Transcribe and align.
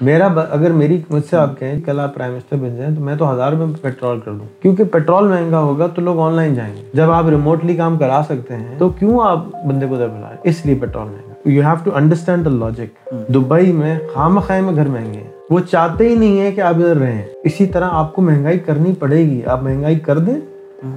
میرا 0.00 0.28
اگر 0.50 0.70
میری 0.70 1.00
مجھ 1.10 1.22
سے 1.30 1.36
آپ 1.36 1.58
کہیں 1.58 1.80
کل 1.80 2.00
آپ 2.00 2.14
پرائم 2.14 2.32
منسٹر 2.32 2.56
بن 2.56 2.76
جائیں 2.76 2.94
تو 2.94 3.00
میں 3.00 3.16
تو 3.16 3.32
ہزار 3.32 3.52
روپے 3.52 3.72
پیٹرول 3.82 4.20
کر 4.20 4.32
دوں۔ 4.32 4.62
کیونکہ 4.62 4.84
پیٹرول 4.84 5.28
مہنگا 5.28 5.58
ہوگا 5.58 5.86
تو 5.86 6.02
لوگ 6.02 6.20
آن 6.20 6.34
لائن 6.34 6.54
جائیں 6.54 6.76
گے۔ 6.76 6.82
جب 6.94 7.10
آپ 7.10 7.28
ریموٹلی 7.28 7.76
کام 7.76 7.98
کرا 7.98 8.20
سکتے 8.28 8.54
ہیں 8.56 8.78
تو 8.78 8.88
کیوں 8.88 9.20
آپ 9.22 9.66
بندے 9.66 9.86
کو 9.86 9.94
ادھر 9.94 10.08
بلائیں؟ 10.08 10.36
اس 10.42 10.66
لیے 10.66 10.74
پیٹرول 10.74 11.04
مہنگا۔ 11.04 11.50
You 11.50 11.62
have 11.62 11.74
to 11.84 11.90
understand 11.94 12.44
the 12.44 12.50
logic 12.50 13.14
Dubai 13.34 13.72
میں 13.72 13.98
خام 14.14 14.38
خائے 14.38 14.60
میں 14.60 14.74
گھر 14.74 14.88
مہنگے 14.88 15.18
ہیں۔ 15.18 15.30
وہ 15.50 15.60
چاہتے 15.70 16.08
ہی 16.08 16.14
نہیں 16.14 16.40
ہے 16.40 16.52
کہ 16.52 16.60
آپ 16.60 16.74
ادھر 16.74 16.96
رہیں۔ 16.96 17.22
اسی 17.44 17.66
طرح 17.66 17.88
آپ 17.92 18.14
کو 18.14 18.22
مہنگائی 18.22 18.58
کرنی 18.58 18.92
پڑے 18.92 19.18
گی۔ 19.18 19.40
آپ 19.46 19.62
مہنگائی 19.62 19.98
کر 19.98 20.18
دیں 20.18 20.40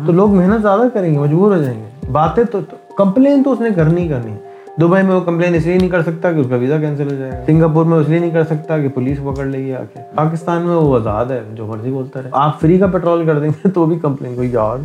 تو 0.06 0.12
لوگ 0.12 0.34
محنت 0.36 0.62
زیادہ 0.62 0.82
کریں 0.94 1.14
گے، 1.14 1.20
مجبور 1.20 1.52
ہو 1.52 1.62
جائیں 1.62 1.80
گے۔ 1.80 2.12
باتیں 2.12 2.44
تو 2.44 2.60
کمپلین 2.98 3.44
تو 3.44 3.52
اس 3.52 3.62
نے 3.62 3.70
کرنی 3.76 4.08
کرنی 4.08 4.36
دبئی 4.80 5.04
میں 5.04 5.16
وہ 5.16 5.20
کمپلین 5.20 5.56
اس 5.56 5.66
لیے 5.66 5.78
نہیں 5.78 5.90
کر 5.90 6.02
سکتا 6.02 6.32
کہ 6.32 6.38
اس 6.38 6.48
کا 6.50 6.56
ویزا 6.56 6.78
کینسل 6.78 7.12
ہو 7.12 7.16
جائے 7.16 7.32
گا۔ 7.32 7.44
سنگاپور 7.46 7.86
میں 7.86 7.98
اس 7.98 8.10
لیے 8.10 8.20
نہیں 8.20 8.32
کر 8.32 8.44
سکتا 8.44 8.78
کہ 8.78 8.88
پولیس 8.90 9.18
پکڑ 9.18 9.46
لے 9.46 9.58
گی 9.58 9.76
آ 9.76 9.84
کے 9.94 10.00
پاکستان 10.16 10.62
میں 10.62 10.76
وہ 10.76 10.96
آزاد 10.96 11.26
ہے، 11.26 11.42
جو 11.54 11.66
مرضی 11.66 11.92
بولتا 11.92 12.22
رہے۔ 12.22 12.30
آپ 12.32 12.62
فری 12.62 12.78
کا 12.78 12.88
پیٹرول 12.88 13.26
کر 13.26 13.40
دیں 13.40 13.50
گے 13.50 13.70
تو 13.74 13.86
بھی 13.86 14.00
کمپلین، 14.00 14.36
کوئی 14.36 14.50
یار 14.52 14.78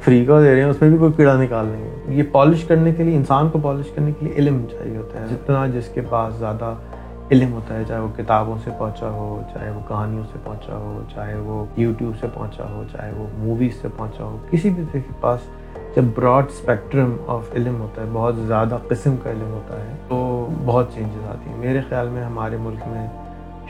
فری 0.00 0.24
کا 0.24 0.40
دے 0.40 0.54
رہے 0.54 0.62
ہیں، 0.62 0.70
اس 0.70 0.80
میں 0.80 0.90
بھی 0.90 0.98
کوئی 0.98 1.12
کیڑا 1.12 1.42
نکال 1.42 1.66
لیں 1.66 1.84
گے 1.84 2.14
یہ 2.14 2.22
پالش 2.32 2.64
کرنے 2.64 2.92
کے 2.92 3.02
لیے، 3.02 3.16
انسان 3.16 3.48
کو 3.48 3.58
پالش 3.58 3.86
کرنے 3.94 4.12
کے 4.20 4.26
لیے 4.26 4.34
علم 4.36 4.64
چاہیے 4.70 4.96
ہوتا 4.96 5.20
ہے۔ 5.20 5.26
جتنا 5.30 5.66
جس 5.66 5.88
کے 5.94 6.00
پاس 6.00 6.34
زیادہ 6.34 6.74
علم 7.30 7.52
ہوتا 7.52 7.78
ہے، 7.78 7.82
چاہے 7.88 8.00
وہ 8.00 8.08
کتابوں 8.16 8.56
سے 8.64 8.70
پہنچا 8.78 9.08
ہو، 9.08 9.42
چاہے 9.54 9.70
وہ 9.70 9.80
کہانیوں 9.88 10.24
سے 10.32 10.38
پہنچا 10.44 10.76
ہو، 10.76 11.02
چاہے 11.14 11.34
وہ 11.36 11.64
یوٹیوب 11.76 12.12
سے 12.20 12.26
پہنچا 12.34 12.64
ہو، 12.64 12.84
چاہے 12.92 13.10
وہ 13.16 13.26
موویز 13.38 13.72
سے 13.82 13.88
پہنچا 13.96 14.24
ہو، 14.24 14.38
کسی 14.50 14.70
بھی 14.70 14.84
کے 14.92 14.98
پاس 15.20 15.40
جب 15.96 16.04
براڈ 16.14 16.44
اسپیکٹرم 16.48 17.16
آف 17.26 17.52
علم 17.52 17.80
ہوتا 17.80 18.02
ہے، 18.02 18.06
بہت 18.12 18.36
زیادہ 18.36 18.78
قسم 18.88 19.16
کا 19.22 19.30
علم 19.30 19.50
ہوتا 19.50 19.80
ہے، 19.80 19.94
تو 20.08 20.48
بہت 20.64 20.94
چینجز 20.94 21.28
آتی 21.28 21.50
ہیں۔ 21.50 21.56
میرے 21.56 21.80
خیال 21.88 22.08
میں 22.08 22.24
ہمارے 22.24 22.56
ملک 22.56 22.86
میں 22.86 23.06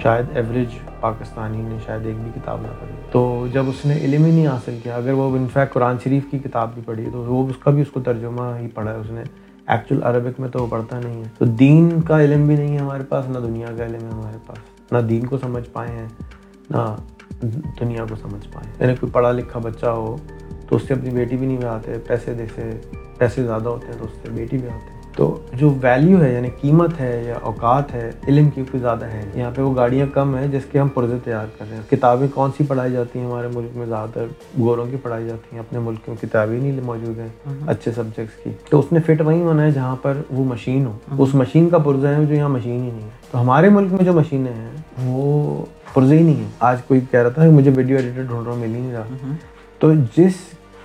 شاید 0.03 0.25
ایوریج 0.35 0.69
پاکستانی 1.01 1.63
نے 1.63 1.79
شاید 1.87 2.07
ایک 2.07 2.17
بھی 2.17 2.31
کتاب 2.35 2.61
نہ 2.61 2.67
پڑھی۔ 2.67 2.95
تو 3.11 3.47
جب 3.53 3.65
اس 3.69 3.85
نے 3.85 3.97
علم 3.97 4.25
ہی 4.25 4.31
نہیں 4.31 4.47
حاصل 4.47 4.79
کیا، 4.83 4.97
اگر 4.97 5.13
وہ 5.13 5.37
انفیکٹ 5.37 5.73
قرآن 5.73 5.97
شریف 6.05 6.23
کی 6.31 6.39
کتاب 6.39 6.75
بھی 6.75 6.83
پڑھی، 6.85 7.05
تو 7.13 7.19
وہ 7.19 7.49
اس 7.49 7.57
کا 7.57 7.71
بھی 7.71 7.83
اس 7.83 7.91
کو 7.91 8.01
ترجمہ 8.01 8.59
ہی 8.61 8.69
پڑھا 8.69 8.93
ہے 8.93 8.97
اس 8.97 9.11
نے۔ 9.11 9.23
ایکچوئل 9.67 10.03
عربک 10.03 10.41
میں 10.41 10.49
تو 10.49 10.63
وہ 10.63 10.67
پڑھتا 10.71 11.01
نہیں 11.05 11.21
ہے۔ 11.21 11.29
تو 11.39 11.45
دین 11.45 12.01
کا 12.01 12.23
علم 12.25 12.47
بھی 12.47 12.57
نہیں 12.57 12.73
ہے 12.73 12.79
ہمارے 12.79 13.03
پاس، 13.09 13.29
نہ 13.29 13.39
دنیا 13.39 13.67
کا 13.79 13.87
علم 13.87 14.03
ہے 14.03 14.11
ہمارے 14.13 14.39
پاس۔ 14.47 14.93
نہ 14.93 14.99
دین 14.99 15.27
کو 15.27 15.39
سمجھ 15.39 15.69
پائے 15.71 15.97
ہیں، 15.97 16.09
نہ 16.71 16.97
دنیا 17.81 18.05
کو 18.11 18.17
سمجھ 18.17 18.49
پائے 18.55 18.73
یعنی 18.81 18.97
کوئی 18.97 19.13
پڑھا 19.13 19.33
لکھا 19.33 19.59
بچہ 19.59 19.87
ہو 19.87 20.17
تو 20.69 20.77
اس 20.77 20.83
سے 20.89 20.95
اپنی 20.95 21.11
بیٹی 21.11 21.37
بھی 21.37 21.47
نہیں 21.47 21.57
بھی 21.57 21.67
آتے 21.67 21.93
پیسے 22.07 22.35
دیکھتے 22.35 22.63
پیسے 23.19 23.43
زیادہ 23.43 23.69
ہوتے 23.69 23.87
ہیں 23.87 23.99
تو 23.99 24.05
اس 24.05 24.11
سے 24.23 24.29
بیٹی 24.31 24.59
بھی 24.59 24.69
آتے 24.69 24.93
ہیں 24.93 24.95
تو 25.17 25.41
جو 25.53 25.75
ویلیو 25.83 26.23
ہے 26.23 26.33
یعنی 26.33 26.49
قیمت 26.61 27.01
ہے 27.01 27.25
یا 27.27 27.35
اوقات 27.43 27.95
ہے 27.95 28.11
علم 28.29 28.51
کی 28.51 28.63
کوئی 28.71 28.81
زیادہ 28.81 29.05
ہے۔ 29.05 29.23
یہاں 29.35 29.51
پہ 29.55 29.63
وہ 29.63 29.77
گاڑیاں 29.77 30.07
کم 30.15 30.35
ہیں 30.35 30.47
جس 30.47 30.63
کے 30.73 30.79
ہم 30.79 30.89
پرزے 30.89 31.17
تیار 31.25 31.47
کر 31.59 31.65
رہے 31.71 31.77
ہیں۔ 31.77 31.91
کتابیں 31.91 32.29
کون 32.35 32.51
سی 32.57 32.65
پڑھائی 32.65 32.93
جاتی 32.93 33.19
ہیں 33.19 33.27
ہمارے 33.27 33.49
ملک 33.55 33.77
میں؟ 33.77 33.87
زیادہ 33.87 34.09
تر 34.15 34.25
گوروں 34.59 34.87
کی 34.91 34.97
پڑھائی 35.03 35.27
جاتی 35.27 35.49
ہیں۔ 35.53 35.59
اپنے 35.59 35.79
ملک 35.79 35.99
میں 36.09 36.17
کتابیں 36.23 36.61
نہیں 36.61 36.81
موجود 36.85 37.19
ہیں 37.19 37.29
اچھے 37.67 37.93
سبجیکٹس 37.93 38.45
کی۔ 38.45 38.51
تو 38.71 38.79
اس 38.79 38.93
نے 38.93 39.01
فٹ 39.01 39.21
وہیں 39.21 39.43
ہونا 39.43 39.63
ہے 39.63 39.71
جہاں 39.71 39.97
پر 39.97 40.15
وہ 40.31 40.45
مشین 40.45 40.87
ہو۔ 40.87 41.23
اس 41.23 41.35
مشین 41.35 41.69
کا 41.69 41.79
پرزہ 41.79 42.07
ہے 42.07 42.25
جو 42.25 42.35
یہاں 42.35 42.49
مشین 42.49 42.73
ہی 42.73 42.91
نہیں 42.91 43.03
ہے۔ 43.03 43.09
تو 43.31 43.41
ہمارے 43.41 43.69
ملک 43.69 43.93
میں 43.93 44.05
جو 44.05 44.13
مشینیں 44.13 44.53
ہیں 44.53 44.71
وہ 45.05 45.65
پرزے 45.95 46.19
ہی 46.19 46.23
نہیں 46.23 46.37
ہیں۔ 46.37 46.51
آج 46.61 46.83
کوئی 46.83 47.01
کہہ 47.11 47.21
رہا 47.21 47.29
تھا 47.29 47.45
کہ 47.45 47.51
مجھے 47.51 47.71
ویڈیو 47.77 47.97
ایڈیٹر 47.97 48.23
ڈھونڈ 48.23 48.47
رہا 48.47 48.55
مل 48.55 48.75
ہی 48.75 48.81
نہیں 48.81 48.93
رہا۔ 48.93 49.33
تو 49.79 49.95
جس 49.95 50.33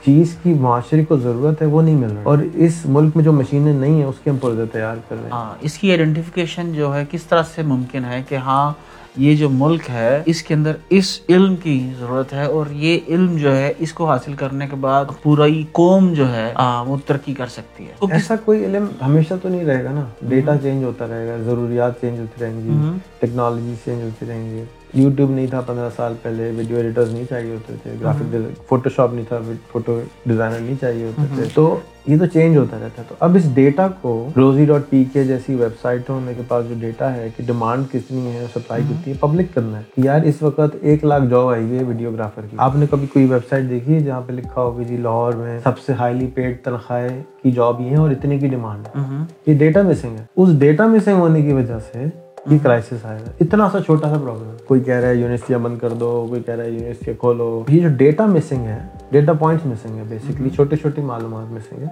چیز 0.05 0.35
کی 0.43 0.53
معاشرے 0.53 1.05
کو 1.05 1.17
ضرورت 1.17 1.61
ہے، 1.61 1.67
وہ 1.67 1.81
نہیں 1.81 1.95
مل 1.95 2.09
رہا۔ 2.09 2.21
اور 2.23 2.37
اس 2.53 2.85
ملک 2.85 3.15
میں 3.15 3.23
جو 3.23 3.33
مشینیں 3.33 3.73
نہیں 3.73 3.93
ہیں، 3.93 4.03
اس 4.03 4.15
کے 4.23 4.29
ہم 4.29 4.37
پردے 4.37 4.65
تیار 4.65 4.95
کر 5.09 5.15
رہے 5.15 5.23
ہیں۔ 5.23 5.31
ہاں 5.31 5.53
اس 5.61 5.77
کی 5.77 5.89
آئیڈینٹیفیکیشن 5.89 6.73
جو 6.73 6.95
ہے، 6.95 7.05
کس 7.11 7.23
طرح 7.23 7.43
سے 7.55 7.61
ممکن 7.61 8.05
ہے 8.05 8.23
کہ 8.29 8.35
ہاں 8.35 8.73
یہ 9.19 9.35
جو 9.35 9.49
ملک 9.49 9.89
ہے 9.89 10.21
اس 10.25 10.41
کے 10.43 10.53
اندر 10.53 10.75
اس 10.89 11.19
علم 11.29 11.55
کی 11.55 11.89
ضرورت 11.99 12.33
ہے 12.33 12.45
اور 12.45 12.65
یہ 12.71 12.99
علم 13.07 13.35
جو 13.37 13.55
ہے 13.55 13.73
اس 13.79 13.93
کو 13.93 14.07
حاصل 14.07 14.33
کرنے 14.33 14.67
کے 14.67 14.75
بعد 14.81 15.05
پورا 15.23 15.45
قوم 15.71 16.13
جو 16.13 16.31
ہے 16.33 16.51
وہ 16.87 16.97
ترقی 17.05 17.33
کر 17.33 17.47
سکتی 17.47 17.85
ہے۔ 17.85 18.07
ایسا 18.11 18.35
کوئی 18.45 18.65
علم 18.65 18.85
ہمیشہ 19.01 19.33
تو 19.41 19.49
نہیں 19.49 19.65
رہے 19.65 19.83
گا 19.83 19.91
نا؟ 19.91 20.05
ڈیٹا 20.29 20.55
چینج 20.63 20.83
ہوتا 20.83 21.07
رہے 21.07 21.27
گا 21.27 21.37
ضروریات 21.45 22.01
چینج 22.01 22.19
ہوتی 22.19 22.43
رہیں 22.43 22.63
گی 22.63 22.97
ٹیکنالوجی 23.19 23.73
چینج 23.85 24.03
ہوتی 24.03 24.25
رہیں 24.25 24.49
گی۔ 24.49 24.63
یوٹیوب 24.93 25.31
نہیں 25.31 25.47
تھا 25.47 25.61
پندرہ 25.61 25.89
سال 25.95 26.13
پہلے 26.21 26.51
ویڈیو 26.55 26.77
ایڈیٹرز 26.77 27.13
نہیں 27.13 27.25
چاہیے 27.29 27.51
ہوتے 27.53 27.73
تھے 27.83 27.93
گرافک 28.01 28.35
فوٹو 28.67 28.89
شاپ 28.95 29.13
نہیں 29.13 29.25
تھا 29.27 29.39
فوٹو 29.71 29.99
ڈیزائنر 30.25 30.59
نہیں 30.59 30.75
چاہیے 30.81 31.05
ہوتے 31.05 31.35
تھے۔ 31.35 31.43
تو 31.53 31.77
یہ 32.07 32.17
تو 32.17 32.25
چینج 32.25 32.57
ہوتا 32.57 32.77
رہتا 32.83 33.01
ہے۔ 33.01 33.07
تو 33.09 33.15
اب 33.19 33.35
اس 33.35 33.55
ڈیٹا 33.55 33.87
کو 34.01 34.29
روزی 34.35 34.65
ڈاٹ 34.65 34.81
پی 34.89 35.03
کے 35.13 35.23
جیسی 35.23 35.55
ویب 35.55 35.79
سائٹ 35.81 36.09
ہونے 36.09 36.33
کے 36.37 36.41
پاس 36.47 36.69
جو 36.69 36.75
ڈیٹا 36.79 37.13
ہے 37.15 37.29
کہ 37.37 37.43
ڈیمانڈ 37.43 37.85
کتنی 37.91 38.27
ہے 38.27 38.45
سپلائی 38.53 38.83
کتنی 38.83 39.13
ہے 39.13 39.17
پبلک 39.19 39.45
کرنا 39.53 39.77
ہے۔ 39.77 39.83
کہ 39.95 40.01
یار 40.01 40.21
اس 40.21 40.41
وقت 40.41 40.75
ایک 40.81 41.05
لاکھ 41.05 41.23
جاب 41.29 41.47
آئی 41.47 41.63
ہوئی 41.63 41.79
ہے 41.79 41.83
ویڈیو 41.83 42.11
گرافر 42.11 42.41
کی۔ 42.41 42.55
آپ 42.59 42.75
نے 42.75 42.85
کبھی 42.91 43.07
کوئی 43.07 43.25
ویب 43.25 43.47
سائٹ 43.49 43.69
دیکھی 43.69 43.93
ہے 43.93 43.99
جہاں 43.99 44.21
پہ 44.21 44.31
لکھا 44.31 44.61
ہوگی 44.61 44.83
جی 44.85 44.97
لاہور 44.97 45.33
میں 45.33 45.59
سب 45.63 45.79
سے 45.79 45.93
ہائیلی 45.93 46.27
پیڈ 46.27 46.57
تنخواہیں 46.63 47.23
کی 47.43 47.51
جاب 47.51 47.81
یہ 47.81 47.89
ہے 47.89 47.95
اور 47.95 48.11
اتنے 48.11 48.37
کی 48.37 48.47
ڈیمانڈ 48.47 48.87
ہے؟ 48.87 49.23
یہ 49.47 49.57
ڈیٹا 49.57 49.81
مسنگ 49.81 50.17
ہے۔ 50.17 50.25
اس 50.35 50.59
ڈیٹا 50.59 50.87
مسنگ 50.87 51.15
ہونے 51.15 51.41
کی 51.41 51.53
وجہ 51.53 51.79
سے 51.93 52.05
یہ 52.51 52.57
کرائسس 52.63 53.05
آئے 53.05 53.19
گا 53.27 53.31
اتنا 53.39 53.69
سا 53.71 53.81
چھوٹا 53.81 54.07
سا 54.07 54.13
پرابلم 54.13 54.55
کوئی 54.67 54.81
کہہ 54.81 54.93
رہا 54.93 55.07
ہے 55.07 55.15
یونیورسٹیاں 55.15 55.59
بند 55.59 55.77
کر 55.77 55.89
دو 55.89 56.25
کوئی 56.29 56.41
کہہ 56.41 56.53
رہا 56.53 56.63
ہے 56.63 56.69
یونیورسٹیاں 56.69 57.19
کھولو۔ 57.19 57.63
یہ 57.67 57.81
جو 57.81 57.87
ڈیٹا 57.97 58.25
مسنگ 58.25 58.65
ہے 58.65 58.79
ڈیٹا 59.11 59.33
پوائنٹس 59.33 59.65
مسنگ 59.65 59.97
ہے 59.97 60.03
بیسکلی 60.07 60.49
چھوٹی 60.49 60.75
چھوٹی 60.75 61.01
معلومات 61.01 61.51
مسنگ 61.51 61.83
ہے 61.83 61.87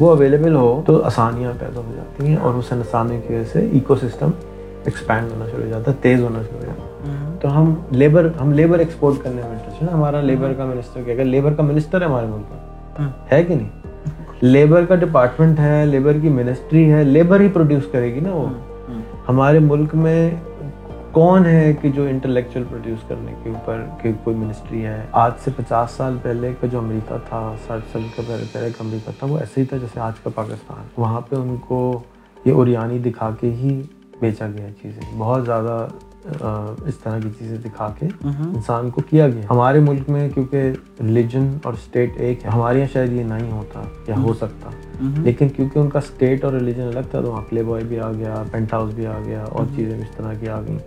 وہ 0.00 0.10
اویلیبل 0.10 0.54
ہو 0.54 0.82
تو 0.86 1.02
آسانیاں 1.02 1.52
پیدا 1.58 1.80
ہو 1.80 1.92
جاتی 1.96 2.26
ہیں 2.26 2.36
اور 2.36 2.54
اس 2.54 2.72
آسانی 2.72 3.20
کی 3.26 3.34
وجہ 3.34 3.44
سے 3.52 3.66
ایکو 3.72 3.96
سسٹم 3.96 4.30
ایکسپینڈ 4.84 5.32
ہونا 5.32 5.46
شروع 5.50 5.64
ہو 5.64 5.68
جاتا 5.68 5.90
ہے 5.90 5.96
تیز 6.00 6.20
ہونا 6.20 6.42
شروع 6.42 6.58
ہو 6.58 6.66
جاتا 6.66 6.82
ہے 6.82 7.36
تو 7.42 7.60
ہم 7.60 7.74
لیبر 7.90 8.28
ہم 8.40 8.52
لیبر 8.52 8.78
ایکسپورٹ 8.78 9.22
کرنے 9.22 9.42
میں 9.42 9.50
انٹرسٹ 9.50 9.82
ہے 9.82 9.86
نا 9.86 9.92
ہمارا 9.92 10.20
لیبر 10.20 10.52
کا 10.52 10.64
منسٹر 10.64 11.02
کیا 11.02 11.24
لیبر 11.24 11.54
کا 11.54 11.62
منسٹر 11.62 12.00
ہے 12.00 12.06
ہمارے 12.06 12.26
ملک 12.26 12.50
میں 12.50 13.08
ہے 13.32 13.44
کہ 13.44 13.54
نہیں 13.54 13.68
لیبر 14.40 14.84
کا 14.84 14.94
ڈپارٹمنٹ 14.94 15.60
ہے 15.60 15.86
لیبر 15.86 16.12
کی 16.22 16.28
منسٹری 16.28 16.92
ہے 16.92 17.04
لیبر 17.04 17.40
ہی 17.40 17.48
پروڈیوس 17.48 17.82
کرے 17.92 18.14
گی 18.14 18.20
نا 18.20 18.32
وہ 18.32 18.46
ہمارے 19.28 19.58
ملک 19.58 19.94
میں 19.94 20.30
کون 21.16 21.46
ہے 21.46 21.72
کہ 21.80 21.90
جو 21.90 22.02
انٹلیکچوئل 22.02 22.64
پروڈیوس 22.70 23.08
کرنے 23.08 23.34
کے 23.42 23.50
اوپر 23.50 23.84
کہ 24.02 24.12
کوئی 24.24 24.36
منسٹری 24.36 24.84
ہے؟ 24.84 25.06
آج 25.12 25.32
سے 25.44 25.50
پچاس 25.56 25.90
سال 25.90 26.16
پہلے 26.22 26.52
کا 26.60 26.66
جو 26.66 26.78
امریکہ 26.78 27.14
تھا 27.28 27.54
ساٹھ 27.66 27.84
سال 27.92 28.02
کا 28.16 28.22
پہلے 28.26 28.44
پہلے 28.52 28.70
کا 28.70 28.84
امریکہ 28.84 29.10
تھا 29.18 29.26
وہ 29.26 29.38
ایسے 29.38 29.60
ہی 29.60 29.66
تھا 29.66 29.76
جیسے 29.76 30.00
آج 30.00 30.12
کا 30.24 30.30
پاکستان۔ 30.34 30.86
وہاں 30.96 31.20
پہ 31.20 31.36
ان 31.36 31.56
کو 31.66 32.02
یہ 32.44 32.52
اوریانی 32.52 32.98
دکھا 32.98 33.30
کے 33.40 33.50
ہی 33.50 33.82
بیچا 34.20 34.46
گیا 34.48 34.66
چیزیں۔ 34.82 35.02
بہت 35.18 35.44
زیادہ 35.44 35.88
اس 36.86 36.98
طرح 36.98 37.18
کی 37.18 37.28
چیزیں 37.38 37.56
دکھا 37.64 37.92
کے 37.98 38.06
انسان 38.24 38.90
کو 38.90 39.00
کیا 39.00 39.28
گیا۔ 39.28 39.42
ہمارے 39.50 39.80
ملک 39.80 40.10
میں 40.10 40.28
کیونکہ 40.28 40.72
ریلیجن 41.00 41.58
اور 41.64 41.72
اسٹیٹ 41.72 42.10
ایک 42.16 42.44
ہے 42.44 42.50
ہمارے 42.50 42.78
یہاں 42.78 42.92
شاید 42.92 43.12
یہ 43.12 43.24
نہیں 43.24 43.50
ہوتا 43.50 43.82
یا 44.08 44.14
ہو 44.22 44.34
سکتا۔ 44.34 44.70
لیکن 45.00 45.48
کیونکہ 45.48 45.78
ان 45.78 45.90
کا 45.90 45.98
اسٹیٹ 45.98 46.44
اور 46.44 46.52
ریلیجن 46.52 46.82
الگ 46.82 47.08
تھا 47.10 47.20
تو 47.20 47.30
وہاں 47.30 47.42
پلے 47.48 47.62
بوائے 47.62 47.84
بھی 47.84 48.00
آ 48.00 48.12
گیا 48.12 48.42
پینٹ 48.50 48.72
ہاؤس 48.72 48.94
بھی 48.94 49.06
آ 49.06 49.18
گیا 49.24 49.44
اور 49.44 49.66
چیزیں 49.76 49.98
اس 49.98 50.16
طرح 50.16 50.32
کی 50.40 50.48
آ 50.48 50.60
گئیں۔ 50.60 50.78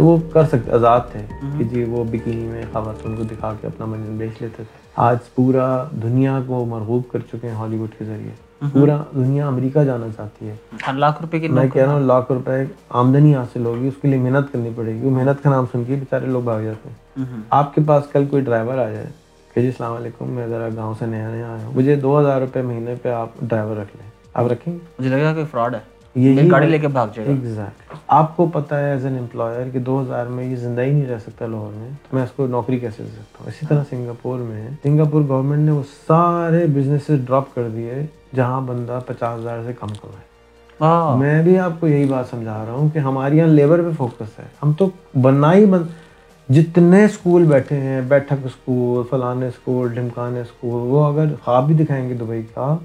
تو 0.00 0.06
وہ 0.06 0.16
کر 0.32 0.44
سکتے 0.44 0.72
آزاد 0.72 1.00
تھے۔ 1.12 1.20
کہ 1.58 1.64
جی 1.64 1.84
وہ 1.84 2.04
بکنی 2.04 2.46
میں 2.46 2.62
خواتین 2.72 3.16
کو 3.16 3.22
دکھا 3.22 3.52
کے 3.60 3.66
اپنا 3.66 3.86
منزل 3.86 4.12
بیچ 4.12 4.30
لیتے 4.40 4.54
تھے۔ 4.56 4.78
آج 4.96 5.16
پورا 5.34 5.84
دنیا 6.02 6.40
کو 6.46 6.64
مرغوب 6.64 7.02
کر 7.12 7.18
چکے 7.18 7.48
ہیں 7.48 7.54
ہالی 7.54 7.76
ووڈ 7.76 7.88
کے 7.98 8.04
ذریعے۔ 8.04 8.30
پورا 8.72 9.02
دنیا 9.14 9.46
امریکہ 9.46 9.84
جانا 9.84 10.06
چاہتی 10.16 10.48
ہے۔ 10.48 10.54
لاکھ 10.92 11.22
روپے 11.22 11.40
کی 11.40 11.48
میں 11.48 11.68
کہہ 11.68 11.82
رہا 11.82 11.92
ہوں 11.92 12.00
لاکھ 12.00 12.32
روپے 12.32 12.64
آمدنی 12.88 13.34
حاصل 13.34 13.66
ہوگی 13.66 13.88
اس 13.88 13.94
کے 14.02 14.08
لیے 14.08 14.18
محنت 14.18 14.52
کرنی 14.52 14.70
پڑے 14.76 14.94
گی۔ 14.94 15.00
وہ 15.02 15.10
محنت 15.10 15.42
کا 15.42 15.50
نام 15.50 15.64
سن 15.72 15.84
کے 15.84 15.94
بےچارے 15.94 16.26
لوگ 16.26 16.42
بھاگ 16.42 16.62
جاتے 16.62 16.88
ہیں۔ 16.88 17.24
آپ 17.50 17.74
کے 17.74 17.80
پاس 17.86 18.04
کل 18.12 18.26
کوئی 18.26 18.42
ڈرائیور 18.42 18.78
آ 18.78 18.88
جائے 18.90 19.06
کہ 19.54 19.60
جی 19.60 19.66
السلام 19.66 19.92
علیکم 19.92 20.30
میں 20.30 20.46
ذرا 20.46 20.68
گاؤں 20.76 20.94
سے 20.98 21.06
نیا 21.06 21.30
نیا 21.30 21.46
آیا 21.46 21.66
ہوں۔ 21.66 21.72
مجھے 21.74 21.96
دو 21.96 22.20
ہزار 22.20 22.40
روپے 22.40 22.62
مہینے 22.62 22.94
پہ 23.02 23.08
آپ 23.08 23.28
ڈرائیور 23.40 23.76
رکھ 23.76 23.96
لیں۔ 23.96 24.10
آپ 24.34 24.46
رکھیں 24.52 24.74
گے؟ 24.74 24.78
مجھے 24.98 25.10
لگا 25.10 25.34
کہ 25.34 25.44
فراڈ 25.50 25.74
ہے۔ 25.74 25.99
یہ 26.14 26.50
گاڑی 26.50 26.66
لے 26.66 26.78
کے 26.78 26.88
بھاگ 26.88 27.08
جائے 27.14 27.28
ایگزیکٹ 27.28 27.92
آپ 28.06 28.36
کو 28.36 28.46
پتا 28.46 28.78
ہے 28.78 28.90
ایز 28.90 29.04
این 29.06 29.18
امپلائر 29.18 29.68
کہ 29.72 29.78
دو 29.78 30.00
ہزار 30.02 30.26
میں 30.26 30.44
یہ 30.44 30.56
زندہ 30.56 30.82
ہی 30.82 30.90
نہیں 30.90 31.06
رہ 31.06 31.18
سکتا 31.18 31.46
لاہور 31.46 31.72
میں 31.72 31.88
تو 32.02 32.16
میں 32.16 32.24
اس 32.24 32.30
کو 32.30 32.46
نوکری 32.46 32.78
کیسے 32.78 33.02
دے 33.02 33.08
سکتا 33.08 33.38
ہوں؟ 33.40 33.48
اسی 33.48 33.66
طرح 33.66 33.82
سنگاپور 33.90 34.38
میں 34.38 34.68
سنگاپور 34.82 35.22
گورنمنٹ 35.28 35.60
نے 35.60 35.70
وہ 35.70 35.82
سارے 36.06 36.66
بزنس 36.66 37.10
ڈراپ 37.26 37.54
کر 37.54 37.68
دیے 37.68 38.02
جہاں 38.36 38.60
بندہ 38.60 38.98
پچاس 39.06 39.38
ہزار 39.40 39.58
سے 39.66 39.72
کم 39.80 39.88
کمائے۔ 40.00 41.18
میں 41.18 41.42
بھی 41.42 41.58
آپ 41.58 41.72
کو 41.80 41.88
یہی 41.88 42.04
بات 42.04 42.26
سمجھا 42.30 42.64
رہا 42.66 42.72
ہوں 42.72 42.88
کہ 42.88 42.98
ہمارے 42.98 43.36
یہاں 43.36 43.48
لیبر 43.48 43.82
پہ 43.82 43.90
فوکس 43.96 44.38
ہے۔ 44.38 44.44
ہم 44.62 44.72
تو 44.72 44.88
بننا 45.22 45.52
ہی 45.54 45.64
بند 45.66 46.52
جتنے 46.52 47.04
اسکول 47.04 47.44
بیٹھے 47.44 47.76
ہیں 47.80 48.00
بیٹھک 48.08 48.46
اسکول 48.46 49.02
فلانے 49.10 49.46
اسکول 49.46 49.94
ڈھمکانے 49.94 50.40
اسکول 50.40 50.88
وہ 50.92 51.04
اگر 51.04 51.24
خواب 51.44 51.66
بھی 51.66 51.74
دکھائیں 51.74 52.08
گے 52.08 52.14
دبئی 52.14 52.42
کا 52.54 52.76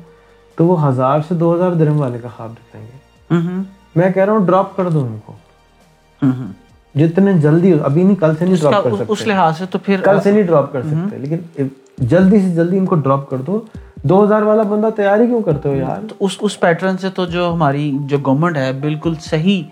تو 0.56 0.66
وہ 0.66 0.88
ہزار 0.88 1.20
سے 1.28 1.36
دو 1.36 1.56
ہزار 1.56 1.72
درم 1.72 2.00
والے 2.02 2.20
کا 2.22 2.28
خواب 2.36 2.54
دکھائیں 2.54 2.86
گے۔ 2.86 3.05
میں 3.96 4.10
کہہ 4.12 4.24
رہا 4.24 4.34
ہوں 4.34 4.46
ڈراپ 4.46 4.76
کر 4.78 4.90
دو 4.90 5.06
ان 5.06 5.18
کو. 5.26 5.34
جتنے 6.96 7.34
جلدی 7.42 7.74
ابھی 7.84 8.04
نہیں 8.04 8.16
کل 8.16 8.36
سے 8.40 8.46
نہیں 8.46 8.62
ڈراپ 8.62 8.84
کر 8.84 8.92
سکتے. 8.92 9.06
اس 9.08 9.26
لحاظ 9.28 9.58
سے 9.58 9.66
تو 9.72 9.80
پھر 9.86 10.02
کل 10.04 10.20
سے 10.24 10.32
نہیں 10.32 10.44
ڈراپ 10.44 10.72
کر 10.74 10.82
سکتے. 10.84 11.18
لیکن 11.18 11.68
جلدی 12.10 12.40
سے 12.40 12.50
جلدی 12.56 12.78
ان 12.78 12.86
کو 12.86 12.96
ڈراپ 12.96 13.30
کر 13.30 13.38
دو. 13.48 13.60
دو 14.04 14.24
ہزار 14.24 14.42
والا 14.42 14.64
بندہ 14.70 14.90
تیاری 14.96 15.26
کیوں 15.28 15.42
کرتے 15.42 15.70
ہو 15.70 15.76
یار؟ 15.76 16.14
اس 16.20 16.38
اس 16.40 16.60
پیٹرن 16.60 16.98
سے 16.98 17.10
تو 17.16 17.26
جو 17.26 17.52
ہماری 17.54 17.92
جو 18.08 18.18
گورنمنٹ 18.26 18.58
ہے 18.58 18.72
بالکل 18.82 19.14
صحیح 19.22 19.64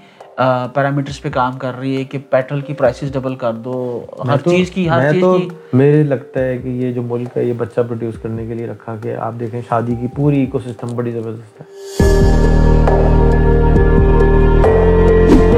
پیرامیٹرز 0.73 1.21
پہ 1.21 1.29
کام 1.29 1.57
کر 1.59 1.77
رہی 1.79 1.95
ہے 1.97 2.03
کہ 2.03 2.17
پیٹرول 2.29 2.61
کی 2.61 2.73
پرائسز 2.73 3.11
ڈبل 3.13 3.35
کر 3.43 3.53
دو. 3.65 4.05
ہر 4.27 4.37
چیز 4.45 4.71
کی 4.71 4.89
ہر 4.89 5.11
چیز 5.11 5.21
تو 5.21 5.37
کی 5.37 5.47
میرے 5.77 6.03
لگتا 6.03 6.39
ہے 6.39 6.57
کہ 6.57 6.67
یہ 6.67 6.91
جو 6.93 7.01
ملک 7.01 7.37
ہے 7.37 7.43
یہ 7.45 7.53
بچہ 7.57 7.81
پروڈیوس 7.81 8.15
کرنے 8.21 8.45
کے 8.47 8.53
لیے 8.53 8.67
رکھا 8.67 8.95
کہ 9.03 9.15
آپ 9.15 9.33
دیکھیں 9.39 9.61
شادی 9.69 9.95
کی 9.95 10.07
پوری 10.15 10.39
ایکو 10.39 10.59
سسٹم 10.59 10.95
بڑی 10.95 11.11
زبردست 11.11 11.61
ہے. 11.61 13.12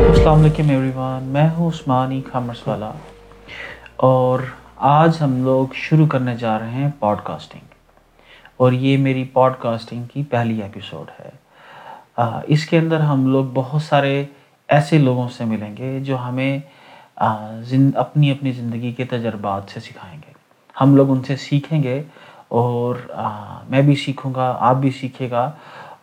السلام 0.08 0.40
علیکم 0.40 0.70
ایوری 0.70 0.92
ون 0.96 1.24
میں 1.24 1.50
ہوں 1.58 1.68
عثمانی 1.68 2.22
کامرس 2.32 2.68
والا۔ 2.68 2.92
اور 3.96 4.40
آج 4.76 5.18
ہم 5.22 5.44
لوگ 5.44 5.68
شروع 5.74 6.08
کرنے 6.08 6.36
جا 6.36 6.60
رہے 6.60 6.70
ہیں 6.70 6.90
پوڈ 7.00 7.18
کاسٹنگ 7.24 7.62
اور 8.58 8.72
یہ 8.72 8.98
میری 8.98 9.24
پوڈ 9.24 9.54
کاسٹنگ 9.60 10.04
کی 10.14 10.24
پہلی 10.24 10.62
ایپیسوڈ 10.62 11.12
ہے۔ 11.20 11.30
آ، 12.18 12.40
اس 12.48 12.66
کے 12.66 12.78
اندر 12.78 13.00
ہم 13.00 13.28
لوگ 13.28 13.46
بہت 13.54 13.82
سارے 13.82 14.26
ایسے 14.68 14.98
لوگوں 14.98 15.30
سے 15.30 15.46
ملیں 15.46 15.78
گے 15.78 16.00
جو 16.00 16.18
ہمیں 16.18 16.60
آ، 17.16 17.48
اپنی 17.96 18.32
اپنی 18.32 18.52
زندگی 18.52 18.92
کے 18.92 19.06
تجربات 19.06 19.62
سے 19.70 19.80
سکھائیں 19.80 20.22
گے۔ 20.28 20.34
ہم 20.82 20.96
لوگ 20.96 21.12
ان 21.12 21.24
سے 21.24 21.36
سیکھیں 21.36 21.84
گے 21.84 22.04
اور 22.48 22.96
آ، 23.14 23.60
میں 23.70 23.82
بھی 23.82 23.96
سیکھوں 23.96 24.34
گا 24.34 24.58
آپ 24.60 24.76
بھی 24.76 24.92
سیکھے 24.92 25.32
گا۔ 25.32 25.52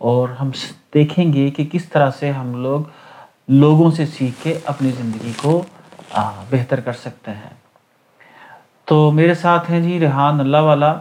اور 0.03 0.29
ہم 0.29 0.51
دیکھیں 0.95 1.33
گے 1.33 1.51
کہ 1.51 1.65
کس 1.73 1.89
طرح 1.89 2.11
سے 2.11 2.31
ہم 2.31 2.63
لوگ 2.63 2.81
لوگوں 3.49 3.91
سے 3.91 4.07
سیکھ 4.07 4.45
کے 4.45 4.59
اپنی 4.65 4.91
زندگی 4.91 5.33
کو 5.37 5.63
بہتر 6.51 6.81
کر 6.81 6.93
سکتے 6.93 7.31
ہیں۔ 7.31 7.55
تو 8.85 9.11
میرے 9.11 9.35
ساتھ 9.35 9.71
ہیں 9.71 9.81
جی 9.81 10.01
ریحان 10.01 10.41
اللہ 10.41 10.57
والا۔ 10.57 10.95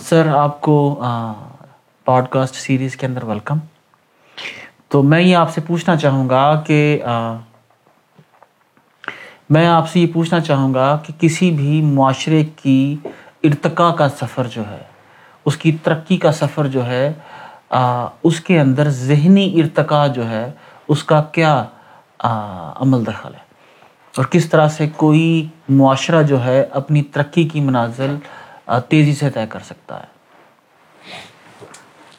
سر 0.00 0.28
آپ 0.28 0.60
کو 0.60 1.00
پوڈ 2.04 2.28
کاسٹ 2.30 2.54
سیریز 2.54 2.96
کے 2.96 3.06
اندر 3.06 3.24
ویلکم۔ 3.24 3.58
تو 4.88 5.02
میں 5.02 5.20
یہ 5.20 5.36
آپ 5.36 5.52
سے 5.52 5.60
پوچھنا 5.60 5.96
چاہوں 5.96 6.28
گا 6.28 6.62
کہ 6.66 7.02
میں 9.50 9.66
آپ 9.66 9.88
سے 9.88 10.00
یہ 10.00 10.06
پوچھنا 10.12 10.40
چاہوں 10.40 10.74
گا 10.74 10.98
کہ 11.06 11.12
کسی 11.20 11.50
بھی 11.50 11.82
معاشرے 11.82 12.44
کی 12.44 12.96
ارتقاء 13.44 13.90
کا 13.90 14.08
سفر 14.08 14.46
جو 14.46 14.62
ہے 14.70 14.82
اس 15.44 15.56
کی 15.56 15.76
ترقی 15.82 16.16
کا 16.16 16.32
سفر 16.32 16.66
جو 16.66 16.86
ہے 16.86 17.12
آ، 17.12 17.37
اس 18.22 18.40
کے 18.40 18.60
اندر 18.60 18.88
ذہنی 18.88 19.60
ارتقاء 19.60 20.06
جو 20.06 20.30
ہے 20.30 20.50
اس 20.88 21.04
کا 21.04 21.22
کیا 21.22 21.64
عمل 22.76 23.06
دخل 23.06 23.34
ہے؟ 23.34 23.48
اور 24.16 24.24
کس 24.24 24.50
طرح 24.50 24.68
سے 24.68 24.88
کوئی 24.96 25.48
معاشرہ 25.68 26.22
جو 26.22 26.44
ہے 26.44 26.66
اپنی 26.70 27.02
ترقی 27.02 27.48
کی 27.48 27.60
منازل 27.60 28.16
تیزی 28.88 29.14
سے 29.14 29.30
طے 29.30 29.46
کر 29.48 29.60
سکتا 29.60 30.00
ہے؟ 30.00 30.06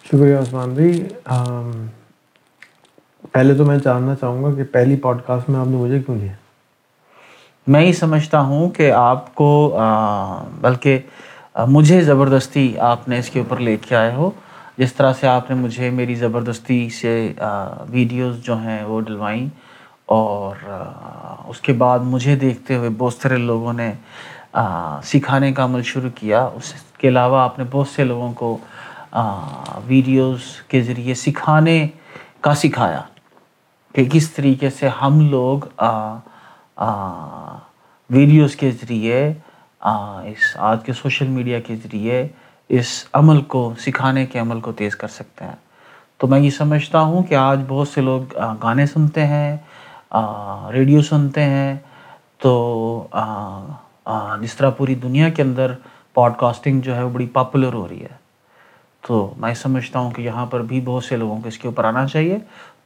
شکریہ 0.05 0.37
عثمان 0.37 0.69
بھائی۔ 0.69 1.03
پہلے 3.31 3.53
تو 3.53 3.65
میں 3.65 3.77
جاننا 3.77 4.15
چاہوں 4.15 4.43
گا 4.43 4.53
کہ 4.53 4.63
پہلی 4.63 4.95
پوڈ 4.95 5.21
کاسٹ 5.25 5.49
میں 5.49 5.59
آپ 5.59 5.67
نے 5.67 5.77
مجھے 5.77 5.99
کیوں 5.99 6.17
لیا؟ 6.17 6.31
میں 7.67 7.81
یہ 7.81 7.93
سمجھتا 7.93 8.39
ہوں 8.39 8.69
کہ 8.69 8.91
آپ 8.91 9.35
کو 9.35 9.77
بلکہ 10.61 10.99
مجھے 11.67 12.01
زبردستی 12.01 12.79
آپ 12.79 13.07
نے 13.09 13.19
اس 13.19 13.29
کے 13.29 13.39
اوپر 13.39 13.57
لے 13.57 13.77
کے 13.77 13.95
آئے 13.95 14.13
ہو۔ 14.13 14.31
جس 14.79 14.93
طرح 14.93 15.13
سے 15.13 15.27
آپ 15.27 15.49
نے 15.49 15.55
مجھے 15.55 15.89
میری 15.89 16.15
زبردستی 16.15 16.89
سے 16.89 17.33
ویڈیوز 17.89 18.43
جو 18.43 18.57
ہیں 18.57 18.83
وہ 18.83 19.01
ڈلوائیں 19.01 19.47
اور 20.05 20.55
اس 21.47 21.61
کے 21.61 21.73
بعد 21.73 21.99
مجھے 21.99 22.35
دیکھتے 22.35 22.75
ہوئے 22.75 22.89
بہت 22.97 23.13
سارے 23.13 23.37
لوگوں 23.37 23.73
نے 23.73 23.91
سکھانے 25.03 25.51
کا 25.53 25.63
عمل 25.63 25.83
شروع 25.83 26.09
کیا۔ 26.15 26.43
اس 26.55 26.73
کے 26.97 27.07
علاوہ 27.07 27.41
آپ 27.41 27.59
نے 27.59 27.65
بہت 27.71 27.87
سے 27.87 28.03
لوگوں 28.03 28.31
کو 28.33 28.57
ویڈیوز 29.85 30.41
کے 30.67 30.81
ذریعے 30.81 31.13
سکھانے 31.13 31.87
کا 32.41 32.55
سکھایا 32.55 33.01
کہ 33.93 34.05
کس 34.11 34.31
طریقے 34.31 34.69
سے 34.69 34.89
ہم 35.01 35.29
لوگ 35.29 35.59
ویڈیوز 38.09 38.55
کے 38.55 38.71
ذریعے 38.71 39.33
اس 39.81 40.57
آج 40.57 40.83
کے 40.85 40.93
سوشل 40.93 41.27
میڈیا 41.27 41.59
کے 41.59 41.75
ذریعے 41.75 42.27
اس 42.69 43.05
عمل 43.13 43.41
کو، 43.41 43.73
سکھانے 43.79 44.25
کے 44.25 44.39
عمل 44.39 44.59
کو 44.59 44.71
تیز 44.71 44.95
کر 44.95 45.07
سکتے 45.07 45.45
ہیں۔ 45.45 45.55
تو 46.17 46.27
میں 46.27 46.39
یہ 46.39 46.49
سمجھتا 46.49 46.99
ہوں 46.99 47.23
کہ 47.23 47.35
آج 47.35 47.59
بہت 47.67 47.87
سے 47.87 48.01
لوگ 48.01 48.21
گانے 48.63 48.85
سنتے 48.85 49.25
ہیں 49.27 49.57
ریڈیو 50.71 51.01
سنتے 51.01 51.43
ہیں۔ 51.43 51.75
تو 52.41 53.07
جس 54.41 54.53
طرح 54.55 54.69
پوری 54.69 54.95
دنیا 54.95 55.29
کے 55.29 55.41
اندر 55.41 55.71
پوڈ 56.13 56.33
کاسٹنگ 56.37 56.81
جو 56.81 56.95
ہے 56.95 57.03
وہ 57.03 57.09
بڑی 57.09 57.27
پاپولر 57.27 57.73
ہو 57.73 57.87
رہی 57.87 58.01
ہے۔ 58.01 58.17
تو 59.07 59.33
میں 59.37 59.53
سمجھتا 59.53 59.99
ہوں 59.99 60.11
کہ 60.11 60.21
یہاں 60.21 60.45
پر 60.45 60.61
بھی 60.61 60.81
بہت 60.81 61.03
سے 61.03 61.17
لوگوں 61.17 61.39
کو 61.41 61.47
اس 61.47 61.57
کے 61.57 61.67
اوپر 61.67 61.83
آنا 61.83 62.07
چاہیے۔ 62.07 62.37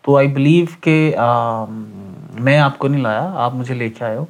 تو 0.02 0.18
آئی 0.18 0.28
بلیو 0.28 0.66
کہ 0.82 1.16
میں 2.40 2.60
آپ 2.60 2.78
کو 2.80 2.88
نہیں 2.88 3.02
لایا، 3.02 3.34
آپ 3.36 3.56
مجھے 3.56 3.76
لے 3.76 3.90
کے 3.90 4.06
آئے 4.06 4.18
ہو۔ 4.18 4.26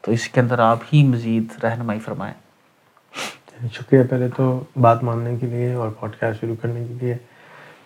تو 0.00 0.12
اس 0.12 0.28
کے 0.28 0.40
اندر 0.40 0.58
آپ 0.58 0.78
ہی 0.92 1.04
مزید 1.04 1.64
رہنمائی 1.64 2.00
فرمائیں۔ 2.00 2.34
شکریہ 3.72 4.02
پہلے 4.10 4.28
تو 4.36 4.64
بات 4.80 5.02
ماننے 5.02 5.36
کے 5.36 5.46
لیے 5.46 5.72
اور 5.72 5.90
پوڈ 6.00 6.16
کاسٹ 6.20 6.40
شروع 6.40 6.54
کرنے 6.62 6.84
کے 6.88 6.94
لیے۔ 7.00 7.14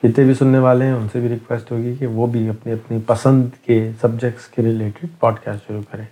جتنے 0.02 0.25
بھی 0.25 0.34
سننے 0.34 0.58
والے 0.58 0.84
ہیں، 0.84 0.93
ان 0.93 1.06
سے 1.12 1.20
بھی 1.20 1.28
ریکویسٹ 1.28 1.72
ہوگی 1.72 1.94
کہ 1.99 2.06
وہ 2.06 2.26
بھی 2.26 2.49
اپنی 2.49 2.72
اپنی 2.72 2.99
پسند 3.06 3.49
کے 3.64 3.90
سبجیکٹس 4.00 4.46
کے 4.46 4.62
ریلیٹڈ 4.62 5.06
پوڈ 5.20 5.38
کاسٹ 5.44 5.67
شروع 5.67 5.82
کریں۔ 5.90 6.05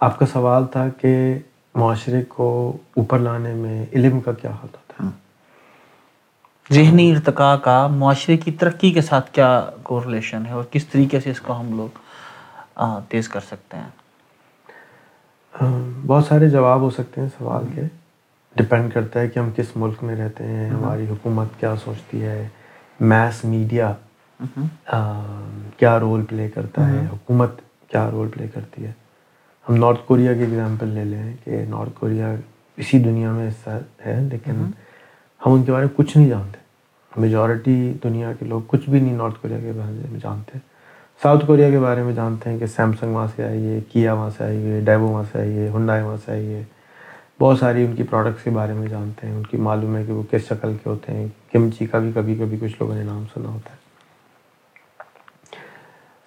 آپ 0.00 0.18
کا 0.18 0.26
سوال 0.26 0.66
تھا 0.66 0.88
کہ 0.88 1.38
معاشرے 1.74 2.22
کو 2.28 2.76
اوپر 2.96 3.18
لانے 3.18 3.54
میں 3.54 3.86
علم 3.92 4.20
کا 4.20 4.32
کیا 4.32 4.50
ہاتھ 4.50 4.76
ہوتا 4.76 5.04
ہے؟ 5.04 5.10
ذہنی 6.74 7.10
ارتقاء 7.12 7.56
کا، 7.56 7.86
معاشرے 7.86 8.36
کی 8.36 8.52
ترقی 8.52 8.92
کے 8.92 9.00
ساتھ 9.00 9.30
کیا 9.30 9.70
کوریلیشن 9.82 10.42
ہے 10.46 10.52
اور 10.52 10.64
کس 10.70 10.86
طریقے 10.86 11.20
سے 11.20 11.30
اس 11.30 11.40
کو 11.40 11.60
ہم 11.60 11.76
لوگ 11.76 11.98
تیز 13.08 13.28
کر 13.28 13.40
سکتے 13.40 13.76
ہیں؟ 13.76 14.03
بہت 16.06 16.24
سارے 16.24 16.48
جواب 16.50 16.80
ہو 16.80 16.90
سکتے 16.90 17.20
ہیں 17.20 17.28
سوال 17.38 17.64
کے۔ 17.74 17.82
ڈپینڈ 18.56 18.92
کرتا 18.92 19.20
ہے 19.20 19.28
کہ 19.28 19.38
ہم 19.38 19.50
کس 19.56 19.76
ملک 19.76 20.02
میں 20.02 20.16
رہتے 20.16 20.44
ہیں 20.44 20.70
ہماری 20.70 21.06
حکومت 21.10 21.60
کیا 21.60 21.74
سوچتی 21.84 22.22
ہے۔ 22.22 22.48
میس 23.00 23.44
میڈیا 23.44 23.92
کیا 25.76 25.98
رول 26.00 26.24
پلے 26.28 26.48
کرتا 26.54 26.88
ہے۔ 26.90 27.06
حکومت 27.12 27.50
کیا 27.88 28.10
رول 28.10 28.28
پلے 28.28 28.46
کرتی 28.54 28.84
ہے۔ 28.84 28.92
ہم 29.68 29.74
نارتھ 29.74 30.00
کوریا 30.06 30.34
کی 30.34 30.42
اگزامپل 30.42 30.88
لے 30.88 31.04
لیں 31.04 31.32
کہ 31.44 31.64
نارتھ 31.68 32.00
کوریا 32.00 32.34
اسی 32.76 32.98
دنیا 32.98 33.30
میں 33.32 33.48
حصہ 33.48 33.70
ہے 34.06 34.20
لیکن 34.32 34.50
ہم 35.46 35.52
ان 35.52 35.62
کے 35.62 35.72
بارے 35.72 35.84
میں 35.86 35.96
کچھ 35.96 36.16
نہیں 36.16 36.28
جانتے۔ 36.28 36.58
میجورٹی 37.20 37.92
دنیا 38.04 38.32
کے 38.38 38.44
لوگ 38.44 38.60
کچھ 38.66 38.88
بھی 38.90 39.00
نہیں 39.00 39.16
نارتھ 39.16 39.42
کوریا 39.42 39.58
کے 39.58 39.72
بارے 39.76 40.06
میں 40.10 40.20
جانتے۔ 40.22 40.58
ساؤتھ 41.22 41.46
کوریا 41.46 41.70
کے 41.70 41.78
بارے 41.78 42.02
میں 42.02 42.14
جانتے 42.14 42.50
ہیں 42.50 42.58
کہ 42.58 42.66
سیمسنگ 42.66 43.14
وہاں 43.14 43.26
سے 43.36 43.44
آئی 43.44 43.66
ہے 43.66 43.80
کیا 43.92 44.12
وہاں 44.12 44.30
سے 44.30 44.44
آئی 44.44 44.70
ہے 44.70 44.80
ڈیبو 44.80 45.08
وہاں 45.08 45.22
سے 45.32 45.38
آئی 45.38 45.58
ہے 45.58 45.70
ہنڈائی 45.74 46.02
وہاں 46.02 46.16
سے 46.24 46.32
آئی 46.32 46.54
ہے۔ 46.54 46.64
بہت 47.40 47.58
ساری 47.58 47.84
ان 47.84 47.96
کی 47.96 48.02
پروڈکٹس 48.02 48.44
کے 48.44 48.50
بارے 48.50 48.72
میں 48.72 48.88
جانتے 48.88 49.26
ہیں۔ 49.26 49.34
ان 49.34 49.42
کی 49.42 49.56
معلوم 49.56 49.96
ہے 49.96 50.04
کہ 50.04 50.12
وہ 50.12 50.22
کس 50.30 50.42
شکل 50.42 50.74
کے 50.82 50.88
ہوتے 50.88 51.12
ہیں۔ 51.12 51.26
کمچی 51.52 51.86
کا 51.86 51.98
بھی 51.98 52.12
کبھی 52.14 52.34
کبھی 52.34 52.56
کچھ 52.60 52.76
لوگوں 52.80 52.94
نے 52.94 53.02
نام 53.02 53.24
سنا 53.34 53.48
ہوتا 53.48 53.70
ہے۔ 53.70 53.76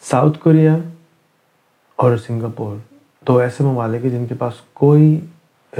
ساؤتھ 0.01 0.39
کوریا 0.39 0.77
اور 1.95 2.17
سنگاپور 2.17 2.75
دو 3.27 3.37
ایسے 3.37 3.63
ممالک 3.63 4.03
ہیں 4.03 4.11
جن 4.11 4.25
کے 4.25 4.35
پاس 4.35 4.53
کوئی 4.73 5.19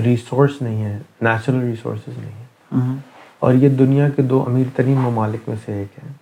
ریسورس 0.05 0.62
نہیں 0.62 0.84
ہے 0.84 1.00
نیچرل 1.22 1.60
ریسورسز 1.60 2.17
نہیں 2.17 2.32
ہیں 2.32 2.96
اور 3.39 3.53
یہ 3.53 3.70
دنیا 3.70 4.10
کے 4.10 4.22
دو 4.22 4.43
امیر 4.48 4.65
ترین 4.75 4.98
ممالک 4.98 5.50
میں 5.50 5.55
سے 5.65 5.74
ایک 5.74 6.00
ہیں۔ 6.03 6.13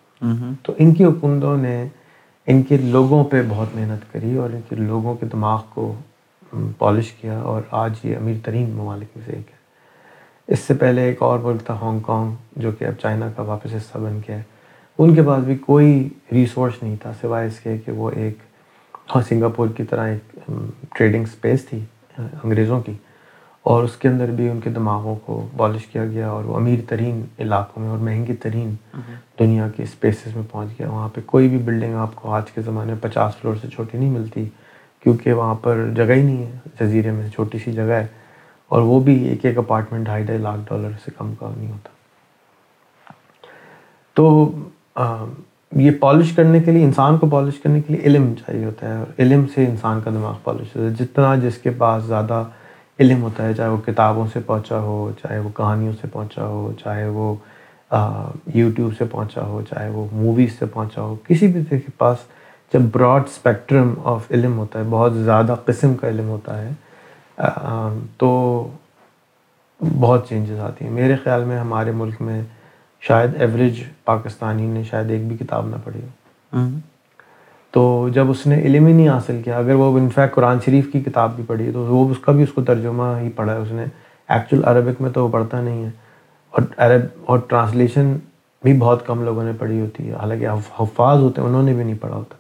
تو 0.64 0.74
ان 0.78 0.94
کی 0.94 1.06
حکومتوں 1.06 1.58
نے 1.58 1.88
ان 2.48 2.62
کے 2.64 2.78
لوگوں 2.78 3.24
پہ 3.24 3.42
بہت 3.50 3.76
محنت 3.76 4.12
کری 4.14 4.36
اور 4.38 4.50
ان 4.50 4.60
کے 4.70 4.76
لوگوں 4.76 5.14
کے 5.16 5.26
دماغ 5.26 5.62
کو 5.70 5.94
پالش 6.78 7.12
کیا 7.12 7.38
اور 7.40 7.62
آج 7.72 7.94
یہ 8.04 8.18
امیر 8.18 8.36
ترین 8.44 8.70
ممالک 8.70 9.08
میں 9.16 9.26
سے 9.26 9.32
ایک 9.32 9.50
ہے۔ 9.50 10.54
اس 10.54 10.60
سے 10.60 10.74
پہلے 10.74 11.04
ایک 11.04 11.22
اور 11.22 11.40
ملک 11.40 11.66
تھا 11.66 11.74
ہانگ 11.74 12.00
کانگ، 12.00 12.36
جو 12.56 12.72
کہ 12.72 12.86
اب 12.86 12.94
چائنا 13.02 13.30
کا 13.36 13.42
واپس 13.44 13.76
حصہ 13.76 13.98
بن 13.98 14.20
گیا۔ 14.28 14.38
ہے 14.38 14.44
ان 14.98 15.16
کے 15.16 15.22
پاس 15.22 15.44
بھی 15.44 15.56
کوئی 15.56 16.08
ریسورس 16.32 16.84
نہیں 16.84 16.96
تھا، 17.02 17.12
سوائے 17.22 17.48
اس 17.48 17.60
کے 17.60 17.78
کہ 17.78 17.92
وہ 17.92 18.12
ایک 18.16 18.38
سنگاپور 19.30 19.68
کی 19.68 19.84
طرح 19.84 20.08
ایک 20.08 20.52
ٹریڈنگ 20.96 21.26
سپیس 21.26 21.66
تھی، 21.66 21.80
انگریزوں 22.18 22.82
کی۔ 22.82 22.94
اور 23.66 23.84
اس 23.84 23.96
کے 23.98 24.08
اندر 24.08 24.32
بھی 24.32 24.50
ان 24.50 24.60
کے 24.60 24.70
دماغوں 24.70 25.16
کو 25.26 25.36
پالش 25.58 25.86
کیا 25.86 26.06
گیا 26.06 26.28
اور 26.30 26.44
وہ 26.46 26.56
امیر 26.56 26.80
ترین 26.88 27.24
علاقوں 27.40 27.82
میں 27.84 27.90
اور 27.90 27.98
مہنگی 27.98 28.36
ترین 28.36 28.76
دنیا 29.40 29.68
کے 29.76 29.84
اسپیسز 29.84 30.36
میں 30.36 30.44
پہنچ 30.52 30.80
گیا. 30.80 30.90
وہاں 30.90 31.08
پہ 31.14 31.22
کوئی 31.26 31.48
بھی 31.50 31.58
بلڈنگ 31.58 31.96
آپ 31.98 32.16
کو 32.16 32.34
آج 32.34 32.52
کے 32.52 32.62
زمانے 32.62 32.94
میں 32.94 33.02
پچاس 33.02 33.36
فلور 33.36 33.56
سے 33.62 33.68
چھوٹی 33.68 33.98
نہیں 33.98 34.10
ملتی 34.10 34.44
کیونکہ 35.04 35.34
وہاں 35.34 35.56
پر 35.62 35.84
جگہ 35.96 36.14
ہی 36.14 36.22
نہیں 36.22 36.46
ہے. 36.46 36.58
جزیرے 36.80 37.12
میں 37.12 37.30
چھوٹی 37.30 37.60
سی 37.64 37.72
جگہ 37.72 37.92
ہے 37.92 38.06
اور 38.72 38.82
وہ 38.82 39.00
بھی 39.00 39.16
ایک 39.30 39.46
ایک 39.46 39.58
اپارٹمنٹ 39.58 40.06
ڈھائی 40.06 40.24
ڈھائی 40.24 40.40
لاکھ 40.40 40.62
ڈالر 40.70 40.92
سے 41.06 41.12
کم 41.18 41.34
کا 41.40 41.50
نہیں 41.58 41.72
ہوتا. 41.72 41.90
تو 44.16 44.52
یہ 45.72 45.92
پالش 46.00 46.32
کرنے 46.32 46.60
کے 46.60 46.72
لیے 46.72 46.84
انسان 46.84 47.18
کو 47.18 47.28
پالش 47.30 47.60
کرنے 47.60 47.82
کے 47.82 47.94
لیے 47.94 48.06
علم 48.06 48.34
چاہیے 48.36 48.66
ہوتا 48.66 48.88
ہے 48.88 48.98
اور 48.98 49.22
علم 49.22 49.46
سے 49.56 49.66
انسان 49.66 50.02
کا 50.02 50.12
دماغ 50.12 50.36
پالش 50.44 50.76
ہوتا 50.76 50.88
ہے. 50.88 50.94
جتنا 51.00 51.36
جس 51.36 51.58
کے 51.58 51.70
پاس 51.78 52.04
زیادہ 52.04 52.44
علم 53.00 53.22
ہوتا 53.24 53.48
ہے، 53.48 53.54
چاہے 53.54 53.70
وہ 53.70 53.78
کتابوں 53.86 54.26
سے 54.34 54.40
پہنچا 54.46 54.80
ہو، 54.80 55.12
چاہے 55.22 55.40
وہ 55.40 55.50
کہانیوں 55.56 55.94
سے 56.02 56.08
پہنچا 56.12 56.46
ہو، 56.46 56.72
چاہے 56.84 57.08
وہ 57.10 57.34
یوٹیوب 58.54 58.94
سے 58.98 59.06
پہنچا 59.12 59.42
ہو، 59.42 59.62
چاہے 59.70 59.90
وہ 59.90 60.06
موویز 60.12 60.58
سے 60.60 60.66
پہنچا 60.66 61.02
ہو، 61.02 61.16
کسی 61.28 61.48
بھی 61.48 61.64
کے 61.70 61.92
پاس 61.98 62.18
جب 62.74 62.82
براڈ 62.92 63.24
اسپیکٹرم 63.28 63.94
آف 64.14 64.32
علم 64.32 64.58
ہوتا 64.58 64.80
ہے، 64.80 64.84
بہت 64.90 65.14
زیادہ 65.26 65.56
قسم 65.66 65.96
کا 65.96 66.08
علم 66.10 66.30
ہوتا 66.30 66.62
ہے 66.62 67.44
تو 68.18 68.32
بہت 70.00 70.28
چینجز 70.30 70.60
آتی 70.60 70.86
ہیں۔ 70.86 70.92
میرے 70.92 71.16
خیال 71.24 71.44
میں 71.46 71.58
ہمارے 71.60 71.92
ملک 71.92 72.22
میں 72.22 72.42
شاید 73.02 73.42
ایوریج 73.42 73.84
پاکستانی 74.06 74.68
نے 74.68 74.84
شاید 74.84 75.12
ایک 75.12 75.28
بھی 75.28 75.38
کتاب 75.38 75.68
نہ 75.70 75.76
پڑھی 75.84 76.02
ہو۔ 76.02 76.58
تو 77.76 78.10
جب 78.10 78.30
اس 78.30 78.48
نے 78.48 78.60
علم 78.60 78.86
ہی 78.86 78.94
نہیں 78.94 79.10
حاصل 79.10 79.42
کیا، 79.46 79.58
اگر 79.58 79.74
وہ 79.74 80.00
انفیکٹ 80.00 80.36
قرآن 80.36 80.58
شریف 80.66 80.92
کی 80.92 81.02
کتاب 81.02 81.36
بھی 81.36 81.44
پڑھی، 81.48 81.72
تو 81.72 81.86
وہ 81.86 82.10
اس 82.10 82.18
کا 82.20 82.32
بھی 82.32 82.44
اس 82.44 82.52
کو 82.52 82.64
ترجمہ 82.64 83.04
ہی 83.22 83.30
پڑھا 83.30 83.54
ہے 83.54 83.60
اس 83.60 83.72
نے۔ 83.72 83.86
ایکچوئل 84.30 84.64
عربک 84.66 85.02
میں 85.02 85.10
تو 85.10 85.24
وہ 85.24 85.32
پڑھتا 85.32 85.62
نہیں 85.62 85.84
ہے۔ 85.84 85.90
اور 86.52 86.62
عرب 86.78 87.02
اور 87.26 87.40
ٹرانسلیشن 87.48 88.18
بھی 88.64 88.78
بہت 88.78 89.08
کم 89.08 89.24
لوگوں 89.24 89.44
نے 89.44 89.52
پڑھی 89.60 89.82
ہوتی 89.82 90.10
ہے۔ 90.10 90.14
حالانکہ 90.14 90.48
حفاظ 90.80 91.18
ہوتے 91.18 91.42
ہیں، 91.42 91.48
انہوں 91.48 91.64
نے 91.64 91.74
بھی 91.74 91.84
نہیں 91.84 92.02
پڑھا 92.02 92.16
ہوتا۔ 92.16 92.36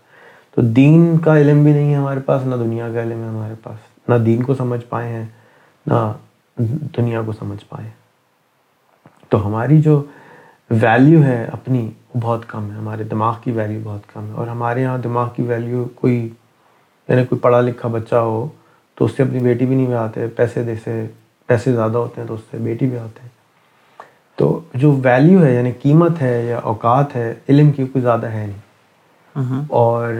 تو 0.55 0.61
دین 0.61 1.17
کا 1.17 1.39
علم 1.39 1.63
بھی 1.63 1.73
نہیں 1.73 1.89
ہے 1.89 1.95
ہمارے 1.95 2.19
پاس، 2.19 2.45
نہ 2.45 2.55
دنیا 2.55 2.87
کا 2.93 3.03
علم 3.03 3.23
ہے 3.23 3.27
ہمارے 3.27 3.53
پاس۔ 3.63 4.09
نہ 4.09 4.15
دین 4.15 4.43
کو 4.43 4.55
سمجھ 4.55 4.85
پائے 4.89 5.13
ہیں، 5.13 5.25
نہ 5.87 6.13
دنیا 6.97 7.21
کو 7.25 7.31
سمجھ 7.31 7.65
پائے۔ 7.69 7.85
ہیں 7.85 7.93
تو 9.29 9.47
ہماری 9.47 9.81
جو 9.81 10.03
ویلیو 10.71 11.23
ہے 11.23 11.47
اپنی 11.51 11.91
بہت 12.21 12.47
کم 12.47 12.71
ہے 12.71 12.77
ہمارے 12.77 13.03
دماغ 13.03 13.35
کی 13.43 13.51
ویلیو 13.51 13.79
بہت 13.83 14.13
کم 14.13 14.25
ہے۔ 14.27 14.31
اور 14.31 14.47
ہمارے 14.47 14.81
یہاں 14.81 14.97
دماغ 14.97 15.29
کی 15.35 15.43
ویلیو 15.43 15.85
کوئی 15.95 16.29
یعنی 17.07 17.25
کوئی 17.25 17.39
پڑھا 17.39 17.61
لکھا 17.61 17.89
بچہ 17.89 18.15
ہو 18.15 18.47
تو 18.95 19.05
اس 19.05 19.11
سے 19.17 19.23
اپنی 19.23 19.39
بیٹی 19.39 19.65
بھی 19.65 19.75
نہیں 19.75 19.85
بھی 19.85 19.95
آتے 19.95 20.27
پیسے 20.27 20.63
دے 20.63 20.75
سے 20.83 21.07
پیسے 21.47 21.73
زیادہ 21.73 21.97
ہوتے 21.97 22.21
ہیں 22.21 22.27
تو 22.27 22.33
اس 22.33 22.39
سے 22.51 22.57
بیٹی 22.57 22.87
بھی 22.87 22.97
آتے 22.97 23.19
ہیں۔ 23.21 23.29
تو 24.35 24.59
جو 24.73 24.91
ویلیو 25.03 25.43
ہے 25.43 25.55
یعنی 25.55 25.71
قیمت 25.71 26.21
ہے 26.21 26.45
یا 26.45 26.57
اوقات 26.57 27.15
ہے 27.15 27.33
علم 27.49 27.71
کی 27.71 27.85
کوئی 27.85 28.01
زیادہ 28.01 28.25
ہے 28.25 28.45
نہیں۔ 28.47 28.59
اور 29.69 30.13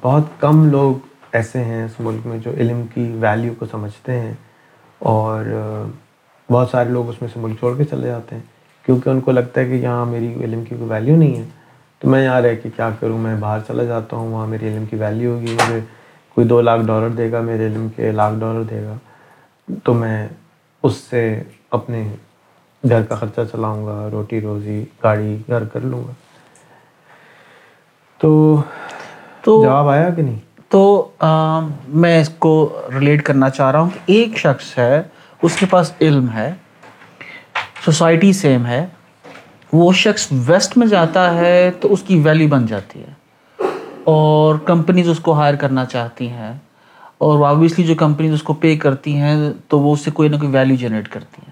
بہت 0.00 0.22
کم 0.38 0.68
لوگ 0.68 0.94
ایسے 1.32 1.64
ہیں 1.64 1.84
اس 1.84 2.00
ملک 2.00 2.26
میں 2.26 2.38
جو 2.38 2.50
علم 2.50 2.82
کی 2.94 3.16
ویلیو 3.20 3.52
کو 3.58 3.66
سمجھتے 3.70 4.20
ہیں۔ 4.20 4.34
اور 4.98 5.44
بہت 6.52 6.68
سارے 6.70 6.88
لوگ 6.88 7.08
اس 7.08 7.20
میں 7.20 7.28
سے 7.34 7.40
ملک 7.40 7.58
چھوڑ 7.58 7.76
کے 7.76 7.84
چلے 7.84 8.06
جاتے 8.06 8.36
ہیں۔ 8.36 8.42
کیونکہ 8.86 9.10
ان 9.10 9.20
کو 9.20 9.30
لگتا 9.32 9.60
ہے 9.60 9.66
کہ 9.66 9.72
یہاں 9.72 10.06
میری 10.06 10.34
علم 10.44 10.64
کی 10.64 10.74
کوئی 10.74 10.90
ویلیو 10.90 11.16
نہیں 11.16 11.36
ہے۔ 11.36 11.48
تو 11.98 12.08
میں 12.08 12.24
یہاں 12.24 12.40
رہ 12.40 12.54
کے 12.62 12.68
کیا 12.76 12.90
کروں؟ 13.00 13.18
میں 13.18 13.36
باہر 13.36 13.60
چلا 13.66 13.84
جاتا 13.84 14.16
ہوں 14.16 14.28
وہاں 14.28 14.46
میری 14.46 14.68
علم 14.68 14.84
کی 14.86 14.96
ویلیو 14.96 15.34
ہوگی 15.34 15.52
مجھے 15.52 15.80
کوئی 16.34 16.46
دو 16.46 16.60
لاکھ 16.60 16.82
ڈالر 16.86 17.08
دے 17.08 17.32
گا 17.32 17.40
میرے 17.40 17.66
علم 17.66 17.88
کے 17.96 18.12
لاکھ 18.12 18.34
ڈالر 18.40 18.62
دے 18.62 18.82
گا۔ 18.82 18.94
تو 19.84 19.94
میں 19.94 20.28
اس 20.82 20.96
سے 20.96 21.42
اپنے 21.70 22.08
گھر 22.88 23.02
کا 23.02 23.14
خرچہ 23.14 23.40
چلاؤں 23.52 23.86
گا 23.86 24.08
روٹی 24.12 24.40
روزی 24.40 24.84
گاڑی 25.02 25.36
گھر 25.48 25.64
کر 25.64 25.80
لوں 25.80 26.04
گا۔ 26.08 26.12
تو 28.18 28.62
جواب 29.46 29.88
آیا 29.88 30.10
کہ 30.10 30.22
نہیں؟ 30.22 30.38
تو 30.68 31.10
میں 31.88 32.20
اس 32.20 32.28
کو 32.28 32.82
ریلیٹ 32.94 33.22
کرنا 33.22 33.50
چاہ 33.50 33.70
رہا 33.70 33.80
ہوں 33.80 33.90
کہ 33.90 34.00
ایک 34.06 34.38
شخص 34.38 34.78
ہے 34.78 35.02
اس 35.42 35.56
کے 35.56 35.66
پاس 35.70 35.92
علم 36.00 36.26
ہے 36.34 36.54
سوسائٹی 37.84 38.32
سیم 38.32 38.66
ہے، 38.66 38.86
وہ 39.72 39.92
شخص 39.92 40.28
ویسٹ 40.32 40.76
میں 40.76 40.86
جاتا 40.86 41.34
ہے 41.34 41.70
تو 41.80 41.92
اس 41.92 42.02
کی 42.02 42.18
ویلیو 42.18 42.48
بن 42.48 42.66
جاتی 42.66 43.02
ہے۔ 43.02 43.12
اور 44.04 44.54
کمپنیز 44.54 45.08
اس 45.08 45.20
کو 45.20 45.32
ہائر 45.32 45.54
کرنا 45.54 45.84
چاہتی 45.84 46.28
ہیں۔ 46.28 46.52
اور 47.18 47.48
آبویسلی 47.48 47.84
جو 47.84 47.94
کمپنیز 47.94 48.32
اس 48.32 48.42
کو 48.42 48.54
پے 48.54 48.76
کرتی 48.76 49.16
ہیں، 49.16 49.50
تو 49.68 49.80
وہ 49.80 49.92
اس 49.92 50.00
سے 50.00 50.10
کوئی 50.10 50.28
نہ 50.28 50.36
کوئی 50.36 50.50
ویلیو 50.50 50.76
جنریٹ 50.76 51.08
کرتی 51.08 51.42
ہیں۔ 51.42 51.50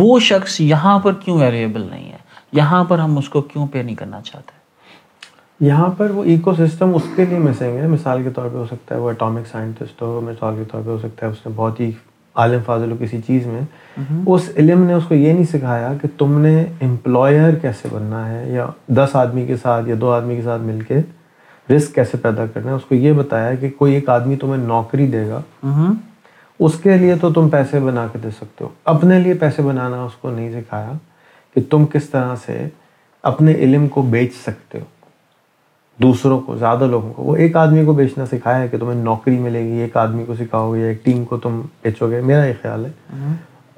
وہ 0.00 0.18
شخص 0.18 0.60
یہاں 0.60 0.98
پر 0.98 1.12
کیوں 1.12 1.38
ویریبل 1.38 1.80
نہیں 1.90 2.12
ہے؟ 2.12 2.16
یہاں 2.52 2.84
پر 2.84 2.98
ہم 2.98 3.18
اس 3.18 3.28
کو 3.28 3.40
کیوں 3.40 3.66
پے 3.66 3.82
نہیں 3.82 3.96
کرنا 3.96 4.20
چاہتے؟ 4.20 4.50
یہاں 5.66 5.88
پر 5.88 6.10
وہ 6.10 6.24
ایکو 6.24 6.54
سسٹم 6.54 6.94
اس 6.94 7.02
کے 7.16 7.24
لیے 7.24 7.38
مسنگ 7.38 7.76
ہے۔ 7.76 7.86
مثال 7.86 8.22
کے 8.22 8.30
طور 8.30 8.48
پہ 8.48 8.56
ہو 8.56 8.66
سکتا 8.66 8.94
ہے 8.94 9.00
وہ 9.00 9.10
اٹامک 9.10 9.46
سائنٹسٹ 9.52 10.02
ہو، 10.02 10.20
مثال 10.20 10.54
کے 10.56 10.64
طور 10.64 10.82
پہ 10.82 10.90
ہو 10.90 10.98
سکتا 10.98 11.26
ہے 11.26 11.30
اس 11.30 11.46
نے 11.46 11.52
بہت 11.56 11.80
ہی 11.80 11.90
عالم 12.36 12.60
فاضل 12.66 12.90
ہو 12.90 12.96
کسی 13.00 13.20
چیز 13.26 13.46
میں 13.46 13.60
اس 14.26 14.50
علم 14.56 14.82
نے 14.82 14.92
اس 14.92 15.04
کو 15.08 15.14
یہ 15.14 15.32
نہیں 15.32 15.44
سکھایا 15.44 15.92
کہ 16.02 16.08
تم 16.18 16.40
نے 16.40 16.64
امپلائر 16.80 17.54
کیسے 17.54 17.88
بننا 17.92 18.28
ہے 18.28 18.50
یا 18.52 18.66
دس 18.86 19.16
آدمی 19.16 19.46
کے 19.46 19.56
ساتھ 19.56 19.88
یا 19.88 19.94
دو 20.00 20.10
آدمی 20.10 20.36
کے 20.36 20.42
ساتھ 20.42 20.62
مل 20.62 20.80
کے 20.80 21.00
رسک 21.76 21.94
کیسے 21.94 22.16
پیدا 22.16 22.46
کرنا 22.46 22.70
ہے۔ 22.70 22.76
اس 22.76 22.84
کو 22.88 22.94
یہ 22.94 23.12
بتایا 23.12 23.54
کہ 23.54 23.70
کوئی 23.70 23.94
ایک 23.94 24.08
آدمی 24.08 24.36
تمہیں 24.36 24.62
نوکری 24.64 25.06
دے 25.06 25.26
گا 25.28 25.40
اس 26.58 26.72
کے 26.82 26.96
لیے 26.98 27.14
تو 27.20 27.32
تم 27.32 27.48
پیسے 27.48 27.80
بنا 27.80 28.06
کے 28.12 28.18
دے 28.18 28.30
سکتے 28.30 28.64
ہو۔ 28.64 28.68
اپنے 28.84 29.18
لیے 29.18 29.34
پیسے 29.34 29.62
بنانا 29.62 30.02
اس 30.04 30.12
کو 30.12 30.30
نہیں 30.30 30.52
سکھایا 30.52 30.92
کہ 31.54 31.60
تم 31.70 31.86
کس 31.86 32.10
طرح 32.10 32.34
سے 32.46 32.68
اپنے 33.22 33.52
علم 33.52 33.88
کو 33.88 34.02
بیچ 34.02 34.34
سکتے 34.34 34.78
ہو۔ 34.78 34.84
دوسروں 36.02 36.40
کو 36.40 36.56
زیادہ 36.56 36.84
لوگوں 36.84 37.12
کو۔ 37.12 37.22
وہ 37.22 37.36
ایک 37.36 37.56
آدمی 37.56 37.84
کو 37.84 37.92
بیچنا 37.92 38.26
سکھایا 38.26 38.60
ہے 38.60 38.68
کہ 38.68 38.78
تمہیں 38.78 39.04
نوکری 39.04 39.38
ملے 39.38 39.64
گی 39.64 39.78
ایک 39.78 39.96
آدمی 39.96 40.24
کو 40.24 40.34
سکھاؤ 40.34 40.74
گے 40.74 40.88
ایک 40.88 41.04
ٹیم 41.04 41.24
کو 41.24 41.36
تم 41.36 41.60
بیچو 41.82 42.10
گے 42.10 42.20
میرا 42.20 42.44
یہ 42.44 42.52
خیال 42.62 42.86
ہے۔ 42.86 42.90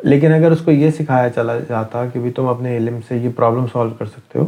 لیکن 0.03 0.33
اگر 0.33 0.51
اس 0.51 0.61
کو 0.61 0.71
یہ 0.71 0.91
سکھایا 0.91 1.31
چلا 1.31 1.59
جاتا 1.69 2.05
کہ 2.13 2.21
بھی 2.21 2.31
تم 2.31 2.47
اپنے 2.47 2.77
علم 2.77 2.99
سے 3.09 3.17
یہ 3.17 3.29
پرابلم 3.37 3.67
سالو 3.73 3.91
کر 3.99 4.07
سکتے 4.07 4.39
ہو 4.39 4.47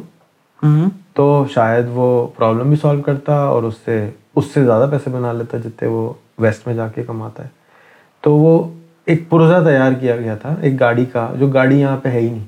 تو 1.14 1.44
شاید 1.54 1.84
وہ 1.88 2.26
پرابلم 2.36 2.68
بھی 2.68 2.76
سالو 2.76 3.02
کرتا 3.02 3.34
اور 3.34 3.62
اس 3.62 3.74
سے 3.84 4.10
اس 4.36 4.44
سے 4.54 4.64
زیادہ 4.64 4.90
پیسے 4.90 5.10
بنا 5.10 5.32
لیتا 5.32 5.58
جتنے 5.58 5.88
وہ 5.88 6.12
ویسٹ 6.38 6.66
میں 6.66 6.74
جا 6.74 6.88
کے 6.88 7.02
کماتا 7.02 7.44
ہے۔ 7.44 7.48
تو 8.20 8.34
وہ 8.34 8.68
ایک 9.06 9.28
پرزہ 9.28 9.64
تیار 9.64 9.92
کیا 9.92 10.16
گیا 10.16 10.34
تھا 10.34 10.54
ایک 10.60 10.80
گاڑی 10.80 11.04
کا 11.04 11.28
جو 11.38 11.48
گاڑی 11.48 11.80
یہاں 11.80 11.96
پہ 12.02 12.08
ہے 12.08 12.20
ہی 12.20 12.30
نہیں۔ 12.30 12.46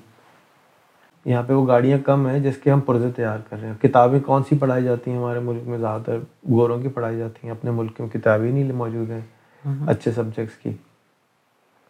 یہاں 1.25 1.43
پہ 1.47 1.53
وہ 1.53 1.67
گاڑیاں 1.67 1.99
کم 2.07 2.27
ہیں 2.27 2.39
جس 2.39 2.57
کے 2.63 2.71
ہم 2.71 2.81
پرزے 2.87 3.11
تیار 3.17 3.39
کر 3.49 3.61
رہے 3.61 3.69
ہیں۔ 3.69 3.75
کتابیں 3.83 4.21
کون 4.21 4.43
سی 4.49 4.59
پڑھائی 4.59 4.85
جاتی 4.85 5.11
ہیں 5.11 5.19
ہمارے 5.19 5.39
ملک 5.39 5.69
میں؟ 5.69 5.79
زیادہ 5.79 6.03
تر 6.07 6.19
گوروں 6.51 6.81
کی 6.83 6.89
پڑھائی 6.89 7.19
جاتی 7.19 7.47
ہیں۔ 7.47 7.51
اپنے 7.51 7.71
ملک 7.71 8.01
میں 8.01 8.09
کتابیں 8.09 8.51
نہیں 8.53 8.73
موجود 8.73 9.11
ہیں 9.11 9.21
اچھے 9.89 10.13
سبجیکٹس 10.13 10.57
کی۔ 10.63 10.71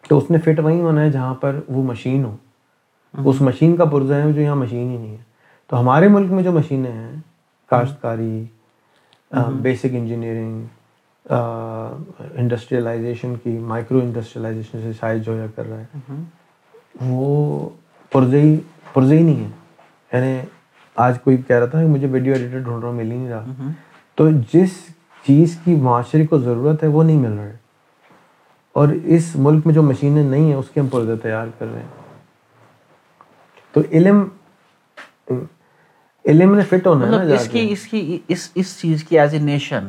تو 0.09 0.19
اس 0.19 0.31
نے 0.31 0.39
فٹ 0.45 0.61
وہیں 0.61 0.81
ہونا 0.81 1.01
ہے 1.03 1.11
جہاں 1.11 1.35
پر 1.41 1.59
وہ 1.69 1.83
مشین 1.83 2.25
ہو 2.25 2.37
اس 3.25 3.41
مشین 3.41 3.77
کا 3.77 3.85
پرزہ 3.85 4.15
ہے 4.15 4.33
جو 4.33 4.41
یہاں 4.41 4.57
مشین 4.57 4.91
ہی 4.91 4.97
نہیں 4.97 5.17
ہے۔ 5.17 5.23
تو 5.69 5.81
ہمارے 5.81 6.09
ملک 6.09 6.31
میں 6.31 6.43
جو 6.43 6.53
مشینیں 6.53 6.93
ہیں 6.93 7.13
کاشتکاری 7.71 8.45
بیسک 9.63 9.87
انجینئرنگ 9.93 10.65
انڈسٹریلائزیشن 12.37 13.35
کی 13.43 13.57
مائکرو 13.59 13.99
انڈسٹریلائزیشن 13.99 14.81
سے 14.83 14.93
شاید 15.01 15.25
جو 15.25 15.37
کر 15.55 15.69
رہا 15.69 15.81
ہے 15.81 16.23
وہ 17.01 17.69
پرزے 18.13 18.41
ہی 18.41 18.57
پرزے 18.93 19.19
ہی 19.19 19.23
نہیں 19.23 19.45
ہے۔ 19.45 19.51
یعنی 20.13 20.41
آج 20.97 21.21
کوئی 21.21 21.37
کہہ 21.37 21.57
رہا 21.57 21.67
تھا 21.67 21.81
کہ 21.81 21.87
مجھے 21.87 22.07
ویڈیو 22.07 22.33
ایڈیٹر 22.33 22.59
ڈھونڈ 22.59 22.83
رہا 22.83 22.91
ہوں 22.91 22.97
مل 22.97 23.11
ہی 23.13 23.17
نہیں 23.17 23.31
رہا۔ 23.31 23.45
تو 24.15 24.31
جس 24.31 24.71
چیز 25.27 25.59
کی 25.65 25.75
معاشرے 25.75 26.27
کو 26.27 26.39
ضرورت 26.39 26.83
ہے 26.83 26.89
وہ 26.89 27.03
نہیں 27.03 27.17
مل 27.17 27.33
رہا 27.33 27.45
ہے۔ 27.45 27.57
اور 28.73 28.89
اس 29.05 29.37
ملک 29.37 29.67
میں 29.67 29.75
جو 29.75 29.83
مشینیں 29.83 30.25
نہیں 30.25 30.45
ہیں 30.45 30.55
اس 30.55 30.71
کے 30.75 30.81
ہم 30.81 30.87
پردے 30.87 31.17
تیار 31.17 31.47
کر 31.59 31.67
رہے 31.73 31.81
ہیں۔ 31.81 31.87
تو 33.73 33.81
علم 33.93 34.29
علم 36.25 36.55
نے 36.55 36.63
فٹ 36.63 36.87
ہونا 36.87 37.07
ہے 37.07 37.11
مطلب 37.11 37.33
اس 37.33 37.49
کی 37.49 37.67
اس 37.71 37.87
کی 37.87 38.19
اس 38.29 38.51
اس 38.55 38.81
چیز 38.81 39.05
کی 39.05 39.19
ایز 39.19 39.35
اے 39.35 39.41
نیشن 39.41 39.89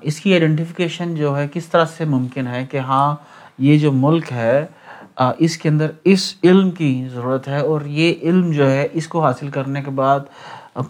اس 0.00 0.20
کی 0.20 0.30
آئیڈینٹیفیکیشن 0.30 1.14
جو 1.14 1.38
ہے 1.38 1.48
کس 1.52 1.66
طرح 1.66 1.84
سے 1.84 2.04
ممکن 2.04 2.46
ہے 2.46 2.66
کہ 2.70 2.78
ہاں 2.78 3.16
یہ 3.58 3.78
جو 3.78 3.92
ملک 3.92 4.32
ہے 4.32 4.66
اس 5.38 5.56
کے 5.58 5.68
اندر 5.68 5.90
اس 6.04 6.34
علم 6.44 6.70
کی 6.70 7.08
ضرورت 7.12 7.48
ہے 7.48 7.58
اور 7.58 7.80
یہ 7.86 8.14
علم 8.22 8.50
جو 8.52 8.70
ہے 8.70 8.86
اس 8.92 9.08
کو 9.08 9.22
حاصل 9.22 9.48
کرنے 9.50 9.82
کے 9.82 9.90
بعد 9.90 10.20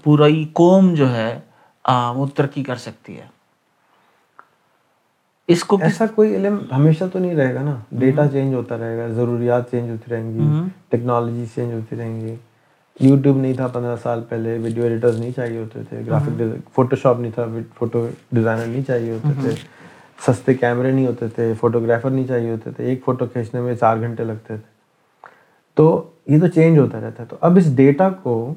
پورا 0.02 0.26
ہی 0.26 0.44
قوم 0.52 0.92
جو 0.94 1.10
ہے 1.14 1.38
وہ 2.16 2.26
ترقی 2.34 2.62
کر 2.62 2.76
سکتی 2.76 3.16
ہے۔ 3.16 3.26
اس 5.48 5.64
کو 5.64 5.78
ایسا 5.82 6.06
کوئی 6.14 6.34
علم 6.36 6.58
ہمیشہ 6.72 7.04
تو 7.12 7.18
نہیں 7.18 7.34
رہے 7.34 7.54
گا 7.54 7.62
نا؟ 7.62 7.74
ڈیٹا 7.98 8.26
چینج 8.28 8.54
ہوتا 8.54 8.78
رہے 8.78 8.96
گا 8.98 9.06
ضروریات 9.14 9.70
چینج 9.70 9.90
ہوتی 9.90 10.10
رہیں 10.10 10.32
گی 10.34 10.68
ٹیکنالوجی 10.90 11.44
چینج 11.54 11.72
ہوتی 11.72 11.96
رہیں 11.96 12.20
گی۔ 12.20 12.34
یوٹیوب 13.00 13.36
نہیں 13.36 13.52
تھا 13.54 13.66
پندرہ 13.66 13.96
سال 14.02 14.20
پہلے 14.28 14.56
ویڈیو 14.62 14.84
ایڈیٹرز 14.84 15.18
نہیں 15.20 15.32
چاہیے 15.36 15.58
ہوتے 15.58 15.82
تھے 15.88 16.00
گرافک 16.06 16.42
فوٹو 16.74 16.96
شاپ 16.96 17.20
نہیں 17.20 17.32
تھا 17.34 17.44
فوٹو 17.78 18.06
ڈیزائنر 18.32 18.66
نہیں 18.66 18.82
چاہیے 18.86 19.12
ہوتے 19.12 19.32
تھے۔ 19.40 19.54
سستے 20.20 20.54
کیمرے 20.54 20.90
نہیں 20.90 21.06
ہوتے 21.06 21.28
تھے 21.28 21.52
فوٹوگرافر 21.60 22.10
نہیں 22.10 22.26
چاہیے 22.26 22.50
ہوتے 22.50 22.70
تھے 22.70 22.84
ایک 22.84 23.04
فوٹو 23.04 23.26
کھینچنے 23.26 23.60
میں 23.60 23.74
چار 23.74 23.96
گھنٹے 23.96 24.24
لگتے 24.24 24.46
تھے۔ 24.46 24.76
تو 25.74 26.10
یہ 26.26 26.40
تو 26.40 26.46
چینج 26.46 26.78
ہوتا 26.78 27.00
رہتا 27.00 27.22
ہے۔ 27.22 27.28
تو 27.28 27.36
اب 27.40 27.56
اس 27.56 27.76
ڈیٹا 27.76 28.08
کو 28.10 28.54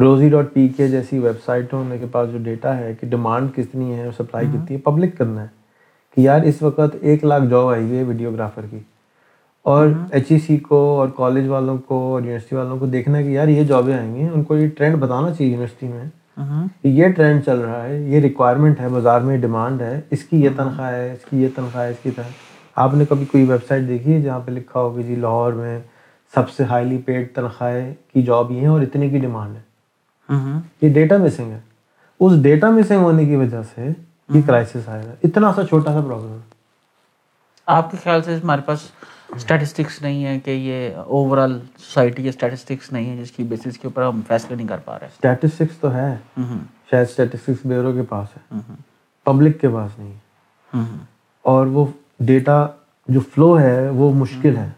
روزی 0.00 0.28
ڈاٹ 0.28 0.52
پی 0.52 0.68
کے 0.68 0.88
جیسی 0.88 1.18
ویب 1.18 1.44
سائٹوں 1.46 1.84
کے 2.00 2.06
پاس 2.12 2.32
جو 2.32 2.38
ڈیٹا 2.38 2.76
ہے 2.76 2.94
کہ 3.00 3.06
ڈیمانڈ 3.06 3.56
کتنی 3.56 3.94
ہے 3.94 4.10
سپلائی 4.18 4.46
کتنی 4.46 4.76
ہے 4.76 4.80
پبلک 4.80 5.18
کرنا 5.18 5.42
ہے 5.42 5.46
کہ 6.14 6.20
یار 6.20 6.40
اس 6.42 6.62
وقت 6.62 6.96
ایک 7.00 7.24
لاکھ 7.24 7.44
جاب 7.50 7.68
آئی 7.68 7.84
ہوئی 7.84 7.98
ہے 7.98 8.02
ویڈیوگرافر 8.02 8.62
کی۔ 8.70 8.78
اور 9.62 9.88
ایچ 10.12 10.26
ای 10.28 10.38
سی 10.38 10.56
کو 10.56 11.00
اور 11.00 11.08
کالج 11.16 11.48
والوں 11.48 11.78
کو 11.78 12.12
اور 12.12 12.20
یونیورسٹی 12.20 12.56
والوں 12.56 12.78
کو 12.78 12.86
دیکھنا 12.86 13.18
ہے 13.18 13.22
کہ 13.22 13.28
یار 13.28 13.48
یہ 13.48 13.64
جابیں 13.64 13.94
آئیں 13.94 14.14
گی 14.14 14.28
ان 14.34 14.42
کو 14.42 14.56
یہ 14.56 14.68
ٹرینڈ 14.68 14.96
بتانا 14.96 15.30
چاہیے 15.30 15.52
یونیورسٹی 15.52 15.88
میں۔ 15.88 16.19
یہ 16.84 17.08
ٹرینڈ 17.08 17.44
چل 17.44 17.58
رہا 17.58 17.84
ہے 17.84 18.00
یہ 18.00 18.20
ریکوائرمنٹ 18.20 18.80
ہے 18.80 18.88
بازار 18.88 19.20
میں 19.20 19.38
ڈیمانڈ 19.38 19.82
ہے 19.82 20.00
اس 20.10 20.24
کی 20.24 20.44
یہ 20.44 20.50
تنخواہ 20.56 20.92
ہے 20.92 21.12
اس 21.12 21.30
کی 21.30 21.42
یہ 21.42 21.48
تنخواہ 21.54 21.84
ہے 21.84 21.90
اس 21.90 21.96
کی 22.02 22.10
طرح 22.10 22.24
آپ 22.74 22.94
نے 22.94 23.04
کبھی 23.04 23.24
کوئی 23.24 23.44
ویب 23.44 23.66
سائٹ 23.68 23.88
دیکھی 23.88 24.14
ہے 24.14 24.20
جہاں 24.20 24.40
پہ 24.40 24.50
لکھا 24.50 24.80
ہو 24.80 24.90
کہ 24.90 25.02
جی 25.02 25.14
لاہور 25.14 25.52
میں 25.52 25.80
سب 26.34 26.50
سے 26.50 26.64
ہائیلی 26.64 26.98
پیڈ 26.98 27.34
تنخواہیں 27.34 27.94
کی 28.12 28.22
جاب 28.22 28.50
یہ 28.50 28.60
ہیں 28.60 28.66
اور 28.66 28.80
اتنے 28.80 29.08
کی 29.08 29.18
ڈیمانڈ 29.18 29.56
ہے؟ 29.56 29.60
ہوں 30.28 30.60
یہ 30.82 30.92
ڈیٹا 30.94 31.16
مسنگ 31.16 31.52
ہے۔ 31.52 31.60
اس 32.20 32.42
ڈیٹا 32.42 32.70
مسنگ 32.70 32.98
ہونے 32.98 33.24
کی 33.24 33.36
وجہ 33.36 33.62
سے 33.74 33.88
یہ 34.28 34.40
کرائسس 34.46 34.88
آئے 34.88 35.02
گا 35.06 35.14
اتنا 35.24 35.52
سا 35.52 35.66
چھوٹا 35.66 35.92
سا 35.92 36.00
پرابلم 36.00 36.32
ہے۔ 36.32 36.48
آپ 37.66 37.90
کے 37.90 37.96
خیال 38.02 38.22
سے 38.22 38.36
ہمارے 38.36 38.62
پاس 38.66 38.80
اسٹیٹسٹکس 39.34 40.02
نہیں 40.02 40.24
ہے 40.24 40.38
کہ 40.40 40.50
یہ 40.50 40.94
اوور 40.96 41.38
آل 41.38 41.60
سوسائٹی 41.60 42.22
کے 42.22 42.28
اسٹیٹسٹکس 42.28 42.92
نہیں 42.92 43.10
ہے 43.10 43.22
جس 43.22 43.30
کی 43.30 43.42
بیسس 43.42 43.78
کے 43.78 43.80
اوپر 43.84 44.02
ہم 44.02 44.20
فیصلے 44.28 44.56
نہیں 44.56 44.68
کر 44.68 44.76
پا 44.84 44.98
رہے۔ 44.98 45.06
اسٹیٹسٹکس 45.06 45.78
تو 45.78 45.94
ہے 45.94 46.16
شاید 46.90 47.08
اسٹیٹسٹکس 47.08 47.66
بیورو 47.66 47.92
کے 47.92 48.02
پاس 48.02 48.28
ہے۔ 48.36 48.58
پبلک 49.24 49.60
کے 49.60 49.68
پاس 49.68 49.98
نہیں 49.98 50.12
ہے۔ 50.12 50.18
اور 51.42 51.66
وہ 51.66 51.86
ڈیٹا 52.20 52.66
جو 53.08 53.20
فلو 53.20 53.60
ہے 53.60 53.88
وہ 53.88 54.12
مشکل 54.12 54.56
ہے۔ 54.56 54.68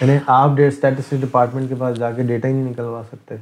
یعنی 0.00 0.18
آپ 0.26 0.50
اسٹیٹسٹک 0.58 1.14
ڈپارٹمنٹ 1.20 1.68
کے 1.68 1.74
پاس 1.74 1.96
جا 1.96 2.12
کے 2.12 2.22
ڈیٹا 2.22 2.48
ہی 2.48 2.52
نہیں 2.52 2.70
نکلوا 2.70 3.02
سکتے۔ 3.12 3.34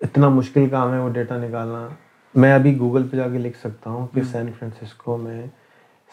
اتنا 0.00 0.28
مشکل 0.28 0.68
کام 0.68 0.94
ہے 0.94 0.98
وہ 0.98 1.08
ڈیٹا 1.08 1.36
نکالنا۔ 1.36 1.88
میں 2.34 2.54
ابھی 2.54 2.78
گوگل 2.78 3.08
پہ 3.08 3.16
جا 3.16 3.28
کے 3.28 3.38
لکھ 3.38 3.58
سکتا 3.58 3.90
ہوں 3.90 4.06
کہ 4.14 4.22
سین 4.22 4.50
فرانسسکو 4.58 5.16
میں 5.16 5.46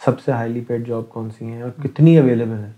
سب 0.05 0.19
سے 0.19 0.31
ہائیلی 0.31 0.61
پیڈ 0.61 0.87
جاب 0.87 1.09
کون 1.09 1.29
سی 1.37 1.45
ہیں 1.45 1.61
اور 1.61 1.83
کتنی 1.83 2.17
اویلیبل 2.17 2.63
ہیں۔ 2.63 2.71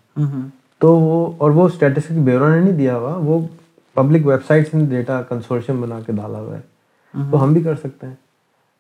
تو 0.80 0.96
وہ 0.96 1.32
اور 1.38 1.52
وہ 1.52 1.66
اسٹیٹسٹک 1.66 2.12
بیورو 2.12 2.50
نے 2.50 2.60
نہیں 2.60 2.74
دیا 2.74 2.98
ہوا، 2.98 3.18
وہ 3.18 3.40
پبلک 3.94 4.28
ویب 4.28 4.40
سائٹ 4.48 4.72
سے 4.72 4.86
ڈیٹا 4.86 5.22
کنسورشیم 5.22 5.82
بنا 5.82 6.00
کے 6.06 6.12
ڈالا 6.12 6.40
ہوا 6.40 6.56
ہے۔ 6.56 6.62
تو 7.32 7.44
ہم 7.44 7.54
بھی 7.54 7.62
کر 7.62 7.76
سکتے 7.76 8.08
ہیں۔ 8.08 8.14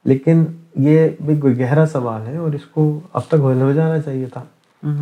لیکن 0.05 0.43
یہ 0.75 1.09
بھی 1.25 1.35
کوئی 1.35 1.59
گہرا 1.59 1.85
سوال 1.85 2.27
ہے 2.27 2.37
اور 2.37 2.53
اس 2.53 2.65
کو 2.65 2.99
اب 3.13 3.21
تک 3.27 3.35
ہو 3.39 3.71
جانا 3.71 3.99
چاہیے 3.99 4.25
تھا۔ 4.25 4.43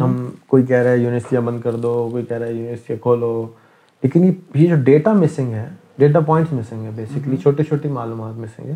ہم 0.04 0.30
کوئی 0.48 0.64
کہہ 0.64 0.78
رہا 0.78 0.92
ہے 0.92 0.98
یونیورسٹیاں 0.98 1.42
بند 1.42 1.62
کر 1.62 1.76
دو، 1.76 2.08
کوئی 2.12 2.26
کہہ 2.26 2.38
رہا 2.38 2.48
ہے 2.48 2.54
یونیورسٹیاں 2.54 3.04
کھولو۔ 3.04 3.48
لیکن 4.04 4.24
یہ 4.24 4.32
یہ 4.56 4.68
جو 4.68 4.76
ڈیٹا 4.76 5.14
مسنگ 5.14 5.54
ہے 5.54 5.70
ڈیٹا 5.98 6.20
پوائنٹس 6.20 6.54
مسنگ 6.54 6.86
ہے 6.86 6.90
بیسکلی 6.96 7.38
چھوٹی 7.38 7.64
چھوٹی 7.64 7.90
معلومات 7.90 8.34
مسنگ 8.38 8.66
ہے، 8.66 8.76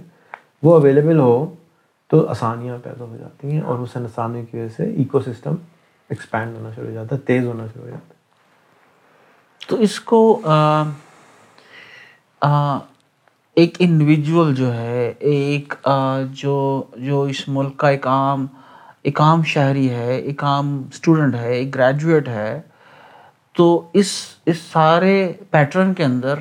وہ 0.64 0.76
اویلیبل 0.76 1.20
ہو 1.20 1.54
تو 2.08 2.28
آسانیاں 2.28 2.78
پیدا 2.84 3.06
ہو 3.06 3.18
جاتی 3.20 3.52
ہیں 3.52 3.62
اور 3.62 3.80
اس 3.80 3.98
آسانی 3.98 4.44
کی 4.52 4.58
وجہ 4.58 4.68
سے 4.76 4.84
ایکو 4.84 5.20
سسٹم 5.20 5.56
ایکسپینڈ 6.10 6.58
ہونا 6.58 6.70
شروع 6.76 6.88
ہو 6.88 6.94
جاتا 6.94 7.16
ہے 7.16 7.22
تیز 7.22 7.46
ہونا 7.46 7.66
شروع 7.74 7.86
ہو 7.86 7.90
جاتا 7.90 8.08
ہے۔ 8.10 8.18
تو 9.68 9.76
اس 9.76 10.00
کو 10.00 10.42
آ، 10.44 10.84
آ، 12.42 12.78
ایک 13.56 13.76
انڈیویجول 13.80 14.56
جو 14.56 14.74
ہے 14.74 15.14
ایک 15.20 15.74
آ، 15.84 16.22
جو 16.32 16.84
جو 16.96 17.24
اس 17.24 17.48
ملک 17.48 17.78
کا 17.78 17.90
ایک 17.90 18.08
عام 18.08 18.48
ایک 19.02 19.22
عام 19.22 19.44
شہری 19.44 19.90
ہے 19.90 20.16
ایک 20.16 20.44
عام 20.44 20.84
اسٹوڈنٹ 20.94 21.36
ہے 21.36 21.54
ایک 21.54 21.76
گریجویٹ 21.76 22.28
ہے 22.28 22.62
تو 23.54 23.90
اس 23.94 24.26
اس 24.46 24.58
سارے 24.58 25.34
پیٹرن 25.52 25.94
کے 25.94 26.04
اندر 26.04 26.36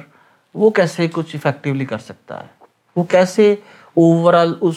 وہ 0.55 0.71
کیسے 0.71 1.09
کچھ 1.13 1.37
افیکٹولی 1.37 1.85
کر 1.85 1.99
سکتا 1.99 2.41
ہے؟ 2.41 2.65
وہ 2.97 3.05
کیسے 3.05 3.53
اوور 3.95 4.35
آل 4.35 4.55
اس 4.61 4.77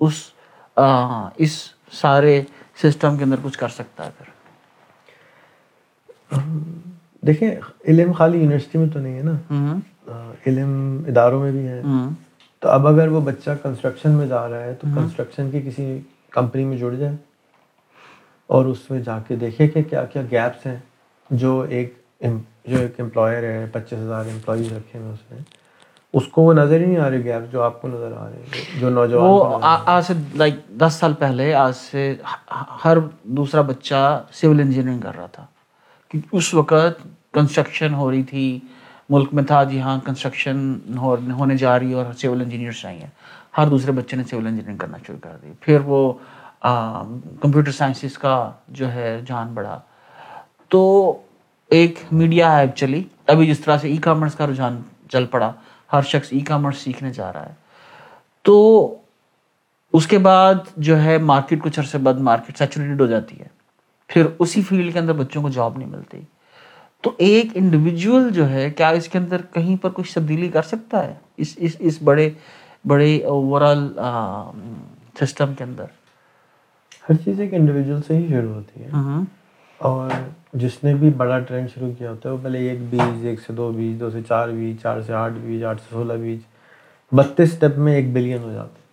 اس 0.00 0.12
آ، 0.76 1.28
اس 1.36 1.68
سارے 1.92 2.42
سسٹم 2.82 3.16
کے 3.16 3.24
اندر 3.24 3.36
کچھ 3.42 3.58
کر 3.58 3.68
سکتا 3.68 4.06
ہے 4.06 4.10
پھر۔ 4.18 4.28
دیکھیں 7.22 7.50
علم 7.88 8.12
خالی 8.12 8.38
یونیورسٹی 8.38 8.78
میں 8.78 8.86
تو 8.86 8.98
نہیں 8.98 9.16
ہے 9.18 9.22
نا۔ 9.22 9.76
علم 10.46 11.02
اداروں 11.06 11.40
میں 11.40 11.52
بھی 11.52 11.68
ہے۔ 11.68 11.82
تو 12.62 12.68
اب 12.68 12.86
اگر 12.86 13.08
وہ 13.08 13.20
بچہ 13.20 13.50
کنسٹرکشن 13.62 14.10
میں 14.10 14.26
جا 14.26 14.48
رہا 14.48 14.62
ہے 14.62 14.74
تو 14.74 14.86
کنسٹرکشن 14.94 15.50
کی 15.50 15.60
کسی 15.60 15.98
کمپنی 16.30 16.64
میں 16.64 16.76
جڑ 16.76 16.94
جائے 16.94 17.16
اور 18.46 18.64
اس 18.64 18.90
میں 18.90 19.00
جا 19.00 19.18
کے 19.18 19.36
دیکھے 19.36 19.68
کہ 19.68 19.82
کیا 19.82 20.04
کیا 20.04 20.22
گیپس 20.30 20.66
ہیں 20.66 20.76
جو 21.30 21.60
ایک 21.68 21.94
جو 22.64 22.78
ایک 22.78 23.00
امپلائر 23.00 23.42
ہے 23.42 23.66
پچیس 23.72 23.98
ہزار 23.98 24.24
امپلائیز 24.24 24.72
رکھے 24.72 24.98
ہیں 24.98 25.12
اس 25.12 25.32
نے 25.32 25.38
اس 26.16 26.26
کو 26.28 26.42
وہ 26.42 26.52
نظر 26.52 26.80
ہی 26.80 26.84
نہیں 26.86 26.98
آ 26.98 27.10
رہے 27.10 27.24
گیپ 27.24 27.52
جو 27.52 27.62
آپ 27.62 27.82
کو 27.82 27.88
نظر 27.88 28.12
آ 28.16 28.28
رہے 28.28 28.36
ہیں 28.36 28.80
جو 28.80 28.90
نوجوان 28.90 29.30
وہ 29.30 29.58
آج 29.62 30.04
سے 30.04 30.12
لائک 30.34 30.54
دس 30.68 30.94
سال 30.94 31.12
پہلے 31.12 31.54
آج 31.54 31.72
سے 31.76 32.14
ہر 32.84 32.96
دوسرا 33.22 33.60
بچہ 33.60 34.22
سول 34.32 34.60
انجینئرنگ 34.60 35.00
کر 35.00 35.16
رہا 35.16 35.26
تھا۔ 35.26 35.46
کیونکہ 36.10 36.36
اس 36.36 36.54
وقت 36.54 37.06
کنسٹرکشن 37.32 37.94
ہو 37.94 38.10
رہی 38.10 38.22
تھی 38.22 38.58
ملک 39.10 39.34
میں 39.34 39.42
تھا 39.42 39.64
جی 39.64 39.80
ہاں 39.80 39.98
کنسٹرکشن 40.04 40.78
ہونے 41.30 41.56
جا 41.56 41.78
رہی 41.78 41.88
ہے 41.88 41.94
اور 41.94 42.12
سول 42.12 42.40
انجینئرس 42.40 42.80
چاہیے 42.80 43.06
ہر 43.58 43.66
دوسرے 43.66 43.92
بچے 43.92 44.16
نے 44.16 44.24
سول 44.30 44.46
انجینئرنگ 44.46 44.76
کرنا 44.76 44.98
شروع 45.06 45.18
کر 45.22 45.36
دی۔ 45.42 45.52
پھر 45.60 45.78
وہ 45.84 46.12
کمپیوٹر 47.40 47.70
سائنسز 47.70 48.18
کا 48.18 48.50
جو 48.68 48.92
ہے 48.92 49.16
رجحان 49.16 49.54
بڑھا۔ 49.54 49.78
تو 50.68 50.82
ایک 51.70 51.98
میڈیا 52.12 52.56
ایپ 52.58 52.76
چلی۔ 52.76 53.02
ابھی 53.26 53.46
جس 53.46 53.60
طرح 53.60 53.78
سے 53.78 53.88
ای 53.88 53.96
کامرس 53.96 54.34
کا 54.34 54.46
رجحان 54.46 54.80
چل 55.10 55.26
پڑا 55.26 55.52
ہر 55.92 56.02
شخص 56.02 56.28
ای 56.30 56.40
کامرس 56.40 56.78
سیکھنے 56.78 57.10
جا 57.10 57.32
رہا 57.32 57.46
ہے۔ 57.46 57.54
تو 58.42 58.94
اس 59.92 60.06
کے 60.06 60.18
بعد 60.18 60.54
جو 60.76 61.02
ہے 61.02 61.18
مارکیٹ 61.18 61.62
کچھ 61.62 61.80
عرصے 61.80 61.98
بعد 61.98 62.14
مارکیٹ 62.14 62.58
سیچوریٹڈ 62.58 63.00
ہو 63.00 63.06
جاتی 63.06 63.40
ہے۔ 63.40 63.46
پھر 64.06 64.26
اسی 64.38 64.62
فیلڈ 64.62 64.92
کے 64.92 64.98
اندر 64.98 65.12
بچوں 65.12 65.42
کو 65.42 65.48
جاب 65.48 65.78
نہیں 65.78 65.88
ملتی۔ 65.88 66.20
تو 67.02 67.12
ایک 67.18 67.46
انڈیویجول 67.54 68.30
جو 68.30 68.50
ہے 68.50 68.70
کیا 68.70 68.88
اس 68.88 69.08
کے 69.08 69.18
اندر 69.18 69.40
کہیں 69.52 69.82
پر 69.82 69.90
کچھ 69.94 70.14
تبدیلی 70.14 70.48
کر 70.48 70.62
سکتا 70.62 71.06
ہے؟ 71.06 71.14
اس 71.36 71.54
اس 71.56 71.76
اس 71.78 71.98
بڑے 72.04 72.30
بڑے 72.86 73.24
اوور 73.24 73.62
آل 73.62 73.92
سسٹم 75.20 75.54
کے 75.54 75.64
اندر۔ 75.64 75.84
ہر 77.08 77.14
چیز 77.14 77.40
ایک 77.40 77.54
انڈیویجول 77.54 78.02
سے 78.02 78.16
ہی 78.16 78.28
شروع 78.28 78.54
ہوتی 78.54 78.84
ہے۔ 78.84 78.88
ہوں 78.92 79.24
اور 79.78 80.10
جس 80.56 80.84
نے 80.84 80.94
بھی 80.94 81.10
بڑا 81.10 81.38
ٹرینڈ 81.38 81.68
شروع 81.74 81.90
کیا 81.98 82.10
ہوتا 82.10 82.28
ہے 82.28 82.34
وہ 82.34 82.38
پہلے 82.42 82.68
ایک 82.68 82.78
بیج 82.90 83.26
ایک 83.26 83.40
سے 83.40 83.52
دو 83.52 83.72
بیج 83.72 84.00
دو 84.00 84.10
سے 84.10 84.18
چار 84.28 84.48
بیج 84.48 84.82
چار 84.82 85.00
سے 85.00 85.12
آٹھ 85.12 85.32
بیج 85.42 85.64
آٹھ 85.64 85.80
سے 85.80 85.86
سولہ 85.90 86.12
بیج 86.12 86.38
بتیس 87.12 87.52
اسٹیپ 87.52 87.78
میں 87.78 87.94
ایک 87.94 88.12
بلین 88.12 88.38
ہو 88.42 88.52
جاتا 88.52 88.74
ہے۔ 88.74 88.86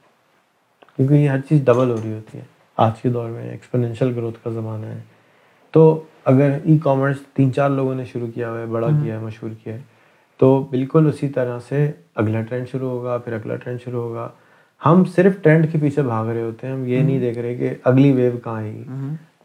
کیونکہ 0.95 1.13
یہ 1.13 1.29
ہر 1.29 1.39
چیز 1.39 1.65
ڈبل 1.65 1.89
ہو 1.89 1.95
رہی 2.03 2.13
ہوتی 2.13 2.37
ہے۔ 2.37 2.43
آج 2.77 3.01
کے 3.01 3.09
دور 3.09 3.29
میں 3.29 3.51
ایکسپونینشیل 3.51 4.13
گروتھ 4.15 4.43
کا 4.43 4.49
زمانہ 4.49 4.85
ہے۔ 4.85 4.99
تو 5.71 6.03
اگر 6.25 6.57
ای 6.63 6.77
کامرس 6.77 7.17
تین 7.33 7.53
چار 7.53 7.69
لوگوں 7.69 7.95
نے 7.95 8.05
شروع 8.05 8.27
کیا 8.35 8.49
ہوا 8.49 8.59
ہے 8.59 8.65
بڑا 8.65 8.87
کیا 8.87 9.19
ہے 9.19 9.19
مشہور 9.19 9.51
کیا 9.63 9.73
ہے 9.73 9.79
تو 10.37 10.67
بالکل 10.69 11.07
اسی 11.07 11.29
طرح 11.29 11.59
سے 11.69 11.91
اگلا 12.15 12.41
ٹرینڈ 12.41 12.67
شروع 12.69 12.89
ہوگا 12.89 13.17
پھر 13.17 13.33
اگلا 13.33 13.55
ٹرینڈ 13.55 13.79
شروع 13.81 14.03
ہوگا۔ 14.03 14.29
ہم 14.85 15.03
صرف 15.05 15.33
ٹرینڈ 15.41 15.71
کے 15.71 15.77
پیچھے 15.81 16.01
بھاگ 16.01 16.25
رہے 16.25 16.41
ہوتے 16.41 16.67
ہیں 16.67 16.73
ہم 16.73 16.85
یہ 16.85 16.99
نہیں 16.99 17.19
دیکھ 17.19 17.37
رہے 17.37 17.55
کہ 17.55 17.73
اگلی 17.83 18.11
ویو 18.11 18.31
کہاں 18.43 18.55
آئے 18.55 18.73
گی۔ 18.73 18.83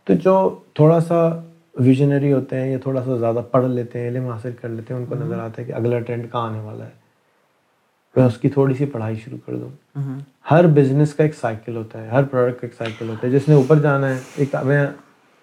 تو 0.05 0.15
جو 0.15 0.59
تھوڑا 0.75 1.01
سا 1.01 1.43
ویژنری 1.79 2.33
ہوتے 2.33 2.61
ہیں 2.61 2.73
یا 2.73 2.79
تھوڑا 2.83 3.05
سا 3.05 3.17
زیادہ 3.17 3.41
پڑھ 3.51 3.67
لیتے 3.67 4.01
ہیں 4.01 4.09
علم 4.09 4.29
حاصل 4.29 4.51
کر 4.61 4.69
لیتے 4.69 4.95
ہیں 4.95 5.01
ان 5.01 5.07
کو 5.07 5.15
نظر 5.15 5.39
آتا 5.39 5.63
ہے 5.63 5.67
کہ 5.67 5.73
اگلا 5.73 5.99
ٹرینڈ 5.99 6.33
کہاں 6.33 6.49
آنے 6.49 6.61
والا 6.61 6.85
ہے۔ 6.85 6.91
میں 8.17 8.25
اس 8.25 8.39
کی 8.39 8.49
تھوڑی 8.49 8.75
سی 8.75 8.87
پڑھائی 8.87 9.17
شروع 9.17 9.39
کر 9.47 9.57
دوں۔ 9.57 9.69
ہر 10.51 10.67
بزنس 10.67 11.15
کا 11.15 11.23
ایک 11.23 11.35
سائیکل 11.35 11.77
ہوتا 11.77 12.03
ہے 12.03 12.09
ہر 12.09 12.23
پروڈکٹ 12.23 12.61
کا 12.61 12.67
ایک 12.67 12.75
سائیکل 12.75 13.09
ہوتا 13.09 13.27
ہے۔ 13.27 13.33
جس 13.33 13.49
نے 13.49 13.55
اوپر 13.55 13.79
جانا 13.79 14.09
ہے 14.09 14.19
ایک 14.37 14.55
میں 14.65 14.87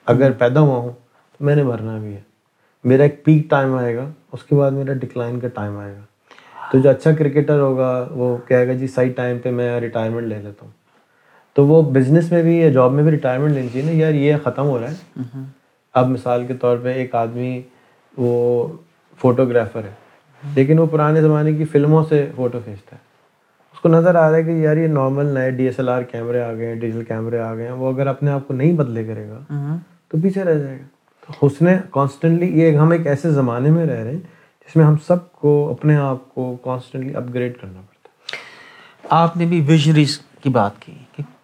اگر 0.06 0.32
پیدا 0.32 0.60
ہوا 0.60 0.78
ہوں 0.78 0.92
تو 1.38 1.46
میں 1.46 1.56
نے 1.56 1.64
مرنا 1.64 1.98
بھی 1.98 2.14
ہے۔ 2.14 2.22
میرا 2.84 3.04
ایک 3.04 3.26
پیک 3.26 3.50
ٹائم 3.50 3.76
آئے 3.76 3.96
گا 3.96 4.10
اس 4.32 4.44
کے 4.44 4.56
بعد 4.56 4.72
میرا 4.72 4.94
ڈکلائن 4.94 5.40
کا 5.40 5.48
ٹائم 5.48 5.78
آئے 5.78 5.96
گا۔ 5.96 6.02
تو 6.72 6.80
جو 6.80 6.90
اچھا 6.90 7.12
کرکٹر 7.12 7.60
ہوگا 7.60 8.08
وہ 8.12 8.38
کہے 8.48 8.68
گا 8.68 8.74
جی 8.74 8.88
صحیح 8.88 9.12
ٹائم 9.16 9.40
پہ 9.40 9.52
میں 9.52 9.80
ریٹائرمنٹ 9.80 10.28
لے 10.28 10.36
لیتا 10.36 10.66
ہوں۔ 10.66 10.72
تو 11.54 11.68
وہ 11.68 11.82
بزنس 11.82 12.32
میں 12.32 12.44
بھی 12.44 12.58
یا 12.58 12.70
جاب 12.70 12.92
میں 12.92 13.04
بھی 13.04 13.12
ریٹائرمنٹ 13.12 13.52
لینی 13.54 13.68
چاہیے 13.74 13.86
نا 13.86 13.92
یار 13.92 14.14
یہ 14.14 14.36
ختم 14.44 14.66
ہو 14.66 14.80
رہا 14.80 14.92
ہے۔ 14.92 15.20
اب 15.96 16.10
مثال 16.10 16.46
کے 16.46 16.54
طور 16.54 16.78
پہ 16.78 16.94
ایک 16.94 17.16
آدمی 17.16 17.62
وہ 18.18 18.68
فوٹوگرافر 19.20 19.84
ہے 19.84 19.94
لیکن 20.56 20.80
وہ 20.80 20.86
پرانے 20.86 21.22
زمانے 21.22 21.54
کی 21.54 21.66
فلموں 21.66 22.04
سے 22.10 22.30
فوٹو 22.36 22.60
کھینچتا 22.64 22.96
ہے۔ 22.96 23.02
اس 23.74 23.80
کو 23.80 23.90
نظر 23.90 24.16
آ 24.16 24.30
رہا 24.30 24.38
ہے 24.38 24.44
کہ 24.44 24.50
یار 24.50 24.78
یہ 24.78 24.88
نارمل 24.88 25.26
نئے 25.26 25.52
ڈی 25.52 25.64
ایس 25.64 25.76
ایل 25.78 25.90
آر 25.90 26.02
کیمرے 26.02 26.42
آ 26.42 26.54
گئے 26.54 26.68
ہیں 26.68 26.76
ڈیجیٹل 26.76 27.04
کیمرے 27.04 27.40
آ 27.40 27.56
گئے 27.56 27.66
ہیں 27.66 27.72
وہ 27.72 27.92
اگر 27.94 28.08
اپنے 28.08 28.32
آپ 28.32 28.48
کو 28.48 28.54
نہیں 28.54 28.74
بدلے 28.74 29.04
کرے 29.04 29.30
گا 29.30 29.76
تو 30.08 30.18
پیچھے 30.24 30.44
رہ 30.44 30.56
جائے 30.56 30.80
گا۔ 30.80 30.86
تو 31.28 31.46
اس 31.46 31.62
نے 31.62 31.78
کانسٹنٹلی 31.92 32.62
یہ 32.62 32.78
ہم 32.78 32.92
ایک 32.92 33.08
ایسے 33.08 33.32
زمانے 33.32 33.70
میں 33.70 33.86
رہ 33.86 34.04
رہے 34.04 34.12
ہیں 34.12 34.20
جس 34.68 34.76
میں 34.76 34.86
ہم 34.86 34.96
سب 35.08 35.32
کو 35.32 35.76
اپنے 35.80 35.96
آپ 35.96 36.36
کو 36.36 36.58
کانسٹنٹلی 36.64 37.16
اپ 37.16 37.24
گریڈ 37.34 37.58
کرنا 37.62 37.82
پڑتا 37.82 38.10
ہے۔ 38.10 38.38
آپ 39.10 39.38
نے 39.38 39.46
بھی 39.46 39.62
ویژنریز 39.68 40.20
کی 40.42 40.50
بات 40.50 40.72
کی۔ 40.80 40.92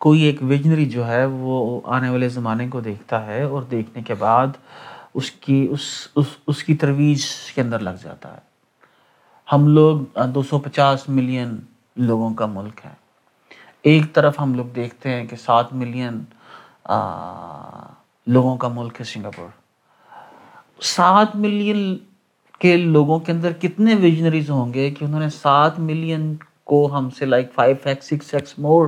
کوئی 0.01 0.21
ایک 0.21 0.37
ویژنری 0.41 0.85
جو 0.85 1.07
ہے 1.07 1.25
وہ 1.25 1.81
آنے 1.83 2.09
والے 2.09 2.29
زمانے 2.29 2.67
کو 2.67 2.81
دیکھتا 2.81 3.25
ہے 3.25 3.43
اور 3.43 3.61
دیکھنے 3.61 4.03
کے 4.03 4.13
بعد 4.13 4.47
اس 5.13 5.31
کی، 5.31 5.67
اس 5.71 6.07
اس 6.15 6.25
اس 6.47 6.63
کی 6.63 6.75
ترویج 6.75 7.25
کے 7.55 7.61
اندر 7.61 7.79
لگ 7.79 7.97
جاتا 8.03 8.33
ہے۔ 8.33 8.39
ہم 9.51 9.67
لوگ 9.67 10.19
دو 10.35 10.43
سو 10.43 10.59
پچاس 10.59 11.09
ملین 11.09 11.55
لوگوں 11.95 12.33
کا 12.33 12.45
ملک 12.45 12.85
ہے۔ 12.85 12.89
ایک 13.81 14.13
طرف 14.13 14.39
ہم 14.39 14.53
لوگ 14.53 14.65
دیکھتے 14.65 15.09
ہیں 15.09 15.25
کہ 15.27 15.35
سات 15.35 15.73
ملین 15.73 16.23
لوگوں 18.27 18.57
کا 18.57 18.67
ملک 18.67 18.99
ہے 18.99 19.05
سنگاپور۔ 19.05 19.49
سات 20.81 21.35
ملین 21.35 21.97
کے 22.59 22.77
لوگوں 22.77 23.19
کے 23.19 23.31
اندر 23.31 23.51
کتنے 23.51 23.95
ویژنریز 23.95 24.49
ہوں 24.49 24.73
گے 24.73 24.91
کہ 24.91 25.05
انہوں 25.05 25.19
نے 25.19 25.29
سات 25.29 25.79
ملین 25.79 26.35
کو 26.63 26.97
ہم 26.97 27.09
سے 27.09 27.25
like 27.25 27.53
five 27.53 27.75
x 27.83 28.05
six 28.05 28.33
x 28.33 28.59
more 28.59 28.87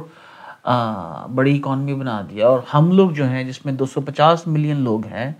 بڑی 1.35 1.57
اکانومی 1.57 1.93
بنا 1.93 2.21
دیا 2.29 2.47
اور 2.47 2.59
ہم 2.73 2.91
لوگ 2.91 3.09
جو 3.09 3.25
ہیں 3.25 3.43
جس 3.43 3.65
میں 3.65 3.73
دو 3.73 3.85
سو 3.85 4.01
پچاس 4.01 4.47
ملین 4.47 4.77
لوگ 4.77 5.05
ہیں 5.05 5.31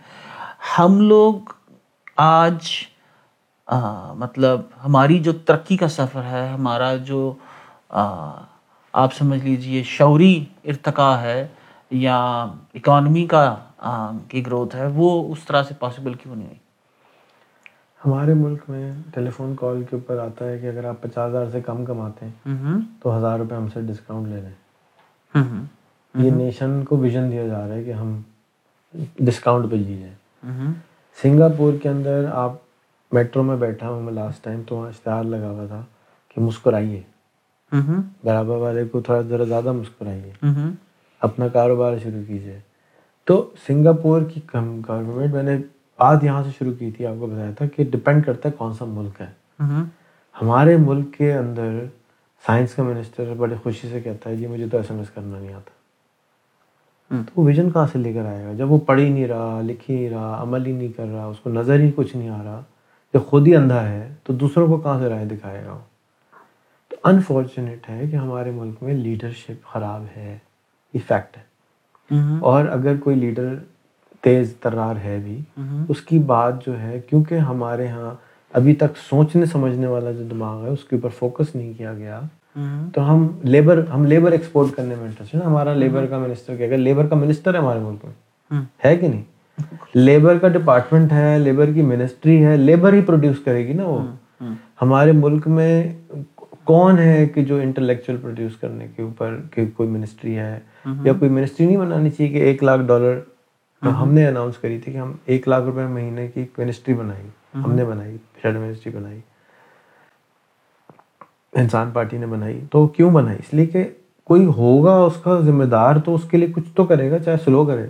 ہم 0.79 1.01
لوگ 1.01 1.33
آج 2.15 2.67
مطلب 4.13 4.61
ہماری 4.85 5.19
جو 5.19 5.31
ترقی 5.45 5.77
کا 5.77 5.87
سفر 5.87 6.23
ہے 6.23 6.47
ہمارا 6.47 6.95
جو 6.95 7.33
آپ 8.93 9.13
سمجھ 9.13 9.45
لیجیے 9.45 9.83
شعوری 9.83 10.45
ارتقا 10.63 11.21
ہے 11.21 11.47
یا 11.91 12.17
اکانومی 12.73 13.27
کا 13.27 13.55
کی 14.27 14.45
گروتھ 14.45 14.75
ہے 14.75 14.87
وہ 14.93 15.31
اس 15.31 15.45
طرح 15.45 15.63
سے 15.63 15.73
پاسبل 15.79 16.13
کیوں 16.13 16.35
نہیں 16.35 16.47
ہوئی؟ 16.47 16.57
ہمارے 18.01 18.33
ملک 18.33 18.69
میں 18.69 18.91
ٹیلی 19.13 19.29
فون 19.29 19.55
کال 19.55 19.83
کے 19.83 19.95
اوپر 19.95 20.17
آتا 20.17 20.45
ہے 20.45 20.57
کہ 20.59 20.67
اگر 20.67 20.85
آپ 20.85 21.01
پچاس 21.01 21.29
ہزار 21.29 21.45
سے 21.51 21.61
کم 21.61 21.85
کماتے 21.85 22.25
ہیں 22.25 22.61
تو 22.99 23.17
ہزار 23.17 23.39
روپے 23.39 23.55
ہم 23.55 23.67
سے 23.67 23.81
ڈسکاؤنٹ 23.81 24.27
لے 24.27 24.41
ہوں 24.41 24.62
یہ 26.15 26.31
نیشن 26.31 26.83
کو 26.85 26.97
ویژن 26.97 27.31
دیا 27.31 27.47
جا 27.47 27.67
رہا 27.67 27.75
ہے 27.75 27.83
کہ 27.83 27.91
ہم 27.91 28.21
ڈسکاؤنٹ 29.19 29.71
پہ 29.71 29.77
جی 29.77 29.99
جائیں۔ 29.99 30.15
سنگاپور 31.21 31.73
کے 31.81 31.89
اندر 31.89 32.25
آپ 32.31 32.53
میٹرو 33.11 33.43
میں 33.43 33.55
بیٹھا 33.55 33.89
ہوں 33.89 34.01
میں 34.01 34.13
لاسٹ 34.13 34.43
ٹائم 34.43 34.61
تو 34.67 34.75
وہاں 34.75 34.87
اشتہار 34.87 35.23
لگا 35.23 35.49
ہوا 35.49 35.65
تھا 35.65 35.83
کہ 36.35 36.41
مسکرائیے۔ 36.41 37.01
برابر 38.23 38.55
والے 38.55 38.85
کو 38.85 39.01
تھوڑا 39.01 39.21
ذرا 39.21 39.43
زیادہ 39.43 39.71
مسکرائیے۔ 39.71 40.31
اپنا 41.19 41.47
کاروبار 41.47 41.97
شروع 42.03 42.21
کیجیے۔ 42.27 42.59
تو 43.25 43.49
سنگاپور 43.67 44.21
کی 44.21 44.41
گورنمنٹ 44.53 45.33
میں 45.33 45.43
نے 45.43 45.57
بات 45.97 46.23
یہاں 46.23 46.43
سے 46.43 46.49
شروع 46.59 46.73
کی 46.79 46.91
تھی 46.91 47.05
آپ 47.05 47.15
کو 47.19 47.27
بتایا 47.27 47.51
تھا 47.57 47.65
کہ 47.67 47.83
ڈپینڈ 47.83 48.25
کرتا 48.25 48.49
ہے 48.49 48.53
کون 48.57 48.73
سا 48.73 48.85
ملک 48.85 49.21
ہے۔ 49.21 49.31
ہمارے 50.41 50.77
ملک 50.77 51.17
کے 51.17 51.33
اندر 51.33 51.85
سائنس 52.45 52.75
کا 52.75 52.83
منسٹر 52.83 53.33
بڑے 53.37 53.55
خوشی 53.63 53.87
سے 53.89 54.01
کہتا 54.01 54.29
ہے 54.29 54.35
جی 54.35 54.47
مجھے 54.47 54.67
تو 54.71 54.77
ایس 54.77 54.91
ایم 54.91 54.99
ایس 54.99 55.09
کرنا 55.09 55.39
نہیں 55.39 55.53
آتا۔ 55.53 55.71
تو 57.11 57.41
وہ 57.41 57.45
ویژن 57.45 57.69
کہاں 57.71 57.87
سے 57.91 57.99
لے 57.99 58.13
کر 58.13 58.25
آئے 58.25 58.45
گا؟ 58.45 58.53
جب 58.53 58.71
وہ 58.71 58.77
پڑھ 58.77 58.99
ہی 58.99 59.09
نہیں 59.09 59.27
رہا 59.27 59.61
لکھ 59.61 59.91
ہی 59.91 59.95
نہیں 59.95 60.09
رہا 60.09 60.41
عمل 60.41 60.65
ہی 60.65 60.71
نہیں 60.71 60.91
کر 60.97 61.05
رہا 61.05 61.25
اس 61.25 61.39
کو 61.39 61.49
نظر 61.49 61.79
ہی 61.79 61.91
کچھ 61.95 62.15
نہیں 62.17 62.29
آ 62.29 62.43
رہا۔ 62.43 62.61
جب 63.13 63.25
خود 63.25 63.47
ہی 63.47 63.55
اندھا 63.55 63.89
ہے 63.89 64.13
تو 64.23 64.33
دوسروں 64.33 64.67
کو 64.67 64.77
کہاں 64.77 64.99
سے 64.99 65.09
رائے 65.09 65.25
دکھائے 65.25 65.65
گا؟ 65.65 65.71
وہ 65.71 65.79
تو 66.89 66.95
انفارچونیٹ 67.03 67.89
ہے 67.89 68.07
کہ 68.11 68.15
ہمارے 68.15 68.51
ملک 68.51 68.83
میں 68.83 68.93
لیڈرشپ 68.93 69.65
خراب 69.71 70.03
ہے 70.17 70.37
یہ 70.93 70.99
فیکٹ 71.07 71.37
ہے۔ 71.37 71.43
اور 72.39 72.65
اگر 72.65 72.97
کوئی 72.97 73.15
لیڈر 73.15 73.55
تیز 74.21 74.53
ترار 74.59 74.95
ہے 75.03 75.19
بھی 75.23 75.39
اس 75.89 76.01
کی 76.01 76.19
بات 76.19 76.65
جو 76.65 76.79
ہے 76.79 76.99
کیونکہ 77.09 77.35
ہمارے 77.35 77.87
ہاں 77.87 78.15
ابھی 78.53 78.75
تک 78.75 78.97
سوچنے 79.09 79.45
سمجھنے 79.45 79.87
والا 79.87 80.11
جو 80.11 80.23
دماغ 80.23 80.63
ہے 80.63 80.69
اس 80.69 80.83
کے 80.83 80.95
اوپر 80.95 81.09
فوکس 81.09 81.55
نہیں 81.55 81.73
کیا 81.77 81.93
گیا۔ 81.93 82.21
تو 82.93 83.13
ہم 83.13 83.27
لیبر 83.43 83.83
ہم 83.93 84.05
لیبر 84.05 84.31
ایکسپورٹ 84.31 84.75
کرنے 84.75 84.95
میں 84.95 85.05
انٹرسٹ 85.05 85.35
ہے 85.35 85.39
نا 85.39 85.45
ہمارا 85.45 85.73
لیبر 85.73 86.05
کا 86.05 86.17
منسٹر 86.17 86.55
کیا 86.55 86.77
لیبر 86.77 87.07
کا 87.07 87.15
منسٹر 87.15 87.53
ہے 87.53 87.59
ہمارے 87.59 87.79
ملک 87.79 88.05
میں۔ 88.05 88.13
ہے 88.85 88.97
کہ 88.97 89.07
نہیں؟ 89.07 89.23
لیبر 89.93 90.37
کا 90.37 90.47
ڈپارٹمنٹ 90.47 91.11
ہے 91.11 91.39
لیبر 91.39 91.71
کی 91.73 91.81
منسٹری 91.81 92.45
ہے 92.45 92.57
لیبر 92.57 92.93
ہی 92.93 93.01
پروڈیوس 93.01 93.35
کرے 93.45 93.67
گی 93.67 93.73
نا 93.73 93.83
وہ۔ 93.85 93.99
ہمارے 94.81 95.11
ملک 95.11 95.47
میں 95.47 95.93
کون 96.63 96.99
ہے 96.99 97.25
کہ 97.25 97.43
جو 97.43 97.55
انٹلیکچوئل 97.57 98.17
پروڈیوس 98.21 98.55
کرنے 98.55 98.87
کے 98.95 99.01
اوپر 99.01 99.37
کہ 99.51 99.65
کوئی 99.75 99.89
منسٹری 99.89 100.37
ہے؟ 100.37 100.59
یا 101.03 101.13
کوئی 101.13 101.31
منسٹری 101.31 101.65
نہیں 101.65 101.77
بنانی 101.77 102.09
چاہیے 102.09 102.31
کہ 102.31 102.37
ایک 102.37 102.63
لاکھ 102.63 102.81
ڈالر 102.81 103.19
ہم 103.81 104.13
نے 104.13 104.27
اناؤنس 104.27 104.57
کری 104.57 104.79
تھی 104.79 104.91
کہ 104.91 104.97
ہم 104.97 105.11
ایک 105.25 105.47
لاکھ 105.47 105.65
روپے 105.65 105.85
مہینے 105.85 106.27
کی 106.27 106.45
منسٹری 106.57 106.93
بنائی۔ 106.93 107.27
ہم 107.65 107.73
نے 107.73 107.85
بنائی۔ 107.85 108.17
شیڈ 108.43 108.55
منسٹری 108.55 108.97
بنائی۔ 108.97 109.19
انسان 111.53 111.91
پارٹی 111.91 112.17
نے 112.17 112.25
بنائی 112.25 112.61
تو 112.71 112.87
کیوں 112.87 113.11
بنائی؟ 113.11 113.37
اس 113.37 113.53
لیے 113.53 113.65
کہ 113.65 113.89
کوئی 114.23 114.45
ہوگا 114.45 114.95
اس 114.95 115.13
کا 115.23 115.39
ذمہ 115.39 115.63
دار 115.63 115.95
تو 115.95 116.15
اس 116.15 116.21
کے 116.31 116.37
لیے 116.37 116.47
کچھ 116.47 116.69
تو 116.75 116.85
کرے 116.85 117.11
گا 117.11 117.19
چاہے 117.19 117.37
سلو 117.37 117.65
کرے۔ 117.65 117.87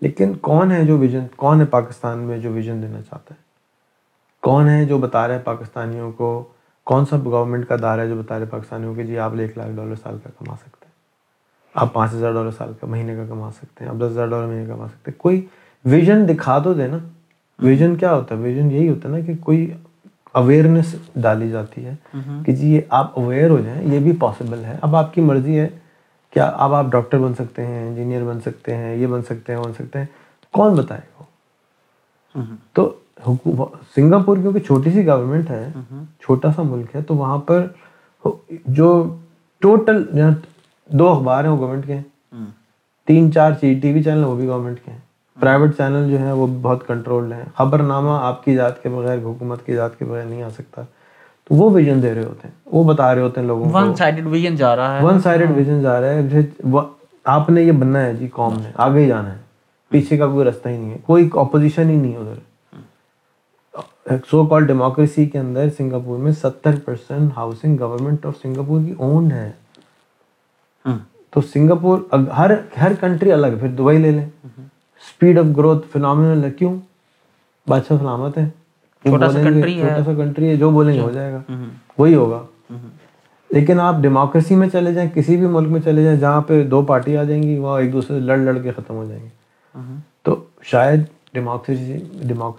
لیکن 0.00 0.34
کون 0.34 0.72
ہے 0.72 0.84
جو 0.84 0.98
ویژن 0.98 1.26
کون 1.36 1.60
ہے 1.60 1.66
پاکستان 1.66 2.18
میں 2.18 2.38
جو 2.38 2.52
ویژن 2.52 2.82
دینا 2.82 3.02
چاہتا 3.02 3.34
ہے؟ 3.34 3.42
کون 4.42 4.68
ہے 4.68 4.84
جو 4.84 4.98
بتا 4.98 5.28
رہا 5.28 5.34
ہے 5.34 5.40
پاکستانیوں 5.44 6.12
کو؟ 6.12 6.48
کون 6.84 7.04
سا 7.06 7.16
گورنمنٹ 7.24 7.66
کا 7.66 7.76
دار 7.82 7.98
ہے 7.98 8.08
جو 8.08 8.16
بتا 8.16 8.38
رہے 8.38 8.46
پاکستانیوں 8.46 8.94
کہ 8.94 9.02
جی 9.02 9.18
آپ 9.18 9.32
ایک 9.38 9.58
لاکھ 9.58 9.70
ڈالر 9.76 9.94
سال 10.02 10.16
کا 10.24 10.30
کما 10.38 10.56
سکتے 10.56 10.84
ہیں۔ 10.84 10.92
آپ 11.74 11.92
پانچ 11.92 12.12
ہزار 12.12 12.32
ڈالر 12.32 12.50
سال 12.50 12.72
کا 12.80 12.86
مہینے 12.86 13.14
کا 13.14 13.24
کما 13.28 13.50
سکتے 13.50 13.84
ہیں 13.84 13.92
آپ 13.92 13.98
دس 13.98 14.04
ہزار 14.04 14.26
ڈالر 14.26 14.46
مہینے 14.46 14.66
کا 14.66 14.74
کما 14.74 14.88
سکتے 14.88 15.10
ہیں۔ 15.10 15.20
کوئی 15.20 15.46
ویژن 15.84 16.28
دکھا 16.28 16.58
تو 16.58 16.74
دے 16.74 16.86
نا 16.86 16.98
ویژن 17.62 17.94
کیا 17.96 18.14
ہوتا 18.14 18.34
ہے? 18.34 18.40
ویژن 18.40 18.70
یہی 18.70 18.88
ہوتا 18.88 19.08
ہے 19.08 19.14
نا 19.14 19.20
کہ 19.26 19.32
کوئی 19.40 19.72
اویئرنیس 20.32 20.94
ڈالی 21.22 21.48
جاتی 21.50 21.84
ہے 21.84 21.94
کہ 22.46 22.52
جی 22.52 22.74
یہ 22.74 22.80
آپ 23.00 23.18
اویئر 23.18 23.50
ہو 23.50 23.58
جائیں 23.64 23.82
یہ 23.92 23.98
بھی 24.00 24.12
پاسبل 24.20 24.64
ہے۔ 24.64 24.76
اب 24.82 24.96
آپ 24.96 25.12
کی 25.14 25.20
مرضی 25.20 25.58
ہے 25.58 25.68
کیا 26.32 26.44
اب 26.64 26.74
آپ 26.74 26.86
ڈاکٹر 26.90 27.18
بن 27.18 27.34
سکتے 27.34 27.66
ہیں 27.66 27.86
انجینئر 27.88 28.24
بن 28.24 28.40
سکتے 28.40 28.76
ہیں 28.76 28.94
یہ 28.96 29.06
بن 29.06 29.22
سکتے 29.22 29.52
ہیں 29.52 29.60
بن 29.60 29.72
سکتے 29.72 29.98
ہیں۔ 29.98 30.06
کون 30.52 30.74
بتائے 30.76 31.00
گا؟ 31.00 31.24
تو 32.72 32.92
سنگاپور 33.94 34.36
کیونکہ 34.36 34.58
چھوٹی 34.58 34.90
سی 34.90 35.06
گورنمنٹ 35.06 35.50
ہے 35.50 35.68
چھوٹا 36.20 36.52
سا 36.56 36.62
ملک 36.62 36.94
ہے 36.96 37.02
تو 37.02 37.14
وہاں 37.14 37.38
پر 37.38 37.66
جو 38.66 38.88
ٹوٹل 39.62 40.02
دو 40.90 41.08
اخبار 41.08 41.44
ہیں 41.44 41.50
وہ 41.50 41.58
گورنمنٹ 41.58 41.86
کے 41.86 41.94
ہیں۔ 41.94 42.02
تین 43.08 43.32
چار 43.32 43.52
ٹی 43.60 43.92
وی 43.92 44.02
چینل 44.02 44.24
وہ 44.24 44.34
بھی 44.36 44.46
گورنمنٹ 44.46 44.78
کے 44.84 44.90
ہیں۔ 44.90 44.98
پرائیویٹ 45.42 45.76
چینل 45.76 46.10
جو 46.10 46.18
ہیں 46.18 46.32
وہ 46.32 46.46
بہت 46.62 46.86
کنٹرولڈ 46.86 47.32
ہیں۔ 47.32 47.44
خبر 47.56 47.82
نامہ 47.82 48.10
آپ 48.10 48.44
کی 48.44 48.56
ذات 48.56 48.82
کے 48.82 48.88
بغیر 48.88 49.18
حکومت 49.18 49.66
کی 49.66 49.74
ذات 49.74 49.98
کے 49.98 50.04
بغیر 50.04 50.24
نہیں 50.24 50.42
آ 50.42 50.48
سکتا۔ 50.48 50.82
تو 51.44 51.54
وہ 51.54 51.70
ویژن 51.74 52.02
دے 52.02 52.14
رہے 52.14 52.24
ہوتے 52.24 52.48
ہیں۔ 52.48 52.54
وہ 52.66 52.84
بتا 52.84 53.14
رہے 53.14 53.22
ہوتے 53.22 53.40
ہیں 53.40 53.46
لوگوں 53.46 53.64
کو۔ 53.64 53.78
ون 53.78 53.94
سائڈڈ 53.94 54.26
ویژن 54.26 54.56
جا 54.56 54.76
رہا 54.76 54.98
ہے۔ 54.98 55.04
ون 55.04 55.20
سائڈڈ 55.20 55.50
ویژن 55.56 55.82
جا 55.82 56.00
رہا 56.00 56.08
ہے۔ 56.08 56.20
آپ 57.24 57.50
نے 57.50 57.62
یہ 57.62 57.72
بننا 57.72 58.04
ہے 58.04 58.14
جی 58.14 58.28
قوم 58.28 58.54
نے۔ 58.54 58.70
آگے 58.74 59.00
ہی 59.00 59.06
جانا 59.06 59.32
ہے۔ 59.32 59.38
پیچھے 59.88 60.16
کا 60.16 60.26
کوئی 60.26 60.48
رستہ 60.48 60.68
ہی 60.68 60.76
نہیں 60.76 60.90
ہے۔ 60.90 60.98
کوئی 61.06 61.28
اپوزیشن 61.32 61.90
ہی 61.90 61.96
نہیں 61.96 62.16
ادھر۔ 62.16 62.38
سو 64.30 64.46
کال 64.46 64.66
ڈیموکریسی 64.66 65.26
کے 65.26 65.38
اندر 65.38 65.68
سنگاپور 65.76 66.18
میں 66.18 66.32
ستر 66.32 66.74
percent 66.84 67.32
housing 67.36 67.76
government 67.80 68.26
of 68.26 68.32
Singapore 68.42 68.80
کی 68.80 68.94
اونڈ 68.98 69.32
ہے۔ 69.32 69.50
تو 71.30 71.40
سنگاپور 71.40 71.98
ہر 72.36 72.50
ہر 72.80 72.92
کنٹری 73.00 73.32
الگ 73.32 73.46
پھر 73.60 73.68
دبئی 73.68 73.98
لے 73.98 74.10
لیں۔ 74.10 74.28
اسپیڈ 75.22 75.38
آف 75.38 75.56
گروتھ 75.56 75.86
فنامنل 75.92 76.44
ہے 76.44 76.50
کیوں 76.50 76.74
بادشاہ 77.66 77.98
سلامت 77.98 78.38
ہے 78.38 78.48
چھوٹا 79.04 79.30
سا 79.30 80.12
کنٹری 80.14 80.48
ہے 80.48 80.54
جو 80.56 80.70
بولیں 80.70 80.92
گے 80.94 81.00
ہو 81.00 81.10
جائے 81.10 81.32
گا 81.32 81.40
وہی 81.98 82.14
ہوگا 82.14 82.42
لیکن 83.50 83.80
آپ 83.80 84.00
ڈیموکریسی 84.02 84.54
میں 84.54 84.68
چلے 84.68 84.92
جائیں 84.92 85.08
کسی 85.14 85.36
بھی 85.36 85.46
ملک 85.48 85.68
میں 85.68 85.80
چلے 85.80 86.02
جائیں 86.02 86.18
جہاں 86.18 86.40
پہ 86.40 86.62
دو 86.64 86.82
پارٹی 86.82 87.16
آ 87.16 87.22
جائیں 87.22 87.42
گی 87.42 87.56
وہاں 87.58 87.78
ایک 87.80 87.92
دوسرے 87.92 88.18
سے 88.18 88.20
لڑ 88.20 88.36
لڑ 88.38 88.56
کے 88.58 88.70
ختم 88.70 88.94
ہو 88.94 89.04
جائیں 89.04 89.22
گے 89.22 89.82
تو 90.22 90.34
شاید 90.62 91.04
ڈیموکریسی 91.32 91.98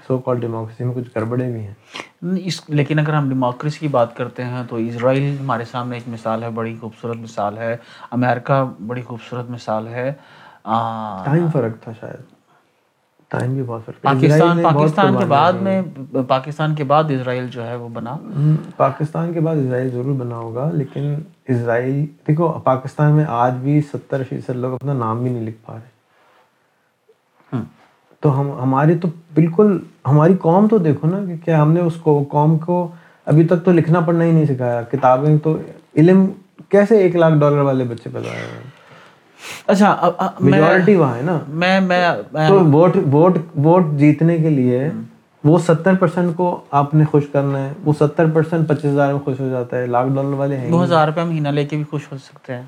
سو 0.08 0.18
کال 0.18 0.40
ڈیموکریسی 0.40 0.84
میں 0.84 0.94
کچھ 0.96 1.10
گڑبڑے 1.16 1.50
بھی 1.52 1.60
ہیں 1.60 2.38
اس 2.46 2.62
لیکن 2.70 3.00
اگر 3.00 3.14
ہم 3.14 3.30
ڈیموکریسی 3.30 3.80
کی 3.80 3.88
بات 3.88 4.16
کرتے 4.18 4.44
ہیں 4.44 4.64
تو 4.70 4.76
اسرائیل 4.78 5.36
ہمارے 5.40 5.66
سامنے 5.72 5.96
ایک 5.96 6.08
مثال 6.10 6.44
ہے 6.44 6.50
بڑی 6.54 6.76
خوبصورت 6.82 7.18
مثال 7.18 7.58
ہے 7.58 7.76
امریکہ 8.12 8.64
بڑی 8.88 9.02
خوبصورت 9.02 9.50
مثال 9.50 9.88
ہے 9.88 10.12
ٹائم 11.26 11.50
فرق 11.54 11.84
تھا 11.84 11.92
شاید 12.00 12.33
ٹائم 13.34 13.54
بھی 13.54 13.64
بہت 13.64 13.86
فرق 13.86 14.02
پاکستان 14.02 14.62
پاکستان 14.64 15.18
کے 15.20 15.26
بعد 15.26 15.54
میں 15.62 15.82
پاکستان 16.28 16.76
کے 16.76 16.84
بعد 16.84 17.12
اسرائیل 17.12 17.48
جو 17.52 17.66
ہے 17.68 17.76
وہ 17.76 17.88
بنا۔ 17.94 18.18
پاکستان 18.78 19.34
کے 19.34 19.40
بعد 19.40 19.56
اسرائیل 19.56 19.90
ضرور 19.90 20.14
بنا 20.16 20.36
ہوگا 20.36 20.70
لیکن 20.74 21.14
اسرائیل 21.48 22.06
دیکھو 22.28 22.52
پاکستان 22.64 23.12
میں 23.12 23.26
آج 23.28 23.54
بھی 23.62 23.80
ستر 23.94 24.24
فیصد 24.30 24.56
لوگ 24.56 24.74
اپنا 24.74 24.94
نام 24.94 25.24
بھی 25.24 25.30
نہیں 25.30 25.46
لکھ 25.46 25.58
پا 25.66 25.74
رہے۔ 25.74 27.62
تو 28.24 28.40
ہم 28.40 28.52
ہماری 28.64 28.98
تو 28.98 29.08
بالکل 29.34 29.78
ہماری 30.08 30.34
قوم 30.42 30.68
تو 30.68 30.78
دیکھو 30.78 31.08
نا 31.08 31.26
کہ 31.28 31.36
کیا 31.46 31.62
ہم 31.62 31.72
نے 31.72 31.80
اس 31.80 31.96
کو 32.04 32.24
قوم 32.32 32.58
کو 32.58 32.88
ابھی 33.26 33.44
تک 33.48 33.66
تو 33.66 33.72
لکھنا 33.72 34.00
پڑھنا 34.00 34.24
ہی 34.24 34.32
نہیں 34.32 34.46
سکھایا۔ 34.46 34.82
کتابیں 34.92 35.38
تو 35.44 35.58
علم 35.96 36.26
کیسے 36.70 36.98
ایک 36.98 37.16
لاکھ 37.16 37.36
ڈالر 37.40 37.62
والے 37.62 37.84
بچے 37.84 38.10
پیدا 38.10 38.30
ہوئے 38.30 38.62
اچھا 39.68 40.10
میجورٹی 40.40 40.96
وہاں 40.96 41.16
ہے 41.16 41.22
نا۔ 41.22 41.40
میں 41.48 41.80
میں 41.80 42.08
تو 42.48 42.60
ووٹ 42.66 42.98
ووٹ 43.12 43.38
ووٹ 43.64 43.86
جیتنے 43.92 44.38
کے 44.38 44.50
لیے 44.50 44.90
وہ 45.44 45.58
ستر 45.58 45.94
پرسینٹ 45.96 46.36
کو 46.38 46.60
آپ 46.72 46.94
نے 46.94 47.06
خوش 47.06 47.24
کرنا 47.32 47.60
ہے۔ 47.60 47.74
وہ 47.86 47.94
ستر 48.00 48.26
پرسینٹ 48.34 48.68
پچیس 48.68 48.86
ہزار 48.86 49.12
میں 49.14 49.20
خوش 49.20 49.40
ہو 49.40 49.50
جاتا 49.50 49.78
ہے۔ 49.78 49.88
والے 50.36 50.58
ہیں۔ 50.58 50.84
ہزار 50.84 51.08
روپے 51.08 51.24
مہینہ 51.24 51.48
لے 51.48 51.66
کے 51.66 51.76
بھی 51.76 51.84
خوش 51.90 52.02
ہو 52.12 52.18
سکتے 52.18 52.54
ہیں۔ 52.56 52.64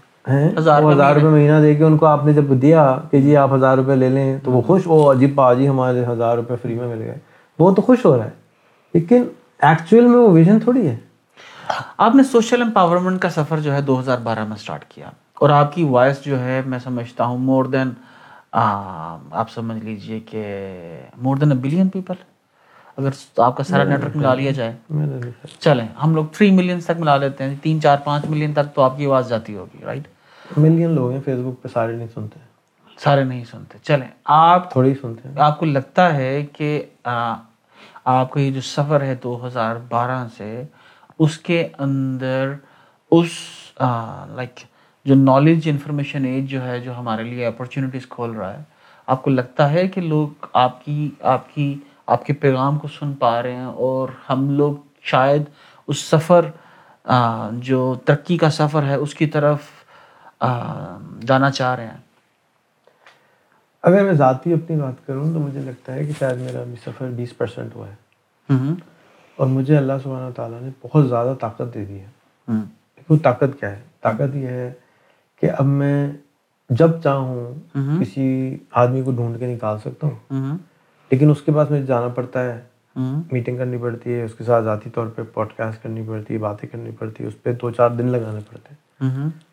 ہزار 0.58 0.82
روپے 0.84 1.28
مہینہ 1.28 1.62
دے 1.62 1.76
کے 1.76 1.84
ان 1.84 1.98
کو 1.98 2.06
آپ 2.06 2.26
نے 2.26 2.34
جب 2.34 2.44
دیا 2.62 2.98
کہ 3.12 3.22
جی 3.22 3.38
آپ 3.38 3.54
ہزار 3.54 3.78
روپے 3.78 3.96
لے 3.96 4.10
لیں 4.10 4.38
تو 4.44 4.52
وہ 4.52 4.62
خوش 4.62 4.82
وہ 4.86 5.12
عجیب 5.12 5.42
جی 5.58 5.68
ہمارے 5.68 6.06
ہزار 6.06 6.36
روپے 6.36 6.54
فری 6.62 6.76
میں 6.76 6.88
مل 6.88 7.02
گئے۔ 7.02 7.18
وہ 7.60 7.72
تو 7.72 7.82
خوش 7.82 8.06
ہو 8.06 8.18
رہا 8.18 8.26
ہے۔ 8.26 8.30
لیکن 8.94 9.24
ایکچوئل 9.62 10.08
میں 10.08 10.20
وہ 10.20 10.30
ویژن 10.30 10.60
تھوڑی 10.60 10.88
ہے۔ 10.88 10.96
آپ 11.98 12.16
نے 12.16 12.24
سوشل 12.24 12.62
امپاورمنٹ 12.62 13.22
کا 13.22 13.30
سفر 13.30 13.60
جو 13.60 13.74
ہے 13.74 13.82
دو 13.82 14.00
ہزار 14.00 14.18
بارہ 14.24 14.46
میں 14.46 14.56
اسٹارٹ 14.56 14.86
کیا۔ 14.86 15.10
اور 15.36 15.50
آپ 15.50 15.74
کی 15.76 15.84
وائس 15.84 16.24
جو 16.24 16.40
ہے 16.40 16.62
میں 16.66 16.80
سمجھتا 16.80 17.26
ہوں 17.26 17.38
مور 17.38 17.66
دین 17.66 17.90
آپ 18.52 19.52
سمجھ 19.54 19.78
لیجیے 19.78 20.20
کہ 20.20 20.44
مور 21.18 21.36
دین 21.38 21.52
اے 21.52 21.58
بلین 21.58 21.90
پیپل 21.90 22.14
اگر 22.98 23.10
آپ 23.38 23.58
کا 23.58 23.64
سارا 23.64 23.84
نیٹ 23.84 24.04
ورک 24.04 24.16
ملا 24.18 24.34
لیا 24.34 24.52
جائے۔ 24.52 24.74
چلیں 25.60 25.88
ہم 26.04 26.16
لوگ 26.16 26.26
تھری 26.34 26.52
ملین 26.52 26.80
تک 26.80 27.00
ملا 27.00 27.18
لیتے 27.18 27.44
ہیں 27.44 27.56
تین 27.62 27.82
چار 27.82 27.98
پانچ 28.04 28.26
ملین 28.26 28.54
تک 28.54 28.76
تو 28.76 28.82
آپ 28.82 28.98
کی 28.98 29.06
آواز 29.06 29.30
جاتی 29.30 29.56
ہوگی 29.56 29.84
رائٹ 29.86 30.08
ملین 30.58 30.90
لوگ 30.90 31.12
ہیں 31.12 31.20
فیس 31.26 31.40
بک 31.40 31.62
پہ 31.62 31.68
سارے 31.74 31.96
نہیں 31.96 32.08
سنتے۔ 32.14 32.40
سارے 33.04 33.24
نہیں 33.24 33.44
سنتے۔ 33.52 33.78
چلیں 33.84 34.08
آپ 34.26 34.72
تھوڑی 34.72 34.94
سنتے 35.02 35.30
ہیں۔ 35.30 35.36
آپ 35.40 35.60
کو 35.60 35.66
لگتا 35.66 36.14
ہے 36.14 36.46
کہ 36.54 36.86
آپ 37.04 38.32
کا 38.32 38.40
یہ 38.40 38.52
جو 38.52 38.62
سفر 38.62 39.02
ہے 39.02 39.16
دو 39.24 39.48
ہزار 39.48 39.76
بارہ 39.90 40.28
سے 40.38 40.64
اس 41.20 41.38
کے 41.38 41.68
اندر 41.78 42.54
اس 43.12 43.30
لائک 44.36 44.60
جو 45.06 45.16
نالج 45.16 45.70
انفارمیشن 45.70 46.26
ایج 46.26 46.50
جو 46.50 46.68
ہے 46.68 46.80
جو 46.80 46.98
ہمارے 46.98 47.24
لیے 47.24 47.46
اپرچونیٹیز 47.46 48.08
کھول 48.10 48.32
رہا 48.32 48.58
ہے 48.58 48.64
آپ 49.08 49.24
کو 49.24 49.30
لگتا 49.30 49.72
ہے 49.72 49.88
کہ 49.88 50.02
لوگ 50.02 50.46
آپ 50.54 50.86
کی 50.86 51.12
آپ 51.22 51.56
کی 51.56 51.80
آپ 52.08 52.26
کے 52.26 52.34
پیغام 52.34 52.78
کو 52.78 52.88
سن 52.88 53.14
پا 53.14 53.42
رہے 53.42 53.56
ہیں 53.56 53.66
اور 53.66 54.10
ہم 54.30 54.50
لوگ 54.50 54.76
شاید 55.02 55.42
اس 55.88 55.98
سفر 55.98 56.46
جو 57.52 57.96
ترقی 58.06 58.38
کا 58.38 58.50
سفر 58.50 58.84
ہے 58.84 58.96
اس 58.96 59.16
کی 59.16 59.26
طرف 59.26 59.58
جانا 61.22 61.52
چاہ 61.52 61.76
رہے 61.76 61.88
ہیں؟ 61.88 61.98
اگر 63.84 64.04
میں 64.04 64.14
ذاتی 64.14 64.54
اپنی 64.54 64.76
بات 64.76 65.08
کروں 65.08 65.34
تو 65.34 65.40
مجھے 65.40 65.62
لگتا 65.62 65.94
ہے 65.94 66.06
کہ 66.06 66.12
شاید 66.20 66.38
میرا 66.38 66.60
ابھی 66.60 66.76
سفر 66.86 67.10
بیس 67.10 67.38
پرسینٹ 67.38 67.76
ہوا 67.76 67.88
ہے۔ 67.88 67.96
اور 69.36 69.48
مجھے 69.48 69.78
اللہ 69.78 69.94
سبحانہ 70.04 70.32
تعالیٰ 70.32 70.62
نے 70.62 70.70
بہت 70.82 71.10
زیادہ 71.10 71.34
طاقت 71.42 71.74
دے 71.74 71.86
دی 71.86 72.00
ہے۔ 72.00 72.08
وہ 73.10 73.18
طاقت 73.24 73.60
کیا 73.60 73.72
ہے؟ 73.72 73.82
طاقت 74.02 74.36
یہ 74.36 74.48
ہے 74.48 74.74
کہ 75.46 75.52
اب 75.58 75.66
میں 75.66 76.14
جب 76.70 77.02
چاہوں 77.04 77.54
کسی 78.02 78.58
آدمی 78.72 79.02
کو 79.02 79.12
ڈھونڈ 79.12 79.40
کے 79.40 79.48
نکال 79.48 79.80
سکتا 79.80 80.08
ہوں۔ 80.08 80.14
لیکن 81.12 81.30
اس 81.30 81.42
کے 81.42 81.52
پاس 81.52 81.72
مجھے 81.72 81.86
جانا 81.86 82.08
پڑتا 82.08 82.44
ہے۔ 82.44 82.62
میٹنگ 83.32 83.58
کرنی 83.58 83.78
پڑتی 83.78 84.14
ہے 84.14 84.24
اس 84.24 84.36
کے 84.36 84.44
ساتھ 84.44 84.66
ذاتی 84.66 84.90
طور 84.90 85.08
پہ 85.08 85.22
پوڈ 85.34 85.48
کاسٹ 85.56 85.84
کرنی 85.84 86.04
پڑتی 86.08 86.34
ہے 86.34 86.40
باتیں 86.40 86.70
کرنی 86.70 86.92
پڑتی 87.00 87.24
ہے 87.24 87.28
اس 87.30 87.44
پہ 87.44 87.54
دو 87.54 87.72
چار 87.72 87.90
دن 87.90 88.06
لگانے 88.06 88.40
پڑتے 88.52 88.70
ہیں۔ 88.70 88.78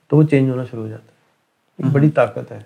تو 0.08 0.16
وہ 0.16 0.22
چینج 0.22 0.50
ہونا 0.50 0.64
شروع 0.64 0.82
ہو 0.82 0.88
جاتا 0.88 1.04
ہے۔ 1.04 1.10
ایک 1.78 1.86
بڑی 1.92 2.10
طاقت 2.10 2.52
ہے۔ 2.52 2.58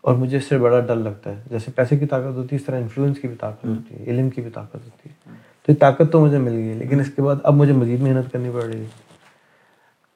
اور 0.00 0.14
مجھے 0.14 0.36
اس 0.36 0.44
سے 0.44 0.58
بڑا 0.58 0.80
ڈر 0.80 0.96
لگتا 0.96 1.30
ہے۔ 1.30 1.42
جیسے 1.50 1.70
پیسے 1.70 1.96
کی 1.96 2.06
طاقت 2.06 2.36
ہوتی 2.36 2.56
ہے 2.56 2.60
اس 2.60 2.66
طرح 2.66 2.76
انفلوئنس 2.76 3.18
کی 3.18 3.28
بھی 3.28 3.36
طاقت 3.36 3.66
ہوتی 3.66 3.94
ہے 3.94 4.04
علم 4.04 4.30
کی 4.30 4.40
بھی 4.40 4.50
طاقت 4.50 4.74
ہوتی 4.74 5.08
ہے۔ 5.08 5.30
تو 5.66 5.72
یہ 5.72 5.76
طاقت 5.80 6.02
تو 6.12 6.20
مجھے 6.20 6.38
مل 6.38 6.52
گئی 6.52 6.74
لیکن 6.74 7.00
اس 7.00 7.10
کے 7.16 7.22
بعد 7.22 7.36
اب 7.42 7.54
مجھے 7.54 7.72
مزید 7.72 8.00
محنت 8.00 8.32
کرنی 8.32 8.50
پڑ 8.54 8.62
رہی 8.62 8.80
ہے۔ 8.80 8.86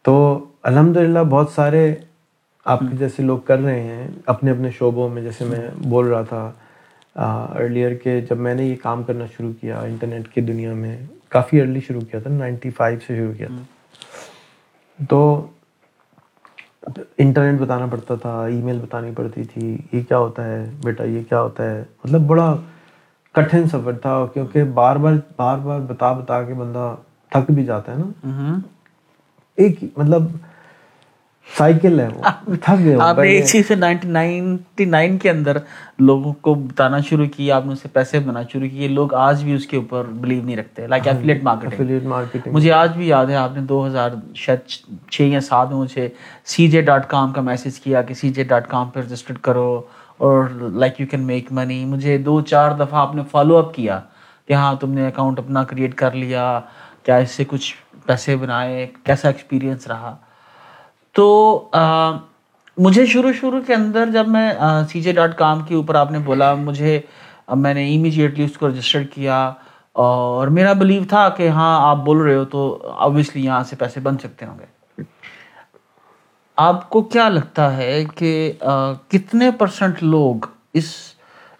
تو 0.02 0.44
الحمد 0.62 0.96
للہ 0.96 1.18
بہت 1.18 1.48
سارے 1.48 1.94
آپ 2.66 2.80
کے 2.80 2.96
جیسے 2.96 3.22
لوگ 3.22 3.38
کر 3.38 3.58
رہے 3.58 3.80
ہیں 3.82 4.06
اپنے 4.26 4.50
اپنے 4.50 4.70
شعبوں 4.70 5.08
میں 5.08 5.22
جیسے 5.22 5.44
میں 5.44 5.68
بول 5.88 6.06
رہا 6.06 6.22
تھا 6.22 6.50
ارلیئر 7.54 7.94
کے 7.94 8.20
جب 8.20 8.36
میں 8.36 8.54
نے 8.54 8.64
یہ 8.64 8.76
کام 8.82 9.02
کرنا 9.02 9.24
شروع 9.36 9.52
کیا 9.60 9.80
انٹرنیٹ 9.80 10.28
کی 10.28 10.40
دنیا 10.40 10.72
میں 10.72 10.96
کافی 11.28 11.60
ارلی 11.60 11.80
شروع 11.80 12.00
کیا 12.00 12.20
تھا 12.20 12.30
نائنٹی 12.30 12.70
فائیو 12.70 12.98
سے 13.06 13.16
شروع 13.16 13.32
کیا 13.38 13.46
تھا۔ 13.46 13.62
تو 15.10 15.46
انٹرنیٹ 17.18 17.60
بتانا 17.60 17.86
پڑتا 17.86 18.14
تھا 18.14 18.44
ای 18.44 18.60
میل 18.62 18.78
بتانی 18.78 19.10
پڑتی 19.16 19.44
تھی 19.44 19.76
یہ 19.92 20.02
کیا 20.08 20.18
ہوتا 20.18 20.44
ہے 20.46 20.64
بیٹا 20.84 21.04
یہ 21.04 21.22
کیا 21.28 21.40
ہوتا 21.40 21.70
ہے؟ 21.70 21.82
مطلب 22.04 22.20
بڑا 22.20 22.54
کٹھن 23.34 23.68
سفر 23.68 23.92
تھا 24.02 24.24
کیونکہ 24.34 24.64
بار 24.64 24.96
بار 24.96 25.12
بار 25.36 25.58
بار 25.58 25.80
بتا 25.80 26.12
بتا 26.12 26.42
کے 26.42 26.54
بندہ 26.54 26.94
تھک 27.32 27.50
بھی 27.50 27.64
جاتا 27.64 27.92
ہے 27.92 27.98
نا۔ 27.98 28.58
ایک 29.58 29.84
مطلب 29.96 30.22
سائیکل 31.48 32.00
ہے 32.00 32.06
وہ 32.06 32.54
تھک 32.62 32.84
گئے 32.84 32.96
آپ 33.00 33.18
نے 33.18 33.28
ایک 33.28 33.44
چیز 33.44 33.66
سے 33.68 33.74
نائنٹی 33.74 34.84
نائن 34.84 35.18
کے 35.18 35.30
اندر 35.30 35.56
لوگوں 35.98 36.32
کو 36.32 36.54
بتانا 36.54 37.00
شروع 37.00 37.26
کیا 37.36 37.56
آپ 37.56 37.66
نے 37.66 37.72
اسے 37.72 37.88
پیسے 37.92 38.18
بنا 38.18 38.42
شروع 38.52 38.68
کیے 38.68 38.88
لوگ 38.88 39.14
آج 39.14 39.42
بھی 39.44 39.54
اس 39.54 39.66
کے 39.66 39.76
اوپر 39.76 40.04
بلیو 40.04 40.42
نہیں 40.42 40.56
رکھتے 40.56 40.86
لائک 40.86 41.08
ایفلیٹ 41.08 41.42
مارکیٹنگ 41.42 42.52
مجھے 42.52 42.72
آج 42.72 42.96
بھی 42.96 43.08
یاد 43.08 43.26
ہے 43.26 43.36
آپ 43.36 43.56
نے 43.56 43.60
دو 43.60 43.86
ہزار 43.86 44.10
شاید 44.34 44.68
چھ 45.10 45.20
یا 45.20 45.40
سات 45.40 45.68
میں 45.68 45.78
مجھے 45.78 46.08
سی 46.46 46.68
جے 46.68 46.82
ڈاٹ 46.82 47.08
کام 47.10 47.32
کا 47.32 47.40
میسج 47.40 47.80
کیا 47.80 48.02
کہ 48.02 48.14
سی 48.14 48.30
جے 48.30 48.44
ڈاٹ 48.44 48.68
کام 48.68 48.90
پہ 48.90 49.00
رجسٹر 49.00 49.34
کرو 49.42 49.80
اور 50.18 50.44
like 50.72 51.00
you 51.00 51.06
can 51.10 51.20
make 51.20 51.52
money 51.52 51.84
مجھے 51.84 52.18
دو 52.18 52.40
چار 52.40 52.72
دفعہ 52.72 53.00
آپ 53.00 53.14
نے 53.14 53.22
فالو 53.30 53.56
اپ 53.56 53.74
کیا 53.74 54.00
کہ 54.46 54.52
ہاں 54.52 54.74
تم 54.74 54.92
نے 54.92 55.06
اکاؤنٹ 55.06 55.38
اپنا 55.38 55.64
کریٹ 55.64 55.94
کر 55.94 56.12
لیا 56.12 56.60
کیا 57.02 57.16
اس 57.16 57.30
سے 57.30 57.44
کچھ 57.48 57.74
پیسے 58.06 58.36
بنائے 58.36 58.86
کیسا 59.04 59.28
ایکسپیرینس 59.28 59.86
رہا؟ 59.86 60.16
تو 61.14 61.70
مجھے 62.78 63.04
شروع 63.06 63.32
شروع 63.32 63.60
کے 63.66 63.74
اندر 63.74 64.10
جب 64.12 64.28
میں 64.28 64.52
سی 64.88 65.00
جے 65.00 65.12
ڈاٹ 65.12 65.36
کام 65.38 65.60
کے 65.60 65.74
اوپر 65.74 65.94
آپ 65.94 66.12
نے 66.12 66.18
بولا، 66.18 66.54
مجھے، 66.54 67.00
میں 67.48 67.74
نے 67.74 67.94
امیجیٹلی 67.94 68.44
اس 68.44 68.56
کو 68.58 68.68
رجسٹر 68.68 69.02
کیا 69.04 69.52
اور 69.96 70.48
میرا 70.48 70.72
بلیو 70.72 71.02
تھا 71.08 71.28
کہ 71.28 71.48
ہاں 71.48 71.78
آپ 71.88 71.96
بول 72.04 72.18
رہے 72.18 72.34
ہو 72.34 72.44
تو 72.44 72.92
آبویسلی 72.98 73.44
یہاں 73.44 73.62
سے 73.64 73.76
پیسے 73.76 74.00
بن 74.00 74.18
سکتے 74.18 74.46
ہوں 74.46 74.58
گے۔ 74.58 75.02
آپ 76.58 76.88
کو 76.90 77.02
کیا 77.02 77.28
لگتا 77.28 77.76
ہے 77.76 78.04
کہ 78.14 78.52
کتنے 79.08 79.50
پرسنٹ 79.50 80.02
لوگ 80.02 80.46
اس 80.74 80.92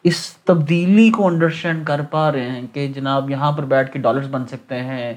اس 0.04 0.36
تبدیلی 0.44 1.10
کو 1.10 1.26
انڈرسٹینڈ 1.26 1.86
کر 1.86 2.00
پا 2.10 2.30
رہے 2.32 2.48
ہیں 2.48 2.66
کہ 2.72 2.86
جناب 2.88 3.30
یہاں 3.30 3.52
پر 3.52 3.64
بیٹھ 3.64 3.92
کے 3.92 3.98
ڈالرز 3.98 4.28
بن 4.30 4.46
سکتے 4.46 4.80
ہیں؟ 4.80 5.14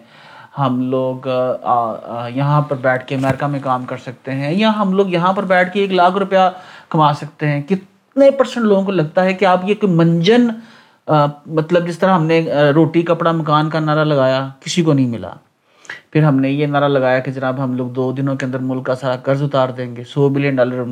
ہم 0.59 0.79
لوگ 0.89 1.27
یہاں 2.35 2.61
پر 2.61 2.75
بیٹھ 2.81 3.05
کے 3.07 3.15
امریکہ 3.15 3.45
میں 3.45 3.59
کام 3.63 3.85
کر 3.85 3.97
سکتے 4.05 4.31
ہیں 4.31 4.51
یا 4.53 4.71
ہم 4.77 4.93
لوگ 4.93 5.09
یہاں 5.09 5.33
پر 5.33 5.45
بیٹھ 5.45 5.73
کے 5.73 5.79
ایک 5.79 5.91
لاکھ 5.93 6.17
روپیہ 6.17 6.49
کما 6.89 7.13
سکتے 7.13 7.47
ہیں۔ 7.47 7.61
کتنے 7.61 8.29
پرسنٹ 8.31 8.65
لوگوں 8.65 8.83
کو 8.83 8.91
لگتا 8.91 9.23
ہے 9.23 9.33
کہ 9.33 9.45
آپ 9.45 9.65
یہ 9.65 9.75
کوئی 9.81 9.93
منجن 9.93 10.47
مطلب 11.07 11.87
جس 11.87 11.99
طرح 11.99 12.13
ہم 12.15 12.25
نے 12.25 12.39
روٹی، 12.75 13.01
کپڑا، 13.01 13.31
مکان 13.31 13.69
کا 13.69 13.79
نعرہ 13.79 14.03
لگایا، 14.05 14.47
کسی 14.59 14.83
کو 14.83 14.93
نہیں 14.93 15.07
ملا۔ 15.07 15.33
پھر 16.11 16.23
ہم 16.23 16.39
نے 16.39 16.49
یہ 16.49 16.65
نعرہ 16.67 16.87
لگایا 16.87 17.19
کہ 17.19 17.31
جناب 17.31 17.63
ہم 17.63 17.73
لوگ 17.77 17.89
دو 17.95 18.11
دنوں 18.11 18.35
کے 18.35 18.45
اندر 18.45 18.59
ملک 18.59 18.85
کا 18.85 18.95
سارا 18.95 19.15
قرض 19.23 19.43
اتار 19.43 19.69
دیں 19.77 19.95
گے۔ 19.95 20.03
سو 20.09 20.29
billion 20.29 20.55
dollar 20.55 20.83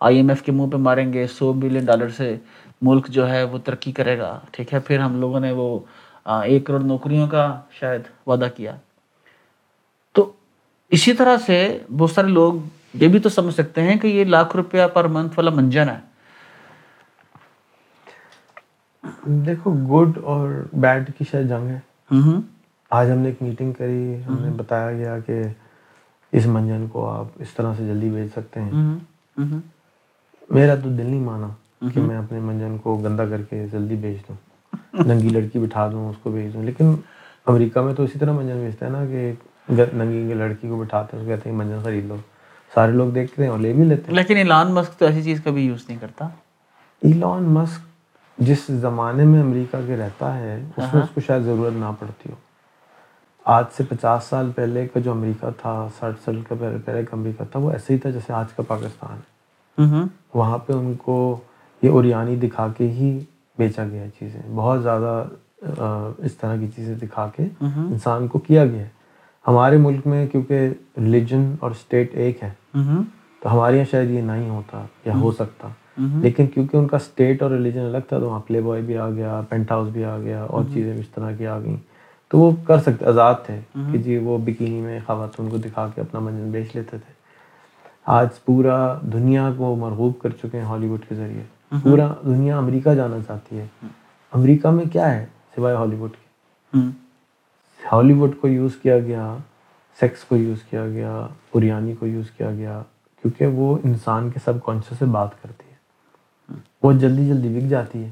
I 0.00 0.16
M 0.16 0.28
F 0.28 0.42
کے 0.42 0.52
منہ 0.52 0.70
پہ 0.70 0.76
ماریں 0.76 1.12
گے، 1.12 1.26
سو 1.26 1.52
بلین 1.52 1.84
ڈالر 1.84 2.08
سے 2.16 2.36
ملک 2.82 3.08
جو 3.08 3.28
ہے 3.30 3.42
وہ 3.42 3.58
ترقی 3.64 3.92
کرے 3.92 4.18
گا۔ 4.18 4.38
ٹھیک 4.50 4.72
ہے، 4.74 4.78
پھر 4.86 4.98
ہم 5.00 5.20
لوگوں 5.20 5.40
نے 5.40 5.52
وہ 5.52 5.78
ایک 6.26 6.66
کروڑ 6.66 6.80
نوکریوں 6.82 7.26
کا 7.28 7.44
شاید 7.80 8.02
وعدہ 8.26 8.48
کیا۔ 8.56 8.72
اسی 10.90 11.12
طرح 11.12 11.36
سے 11.46 11.78
بہت 11.96 12.10
سارے 12.10 12.28
لوگ 12.28 12.54
یہ 12.94 13.08
بھی 13.08 13.18
تو 13.18 13.28
سمجھ 13.28 13.54
سکتے 13.54 13.82
ہیں 13.82 13.96
کہ 13.96 14.06
یہ 14.06 14.24
لاکھ 14.24 14.56
روپیہ 14.56 14.86
پر 14.94 15.04
منتھ 15.04 15.32
والا 15.36 15.50
منجن 15.50 15.88
ہے۔ 15.88 15.98
دیکھو 19.24 19.72
گڈ 19.72 20.18
اور 20.24 20.48
بیڈ 20.72 21.10
کی 21.18 21.24
شاید 21.30 21.48
جنگ 21.48 21.68
ہے۔ 21.68 21.78
آج 22.90 23.10
ہم 23.10 23.18
نے 23.18 23.28
ایک 23.28 23.42
میٹنگ 23.42 23.72
کری 23.72 24.16
ہم 24.26 24.36
نے 24.40 24.50
بتایا 24.56 24.92
گیا 24.92 25.18
کہ 25.18 25.42
اس 26.32 26.46
منجن 26.46 26.86
کو 26.92 27.10
آپ 27.10 27.26
اس 27.34 27.54
طرح 27.54 27.72
سے 27.78 27.86
جلدی 27.86 28.10
بیچ 28.10 28.32
سکتے 28.32 28.60
ہیں۔ 28.60 28.70
میرا 30.50 30.74
تو 30.74 30.88
دل 30.90 31.06
نہیں 31.06 31.20
مانا 31.20 31.48
کہ 31.94 32.00
میں 32.00 32.18
اپنے 32.18 32.40
منجن 32.40 32.78
کو 32.78 32.96
گندا 32.96 33.26
کر 33.26 33.42
کے 33.42 33.66
جلدی 33.72 33.94
بیچ 33.94 34.28
دوں۔ 34.28 34.36
ننگی 35.06 35.28
لڑکی 35.28 35.58
بٹھا 35.58 35.90
دوں 35.92 36.08
اس 36.08 36.16
کو 36.22 36.30
بیچ 36.30 36.54
دوں۔ 36.54 36.62
لیکن 36.62 36.94
امریکہ 37.46 37.80
میں 37.80 37.94
تو 37.94 38.02
اسی 38.02 38.18
طرح 38.18 38.32
منجن 38.32 38.56
بیچتا 38.56 38.86
ہے 38.86 38.90
نا 38.90 39.06
کہ 39.06 39.32
ننگی 39.68 40.34
لڑکی 40.34 40.68
کو 40.68 40.76
بٹھاتے 40.76 41.16
ہیں 41.16 41.24
کہتے 41.26 41.50
ہیں 41.50 41.56
منجن 41.56 41.78
خرید 41.82 42.04
لو۔ 42.04 42.16
سارے 42.74 42.92
لوگ 42.92 43.10
دیکھتے 43.10 43.42
ہیں 43.42 43.50
اور 43.50 43.58
لے 43.58 43.72
بھی 43.72 43.84
لیتے۔ 43.84 44.02
ہیں 44.08 44.14
لیکن 44.14 44.36
ایلان 44.36 44.72
مسک 44.72 44.98
تو 44.98 45.06
ایسی 45.06 45.22
چیز 45.22 45.40
کبھی 45.44 45.66
یوز 45.66 45.84
نہیں 45.88 45.98
کرتا۔ 46.00 46.28
ایلان 47.02 47.42
مسک 47.42 47.84
جس 48.38 48.66
زمانے 48.68 49.24
میں 49.24 49.40
امریکہ 49.40 49.78
کے 49.86 49.96
رہتا 49.96 50.36
ہے 50.38 50.64
اس 50.76 50.94
میں 50.94 51.02
اس 51.02 51.08
کو 51.14 51.20
شاید 51.20 51.42
ضرورت 51.42 51.72
نہ 51.72 51.92
پڑتی 51.98 52.30
ہو۔ 52.30 52.34
آج 53.44 53.64
سے 53.76 53.84
پچاس 53.88 54.24
سال 54.24 54.50
پہلے 54.56 54.86
کا 54.88 55.00
جو 55.00 55.10
امریکہ 55.10 55.50
تھا 55.60 55.88
ساٹھ 55.98 56.16
سال 56.24 56.40
کا 56.48 56.54
پہلے 56.60 56.78
پہلے 56.84 57.04
کا 57.04 57.16
امریکہ 57.16 57.44
تھا 57.44 57.60
وہ 57.60 57.70
ایسے 57.70 57.94
ہی 57.94 57.98
تھا 57.98 58.10
جیسے 58.10 58.32
آج 58.32 58.52
کا 58.52 58.62
پاکستان۔ 58.68 59.18
ہے 59.78 60.02
وہاں 60.34 60.58
پہ 60.58 60.72
ان 60.72 60.94
کو 60.94 61.40
یہ 61.82 61.90
اوریانی 61.90 62.36
دکھا 62.36 62.66
کے 62.76 62.88
ہی 62.88 63.18
بیچا 63.58 63.84
گیا 63.84 64.04
چیزیں۔ 64.18 64.40
بہت 64.54 64.82
زیادہ 64.82 65.24
اس 66.18 66.34
طرح 66.34 66.56
کی 66.56 66.68
چیزیں 66.76 66.94
دکھا 66.94 67.28
کے 67.36 67.44
انسان 67.60 68.28
کو 68.28 68.38
کیا 68.38 68.64
گیا 68.66 68.82
ہے۔ 68.82 68.95
ہمارے 69.46 69.76
ملک 69.76 70.06
میں 70.06 70.26
کیونکہ 70.26 70.68
ریلیجن 70.96 71.54
اور 71.60 71.70
اسٹیٹ 71.70 72.14
ایک 72.14 72.42
ہے 72.42 72.50
تو 73.42 73.52
ہمارے 73.52 73.76
یہاں 73.76 73.90
شاید 73.90 74.10
یہ 74.10 74.20
نہیں 74.20 74.48
ہوتا 74.48 74.84
یا 75.04 75.12
ہو 75.20 75.32
سکتا۔ 75.32 75.68
لیکن 76.22 76.46
کیونکہ 76.46 76.76
ان 76.76 76.86
کا 76.88 76.96
اسٹیٹ 76.96 77.42
اور 77.42 77.50
ریلیجن 77.50 77.80
الگ 77.80 77.98
تھا 78.08 78.18
تو 78.18 78.28
وہاں 78.28 78.40
پلے 78.46 78.60
بوائے 78.60 78.82
بھی 78.82 78.96
آ 78.98 79.10
گیا 79.10 79.40
پینٹ 79.48 79.70
ہاؤس 79.70 79.88
بھی 79.88 80.04
آ 80.04 80.18
گیا 80.18 80.42
اور 80.42 80.64
چیزیں 80.74 80.96
اس 80.98 81.08
طرح 81.08 81.30
کی 81.32 81.46
آ 81.46 81.58
گئیں۔ 81.58 81.76
تو 82.28 82.38
وہ 82.38 82.50
کر 82.64 82.78
سکتے 82.78 83.06
آزاد 83.06 83.34
تھے 83.46 83.60
کہ 83.92 83.98
جی 83.98 84.18
وہ 84.18 84.38
بکینی 84.38 84.80
میں 84.80 85.00
خواتین 85.06 85.48
کو 85.48 85.56
دکھا 85.56 85.88
کے 85.94 86.00
اپنا 86.00 86.20
منجن 86.20 86.50
بیچ 86.50 86.76
لیتے 86.76 86.98
تھے۔ 86.98 87.12
آج 88.06 88.28
پورا 88.44 88.98
دنیا 89.12 89.50
کو 89.56 89.76
مرغوب 89.76 90.12
کر 90.22 90.30
چکے 90.30 90.58
ہیں 90.58 90.64
ہالی 90.64 90.86
ووڈ 90.86 91.00
کے 91.08 91.14
ذریعے۔ 91.14 91.42
پورا 91.82 92.12
دنیا 92.24 92.58
امریکہ 92.58 92.94
جانا 92.94 93.16
چاہتی 93.26 93.58
ہے۔ 93.58 93.66
امریکہ 94.32 94.68
میں 94.68 94.84
کیا 94.92 95.14
ہے 95.14 95.26
سوائے 95.56 95.76
ہالی 95.76 95.96
ووڈ 95.96 96.10
کی 96.10 96.78
ہالی 97.92 98.12
ووڈ 98.12 98.30
کو 98.40 98.48
یوز 98.48 98.70
کیا 98.82 98.98
گیا، 98.98 99.36
سیکس 100.00 100.24
کو 100.24 100.36
یوز 100.36 100.62
کیا 100.62 100.86
گیا 100.86 101.26
اوریانی 101.50 101.94
کو 101.94 102.06
یوز 102.06 102.30
کیا 102.30 102.50
گیا، 102.50 102.82
کیونکہ 103.22 103.46
وہ 103.46 103.78
انسان 103.84 104.30
کے 104.30 104.40
سب 104.44 104.52
کانشیس 104.64 104.98
سے 104.98 105.04
بات 105.04 105.42
کرتی 105.42 105.70
ہے۔ 105.70 105.76
وہ 106.82 106.92
جلدی 106.92 107.26
جلدی 107.26 107.48
بک 107.48 107.70
جاتی 107.70 108.04
ہے۔ 108.04 108.08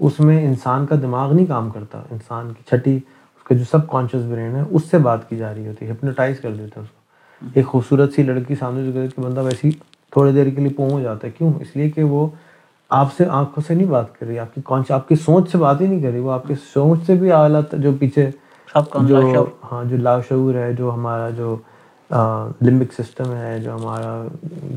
اس 0.00 0.20
میں 0.20 0.46
انسان 0.46 0.86
کا 0.86 0.94
دماغ 1.02 1.32
نہیں 1.32 1.46
کام 1.46 1.70
کرتا، 1.70 2.02
انسان 2.10 2.48
کی 2.48 2.62
چھٹی، 2.66 2.96
اس 2.96 3.44
کا 3.44 3.54
جو 3.54 3.64
سب 3.70 3.88
کانشیس 3.88 4.22
برین 4.22 4.56
ہے، 4.56 4.62
اس 4.70 4.82
سے 4.90 4.98
بات 4.98 5.28
کی 5.28 5.36
جا 5.36 5.54
رہی 5.54 5.68
ہوتی 5.68 5.86
ہے 5.86 5.90
ہپنوٹائز 5.90 6.40
کر 6.40 6.50
دیتے 6.50 6.62
ہیں 6.62 6.82
اس 6.82 6.88
کو۔ 6.88 6.98
ایک 7.54 7.66
خوبصورت 7.66 8.12
سی 8.12 8.22
لڑکی 8.22 8.54
سامنے 8.54 8.92
جو 8.92 8.92
کہ 8.92 9.20
بندہ 9.20 9.42
ویسی 9.42 9.70
تھوڑی 10.10 10.32
دیر 10.32 10.44
کے 10.44 10.60
لیے 10.60 10.68
پوں 10.68 10.90
ہو 10.90 11.00
جاتا 11.00 11.26
ہے۔ 11.26 11.32
کیوں؟ 11.32 11.52
اس 11.60 11.76
لیے 11.76 11.90
کہ 11.90 12.02
وہ 12.02 12.26
آپ 12.88 13.12
سے 13.16 13.24
آنکھوں 13.26 13.62
سے 13.66 13.74
نہیں 13.74 13.86
بات 13.86 14.18
کر 14.18 14.26
رہی، 14.26 14.38
آپ 14.38 14.54
کی 14.54 14.60
کون 14.60 14.82
آپ 14.88 15.08
کی 15.08 15.14
سوچ 15.14 15.50
سے 15.50 15.58
بات 15.58 15.80
ہی 15.80 15.86
نہیں 15.86 16.02
کر 16.02 16.10
رہی، 16.10 16.18
وہ 16.18 16.32
آپ 16.32 16.46
کی 16.46 16.54
سوچ 16.54 16.98
سے 17.06 17.14
بھی 17.14 17.32
اعلیٰ 17.32 17.60
جو 17.72 17.90
پیچھے 17.98 18.30
جو 19.08 19.16
ہاں 19.72 19.84
جو 19.84 19.96
لاشعور 19.96 20.54
ہے 20.54 20.72
جو 20.72 20.94
ہمارا 20.94 21.30
جو 21.30 21.56
لمبک 22.60 23.02
سسٹم 23.02 23.32
ہے 23.32 23.58
جو 23.60 23.74
ہمارا 23.74 24.26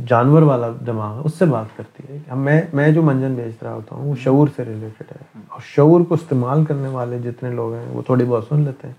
جانور 0.08 0.42
والا 0.42 0.68
دماغ 0.86 1.16
ہے 1.16 1.22
اس 1.24 1.34
سے 1.40 1.46
بات 1.46 1.78
کرتی 1.78 2.14
ہے۔ 2.14 2.36
میں 2.36 2.62
میں 2.74 2.92
جو 2.92 3.02
منجن 3.02 3.34
بیچ 3.34 3.64
رہا 3.64 3.74
ہوتا 3.74 3.96
ہوں 3.96 4.10
وہ 4.10 4.16
شعور 4.16 4.48
سے 4.56 4.66
ریلیٹڈ 4.66 5.12
ہے۔ 5.12 5.42
اور 5.48 5.62
شعور 5.66 6.02
کو 6.02 6.14
استعمال 6.14 6.66
کرنے 6.66 6.88
والے 6.88 7.20
جتنے 7.20 7.50
لوگ 7.50 7.74
ہیں 7.74 7.86
وہ 7.90 8.02
تھوڑی 8.02 8.26
بہت 8.26 8.46
سن 8.50 8.62
لیتے 8.62 8.88
ہیں۔ 8.88 8.94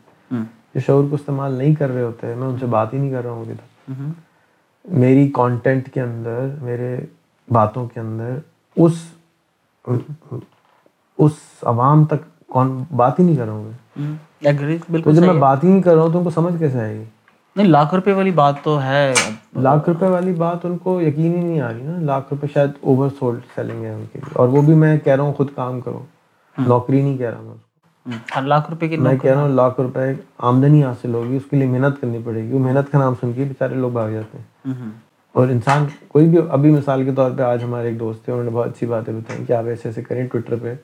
جو 0.74 0.80
شعور 0.80 1.04
کو 1.10 1.14
استعمال 1.14 1.52
نہیں 1.52 1.74
کر 1.74 1.90
رہے 1.90 2.02
ہوتے 2.02 2.34
میں 2.34 2.48
ان 2.48 2.56
سے 2.60 2.66
بات 2.66 2.94
ہی 2.94 2.98
نہیں 2.98 3.10
کر 3.10 3.22
رہا 3.24 3.30
ہوں 3.30 3.44
تک۔ 3.44 3.90
میری 4.84 5.28
کانٹینٹ 5.34 5.88
کے 5.94 6.00
اندر 6.00 6.48
میرے 6.62 6.96
باتوں 7.50 7.86
کے 7.88 8.00
اندر 8.00 8.38
اس 8.76 8.92
اس 11.18 11.32
عوام 11.62 12.04
تک 12.04 12.48
کون 12.48 12.84
بات 12.96 13.18
ہی 13.18 13.24
نہیں 13.24 13.36
کر 13.36 13.44
رہا 13.44 13.52
ہوں 13.52 13.64
میں۔ 13.64 14.02
بالکل 14.90 15.14
جب 15.14 15.22
میں 15.22 15.40
بات 15.40 15.64
ہی 15.64 15.68
نہیں 15.68 15.82
کر 15.82 15.94
رہا 15.94 16.02
ہوں 16.02 16.12
تو 16.12 16.18
ان 16.18 16.24
کو 16.24 16.30
سمجھ 16.30 16.54
کیسے 16.58 16.80
آئے 16.80 16.94
گی؟ 16.98 17.04
نہیں 17.56 17.66
لاکھ 17.66 17.94
روپے 17.94 18.12
والی 18.12 18.30
بات 18.30 18.54
تو 18.62 18.82
ہے۔ 18.82 19.12
لاکھ 19.56 19.88
روپے 19.88 20.06
والی 20.06 20.32
بات 20.32 20.64
ان 20.64 20.78
کو 20.78 21.00
یقین 21.00 21.34
ہی 21.34 21.42
نہیں 21.42 21.60
آ 21.60 21.72
رہی 21.72 21.82
نا۔ 21.82 21.98
لاکھ 22.00 22.26
روپے 22.30 22.46
شاید 22.54 22.70
اوور 22.80 23.08
سولڈ 23.18 23.40
سیلنگ 23.54 23.84
ہے 23.84 23.94
ان 23.94 24.04
کے 24.12 24.18
لیے۔ 24.18 24.32
اور 24.34 24.48
وہ 24.48 24.62
بھی 24.62 24.74
میں 24.74 24.98
کہہ 24.98 25.12
رہا 25.12 25.24
ہوں 25.24 25.32
خود 25.32 25.48
کام 25.54 25.80
کرو۔ 25.80 26.04
نوکری 26.58 27.02
نہیں 27.02 27.18
کہہ 27.18 27.30
رہا 27.30 27.40
میں 27.40 27.54
ہر 28.36 28.42
لاکھ 28.42 28.70
روپے 28.70 28.88
کی 28.88 28.96
میں 28.96 29.16
کہہ 29.18 29.30
رہا 29.30 29.42
ہوں 29.42 29.48
لاکھ 29.48 29.80
روپے 29.80 30.12
آمدنی 30.38 30.84
حاصل 30.84 31.14
ہوگی 31.14 31.36
اس 31.36 31.42
کے 31.50 31.56
لیے 31.56 31.66
محنت 31.66 32.00
کرنی 32.00 32.18
پڑے 32.24 32.42
گی۔ 32.42 32.52
وہ 32.52 32.58
محنت 32.58 32.92
کا 32.92 32.98
نام 32.98 33.14
سن 33.20 33.32
کے 33.32 33.44
بیچارے 33.44 33.74
لوگ 33.74 33.90
بھاگ 33.90 34.10
جاتے 34.10 34.38
ہیں۔ 34.38 34.74
اور 35.32 35.48
انسان 35.48 35.86
کوئی 36.08 36.28
بھی 36.28 36.38
ابھی 36.50 36.70
مثال 36.70 37.04
کے 37.04 37.12
طور 37.12 37.30
پہ 37.30 37.42
آج 37.42 37.64
ہمارے 37.64 37.88
ایک 37.88 38.00
دوست 38.00 38.24
تھے 38.24 38.32
انہوں 38.32 38.44
نے 38.44 38.50
بہت 38.50 38.66
اچھی 38.66 38.86
باتیں 38.86 39.14
بتائیں 39.14 39.44
کہ 39.46 39.52
آپ 39.52 39.64
ایسے 39.66 39.88
ایسے 39.88 40.02
کریں 40.02 40.26
ٹویٹر 40.26 40.54
پہ۔ 40.62 40.74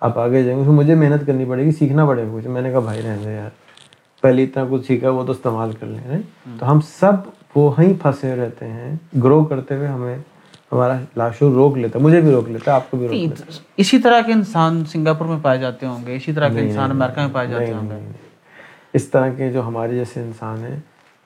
آپ 0.00 0.18
آگے 0.18 0.42
جائیں 0.42 0.58
گے 0.58 0.70
مجھے 0.70 0.94
محنت 0.94 1.26
کرنی 1.26 1.44
پڑے 1.44 1.64
گی 1.64 1.70
سیکھنا 1.70 2.06
پڑے 2.06 2.22
گا 2.22 2.28
کچھ۔ 2.34 2.46
میں 2.46 2.62
نے 2.62 2.70
کہا 2.70 2.80
بھائی 2.80 3.02
رہنے 3.02 3.34
یار 3.34 3.50
پہلے 4.22 4.44
اتنا 4.44 4.64
کچھ 4.70 4.86
سیکھا 4.86 5.10
وہ 5.10 5.24
تو 5.26 5.32
استعمال 5.32 5.72
کر 5.72 5.86
لیں 5.86 6.18
تو 6.58 6.70
ہم 6.70 6.80
سب 6.80 7.28
وہیں 7.56 7.92
پھنسے 8.02 8.34
رہتے 8.36 8.68
ہیں۔ 8.68 8.94
گرو 9.22 9.44
کرتے 9.44 9.76
ہوئے 9.76 9.88
ہمیں 9.88 10.16
ہمارا 10.72 10.98
لاشو 11.16 11.50
روک 11.54 11.76
لیتا 11.78 11.98
مجھے 11.98 12.20
بھی 12.20 12.30
روک 12.30 12.48
لیتا 12.48 12.74
آپ 12.74 12.90
کو 12.90 12.96
بھی 12.96 13.06
روک 13.06 13.14
لیتا 13.14 13.52
اسی 13.76 13.98
طرح 13.98 14.20
کے 14.26 14.32
انسان 14.32 14.84
سنگاپور 14.84 15.26
میں 15.26 15.38
پائے 15.42 15.58
جاتے 15.58 15.86
ہوں 15.86 16.06
گے 16.06 16.16
اسی 16.16 16.32
طرح 16.32 16.48
کے 16.48 16.60
انسان 16.60 16.90
امریکہ 16.90 17.20
میں 17.20 17.32
پائے 17.32 17.48
جاتے 17.48 17.72
ہوں 17.72 17.90
گے۔ 17.90 18.28
اس 18.92 19.08
طرح 19.08 19.28
کے 19.28 19.50
جو 19.52 19.66
ہمارے 19.66 19.94
جیسے 19.94 20.20
انسان 20.20 20.58
ہیں 20.58 20.78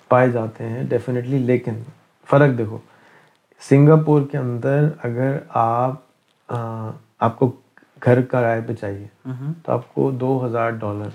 پائے 0.09 0.31
جاتے 0.31 0.69
ہیں 0.69 0.83
ڈیفینیٹلی 0.89 1.39
لیکن 1.39 1.83
فرق 2.31 2.59
دیکھو 2.59 2.79
سنگاپور 3.69 4.23
کے 4.23 4.39
اندر 4.39 4.89
اگر 5.03 5.37
آپ 5.49 6.53
آپ 7.21 7.39
کو 7.39 7.53
گھر 8.05 8.21
کرائے 8.23 8.61
پہ 8.67 8.75
چاہیے۔ 8.75 9.07
تو 9.65 9.73
آپ 9.73 9.95
کو 9.95 10.11
دو 10.11 10.47
ہزار 10.47 10.71
ڈالر 10.71 11.09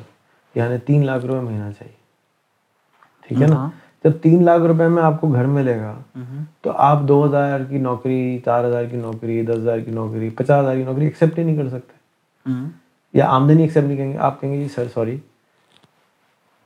یعنی 0.56 0.78
تین 0.78 1.06
لاکھ 1.06 1.25
روپے 1.25 1.39
مہینہ 1.39 1.71
چاہیے۔ 1.80 1.93
ٹھیک 3.28 3.41
ہے 3.41 3.47
نا؟ 3.47 3.69
جب 4.04 4.12
تین 4.21 4.43
لاکھ 4.45 4.63
روپے 4.63 4.88
میں 4.88 5.04
آپ 5.04 5.21
کو 5.21 5.28
گھر 5.34 5.45
ملے 5.45 5.80
گا 5.80 5.99
تو 6.62 6.71
آپ 6.71 7.02
دو 7.02 7.25
ہزار 7.25 7.60
کی 7.69 7.78
نوکری 7.78 8.39
چار 8.45 8.63
ہزار 8.63 8.86
کی 8.86 8.97
نوکری 8.97 9.41
دس 9.45 9.56
ہزار 9.56 9.80
کی 9.80 9.91
نوکری 9.91 10.30
پچاس 10.30 10.62
ہزار 10.62 10.75
کی 10.75 10.84
نوکری 10.84 11.06
ایکسیپٹ 11.06 11.39
ہی 11.39 11.43
نہیں 11.43 11.58
کر 11.58 11.69
سکتے۔ 11.69 11.93
یا 13.13 13.30
آمدنی 13.30 13.62
ایکسیپٹ 13.62 13.88
نہیں 13.88 13.97
کریں 13.97 14.13
گے۔ 14.13 14.17
آپ 14.17 14.41
کہیں 14.41 14.54
گے 14.54 14.58
جی 14.58 14.67
sir 14.67 14.84
sorry 14.93 15.17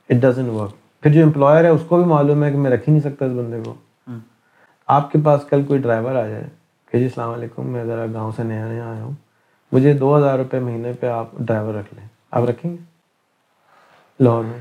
it 0.08 0.16
doesn't 0.16 0.48
work 0.48 1.02
پھر 1.02 1.12
جو 1.12 1.22
امپلائر 1.22 1.64
ہے 1.64 1.68
اس 1.68 1.80
کو 1.88 1.96
بھی 1.96 2.04
معلوم 2.04 2.44
ہے 2.44 2.50
کہ 2.50 2.56
میں 2.58 2.70
رکھ 2.70 2.88
ہی 2.88 2.92
نہیں 2.92 3.10
سکتا 3.10 3.24
اس 3.24 3.32
بندے 3.32 3.60
کو۔ 3.64 3.74
آپ 4.86 5.12
کے 5.12 5.18
پاس 5.24 5.40
کل 5.50 5.62
کوئی 5.62 5.80
ڈرائیور 5.80 6.14
آ 6.14 6.26
جائے 6.26 6.44
کہ 6.92 6.98
جی 6.98 7.04
السلام 7.04 7.30
علیکم 7.30 7.66
میں 7.66 7.84
ذرا 7.84 8.06
گاؤں 8.14 8.32
سے 8.36 8.42
نیا 8.42 8.68
نیا 8.68 8.90
آیا 8.90 9.02
ہوں۔ 9.02 9.12
مجھے 9.74 9.92
دو 9.92 10.18
ہزار 10.18 10.38
روپے 10.38 10.58
مہینے 10.58 10.92
پہ 11.00 11.06
آپ 11.06 11.26
ڈرائیور 11.38 11.74
رکھ 11.74 11.94
لیں۔ 11.94 12.06
آپ 12.30 12.42
رکھیں 12.42 12.70
گے؟ 12.70 12.76
لاہور 14.20 14.44
میں۔ 14.44 14.58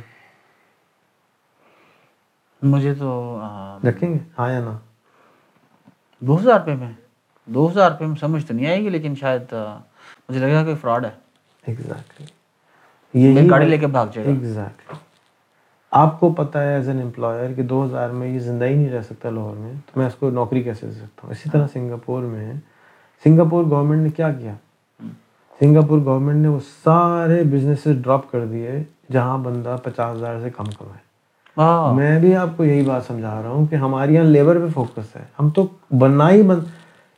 مجھے 2.62 2.93
تو 2.93 3.39
رکھیں 3.89 4.13
گے؟ 4.13 4.17
ہاں 4.39 4.52
یا 4.52 4.60
نا 4.60 4.78
دو 6.19 6.38
ہزار 6.38 6.60
روپے 6.60 6.76
میں۔ 6.76 6.91
دو 7.45 7.71
ہزار 7.71 7.91
روپے 7.91 8.06
میں 8.06 8.15
سمجھ 8.15 8.45
تو 8.45 8.54
نہیں 8.54 8.67
آئے 8.67 8.80
گی 8.80 8.89
لیکن 8.89 9.15
شاید 9.15 9.54
مجھے 10.30 10.39
لگے 10.39 10.54
گا 10.54 10.65
کہ 10.65 10.76
فراڈ 10.76 11.06
ہے۔ 11.06 11.12
ایگزیکٹلی 11.65 12.28
یہ 13.13 13.49
گاڑی 13.49 13.65
لے 13.65 13.78
کے 13.78 13.88
بھاگ 13.88 14.08
جائے 14.13 14.28
گا۔ 14.28 14.32
ایگزیکٹلی 14.32 14.97
آپ 15.91 16.19
کو 16.19 16.34
پتا 16.34 16.62
ہے 16.62 16.73
ایز 16.73 16.89
این 16.89 17.02
امپلائر 17.02 17.54
کہ 17.54 17.63
دو 17.63 17.86
ہزار 17.86 18.10
میں 18.10 18.28
یہ 18.28 18.39
زندہ 18.39 18.65
ہی 18.65 18.76
نہیں 18.76 18.89
رہ 18.89 19.02
سکتا 19.02 19.30
لاہور 19.30 19.56
میں 19.56 19.73
تو 19.86 19.99
میں 19.99 20.08
اس 20.08 20.15
کو 20.15 20.30
نوکری 20.30 20.63
کیسے 20.63 20.88
دے 20.88 20.93
سکتا 20.93 21.21
ہوں؟ 21.23 21.32
اسی 21.32 21.49
طرح 21.49 21.67
سنگاپور 21.73 22.23
میں 22.23 22.54
سنگاپور 23.23 23.63
گورنمنٹ 23.63 24.02
نے 24.02 24.10
کیا 24.10 24.34
کیا؟ 24.34 24.54
سنگاپور 25.60 26.00
گورنمنٹ 26.06 26.42
نے 26.42 26.48
وہ 26.48 26.60
سارے 26.84 27.44
بزنسز 27.44 28.02
ڈراپ 28.04 28.32
کر 28.32 28.46
دیے 28.46 28.84
جہاں 29.12 29.38
بندہ 29.38 29.76
پچاس 29.84 30.16
ہزار 30.18 30.39
سے 30.42 30.50
کم 30.50 30.66
کمائے۔ 30.80 31.02
میں 31.96 32.20
بھی 32.20 32.36
آپ 32.36 32.58
کو 32.58 32.63
یہی 32.66 32.82
بات 32.86 33.06
سمجھا 33.08 33.42
رہا 33.44 33.50
ہوں 33.50 33.66
کہ 33.66 33.76
ہمارے 33.76 34.13
یہاں 34.13 34.26
لیبر 34.26 34.60
پہ 34.60 34.68
فوکس 34.74 35.16
ہے۔ 35.16 35.24
ہم 35.39 35.50
تو 35.50 35.66
بنا 36.00 36.30
ہی 36.30 36.42
بند 36.42 36.63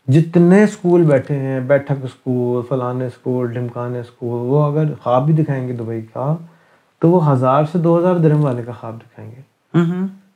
جتنے 0.07 0.63
اسکول 0.63 1.03
بیٹھے 1.03 1.35
ہیں 1.39 1.59
بیٹھک 1.59 2.03
اسکول 2.03 2.61
فلانے 2.69 3.05
اسکول 3.05 3.51
ڈھمکانے 3.51 3.99
اسکول 3.99 4.39
وہ 4.49 4.63
اگر 4.63 4.93
خواب 5.03 5.25
بھی 5.25 5.33
دکھائیں 5.33 5.67
گے 5.67 5.73
دبئی 5.73 6.01
کا 6.13 6.35
تو 7.01 7.09
وہ 7.09 7.31
ہزار 7.31 7.63
سے 7.71 7.77
دو 7.77 7.97
ہزار 7.99 8.15
درم 8.15 8.43
والے 8.45 8.63
کا 8.63 8.71
خواب 8.71 8.97
دکھائیں 8.97 9.31
گے۔ 9.31 9.41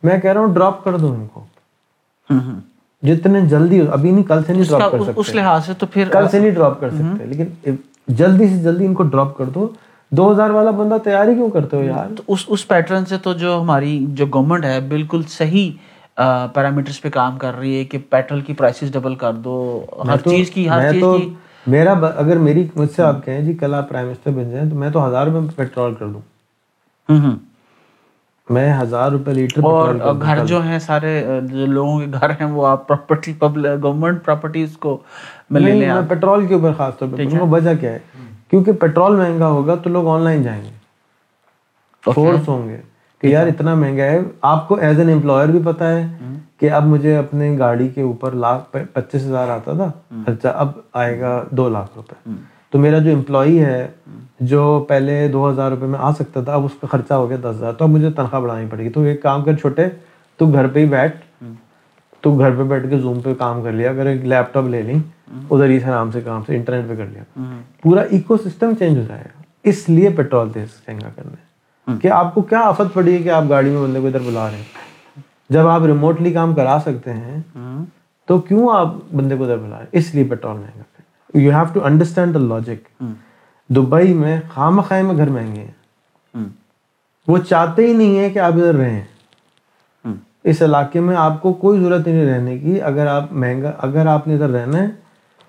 میں 0.04 0.18
کہہ 0.20 0.32
رہا 0.32 0.42
ہوں 0.42 0.54
ڈراپ 0.54 0.84
کر 0.84 0.98
دو 0.98 1.12
ان 1.14 1.28
کو۔ 1.34 1.44
جتنے 3.04 3.42
جلدی 3.42 3.82
ابھی 3.92 4.12
نہیں 4.12 4.24
کل 4.24 4.44
سے 4.48 4.54
نہیں 4.54 4.64
ڈراپ 4.70 4.92
کر 4.92 5.00
سکتے۔ 5.00 5.12
اس 5.16 5.36
لحاظ 5.36 5.66
سے 5.66 5.74
تو 5.74 5.86
پھر 5.86 6.10
کل 6.12 6.28
سے 6.32 6.40
نہیں 6.40 6.52
ڈراپ 6.52 6.80
کر 6.80 6.90
سکتے 6.90 7.26
لیکن 7.26 7.76
جلدی 8.18 8.48
سے 8.48 8.58
جلدی 8.58 8.86
ان 8.86 8.94
کو 8.94 9.04
ڈراپ 9.04 9.38
کر 9.38 9.46
دو۔ 9.46 9.68
دو 10.12 10.32
ہزار 10.32 10.50
والا 10.50 10.72
بندہ 10.72 10.98
تیاری 11.04 11.34
کیوں 11.34 11.50
کرتے 11.50 11.78
ہو 11.78 11.84
یار؟ 11.84 12.06
تو 12.18 12.24
اس 12.28 12.46
اس 12.48 12.68
پیٹرن 12.68 13.06
سے 13.06 13.18
تو 13.18 13.34
جو 13.34 13.62
ہماری 13.62 14.06
جو 14.10 14.26
گورنمنٹ 14.34 14.66
ہے 14.66 14.80
بالکل 14.80 15.22
صحیح 15.30 15.72
پیرامیٹرز 16.54 17.02
پہ 17.02 17.10
کام 17.10 17.38
کر 17.38 17.58
رہی 17.60 17.78
ہے 17.80 17.84
کہ 17.84 17.98
پیٹرول 18.10 18.42
کی 18.42 18.54
پرائسز 18.54 18.92
ڈبل 18.92 19.16
کر 19.16 19.34
دو۔ 19.34 19.86
ہر 20.08 20.18
چیز 20.18 20.50
کی 20.50 20.70
ہر 20.70 20.92
چیز 20.92 21.04
کی 21.18 21.34
میرا 21.68 21.92
اگر 22.16 22.38
میری 22.38 22.68
مجھ 22.76 22.90
سے 22.96 23.02
آپ 23.02 23.26
کہیں 23.26 23.42
جی 23.42 23.54
کل 23.54 23.74
آپ 23.74 23.90
پرائم 23.90 24.08
منسٹر 24.08 24.32
بن 24.32 24.50
جائیں 24.52 24.70
تو 24.70 24.76
میں 24.76 24.90
تو 24.90 25.08
ہزار 25.08 25.28
روپے 25.28 25.48
پیٹرول 25.56 25.94
کر 25.94 26.08
دوں۔ 26.08 26.22
میں 28.50 28.74
ہزار 28.82 29.12
روپے 29.12 29.34
لیٹر 29.34 29.64
اور 29.64 29.96
گھر 30.22 30.46
جو 30.46 30.62
ہیں 30.62 30.80
سارے 30.80 31.24
جو 31.42 31.66
لوگوں 31.66 32.00
کے 32.00 32.06
گھر 32.22 32.30
ہیں 32.30 32.46
وہ 32.46 32.68
آپ 32.68 32.88
پراپرٹی 32.88 33.34
گورنمنٹ 33.42 34.26
پراپرٹیز 34.26 34.78
کو 34.78 34.98
میں 35.50 35.62
لے 35.62 35.72
لیں 35.72 35.90
پیٹرول 36.10 36.48
کے 36.48 36.54
اوپر 36.54 36.74
خاص 36.78 36.98
طور 36.98 37.08
پہ 37.18 37.26
وجہ 37.50 37.70
کیا 37.80 37.92
ہے؟ 37.92 38.00
کیونکہ 38.50 38.72
پیٹرول 38.72 39.16
مہنگا 39.16 39.48
ہوگا 39.48 39.76
تو 39.76 39.90
لوگ 39.90 40.08
آن 40.08 40.22
لائن 40.22 40.44
جائیں 40.44 40.64
گے۔ 40.64 40.70
فورس 42.14 42.48
ہوں 42.48 42.70
گے 42.70 42.78
کہ 43.22 43.28
یار 43.28 43.48
اتنا 43.48 43.74
مہنگا 43.74 44.04
ہے۔ 44.04 44.20
آپ 44.42 44.68
کو 44.68 44.76
ایز 44.76 45.00
این 45.00 45.10
امپلائر 45.10 45.48
بھی 45.48 45.60
پتا 45.66 45.90
ہے 45.90 46.08
کہ 46.58 46.72
اب 46.72 46.86
مجھے 46.86 47.18
اپنے 47.18 47.58
گاڑی 47.60 47.88
کے 47.88 48.02
اوپر 48.02 48.32
لاکھ 48.32 48.78
پچیس 48.94 49.26
ہزار 49.26 49.48
آتا 49.48 49.74
تھا 49.74 49.92
خرچہ 50.26 50.48
اب 50.48 50.72
آئے 50.94 51.20
گا 51.20 51.44
دو 51.52 51.70
لاکھ 51.70 51.92
روپے۔ 51.96 52.30
تو 52.72 52.80
میرا 52.80 52.98
جو 52.98 53.14
امپلائی 53.14 53.64
ہے، 53.64 53.88
جو 54.40 54.86
پہلے 54.88 55.28
دو 55.28 55.50
ہزار 55.50 55.72
روپے 55.72 55.86
میں 55.86 56.00
آ 56.02 56.12
سکتا 56.12 56.42
تھا، 56.42 56.54
اب 56.54 56.66
اس 56.66 56.72
کا 56.82 56.88
خرچہ 56.88 57.14
ہو 57.14 57.30
گیا 57.30 57.38
دس 57.42 57.46
ہزار۔ 57.46 57.74
تو 57.74 57.86
اب 57.86 57.92
مجھے 57.92 58.12
تنخواہ 58.12 58.42
بڑھانی 58.42 58.68
پڑے 58.70 58.84
گی۔ 58.84 58.90
تو 58.90 59.02
ایک 59.02 59.22
کام 59.22 59.44
کر 59.44 59.56
چھوٹے، 59.56 59.88
تو 60.38 60.46
گھر 60.48 60.68
پہ 60.68 60.80
ہی 60.80 60.86
بیٹھ۔ 60.86 61.18
تو 62.22 62.40
گھر 62.40 62.52
پہ 62.52 62.64
بیٹھ 62.64 62.90
کے 62.90 63.00
زوم 63.00 63.20
پہ 63.20 63.34
کام 63.34 63.64
کر 63.64 63.72
لیا۔ 63.72 63.90
اگر 63.90 64.06
ایک 64.06 64.26
لیپ 64.26 64.54
ٹاپ 64.54 64.66
لے 64.66 64.82
لیں، 64.82 65.00
ادھر 65.52 65.66
ہی 65.66 65.80
سے 65.80 65.86
آرام 65.86 66.12
سے 66.12 66.22
کام 66.22 66.42
سے 66.48 66.56
انٹرنیٹ 66.56 66.90
پہ 66.90 66.96
کر 66.96 67.06
لیا۔ 67.06 67.24
پورا 67.82 68.02
ایکو 68.02 68.38
سسٹم 68.38 68.72
چینج 68.80 68.98
ہو 68.98 69.04
جائے 69.08 69.22
گا۔ 69.22 69.42
اس 69.64 69.90
لیے 69.90 70.10
پیٹرول 70.10 70.50
تیز 70.50 70.68
مہنگا 70.88 71.10
کرنا 71.16 71.32
ہے 71.32 71.50
کہ 72.02 72.08
آپ 72.08 72.36
کو 72.36 72.42
کیا 72.42 72.60
آفت 72.60 72.94
پڑی 72.94 73.14
ہے 73.14 73.18
کہ 73.18 73.30
آپ 73.30 73.44
گاڑی 73.50 73.70
میں 73.70 73.82
بندے 73.84 74.00
کو 74.00 74.08
ادھر 74.08 74.20
بلا 74.20 74.50
رہے 74.50 74.58
ہیں؟ 74.58 74.64
جب 75.50 75.68
آپ 75.68 75.84
ریموٹلی 75.84 76.34
کام 76.34 76.56
کرا 76.56 76.78
سکتے 76.86 77.14
ہیں، 77.14 77.38
تو 78.26 78.38
کیوں 78.38 78.70
آپ 78.74 78.94
بندے 79.16 79.36
کو 79.36 79.44
ادھر 79.44 79.58
بلا 79.58 79.70
رہے 79.70 79.78
ہیں؟ 79.78 79.86
اس 79.92 80.16
لیے 80.16 80.24
پیٹرول 80.24 80.56
مہنگا۔ 80.56 80.84
You 81.34 81.52
have 81.52 81.66
to 81.74 81.86
understand 81.86 82.34
the 82.34 82.40
logic 82.40 83.04
Dubai 83.70 84.14
میں 84.14 84.42
خام 84.54 84.82
خائے 84.82 85.02
میں 85.04 85.18
گھر 85.18 85.30
مہنگے 85.30 85.62
ہیں۔ 85.62 85.72
وہ 87.28 87.38
چاہتے 87.38 87.88
ہی 87.88 87.94
نہیں 87.94 88.18
ہے 88.20 88.30
کہ 88.30 88.40
آپ 88.40 88.54
ادھر 88.54 88.74
رہیں۔ 88.76 89.02
اس 90.44 90.62
علاقے 90.62 91.00
میں 91.00 91.16
آپ 91.16 91.42
کو 91.42 91.54
کوئی 91.54 91.80
ضرورت 91.80 92.08
نہیں 92.08 92.34
رہنے 92.34 92.58
کی۔ 92.58 92.82
اگر 92.82 93.08
آپ 93.08 93.34
مہنگا 93.34 93.72
اگر 93.78 94.08
آپ 94.08 94.28
نے 94.28 94.34
ادھر 94.34 94.50
رہنا 94.50 94.78
ہے 94.78 94.88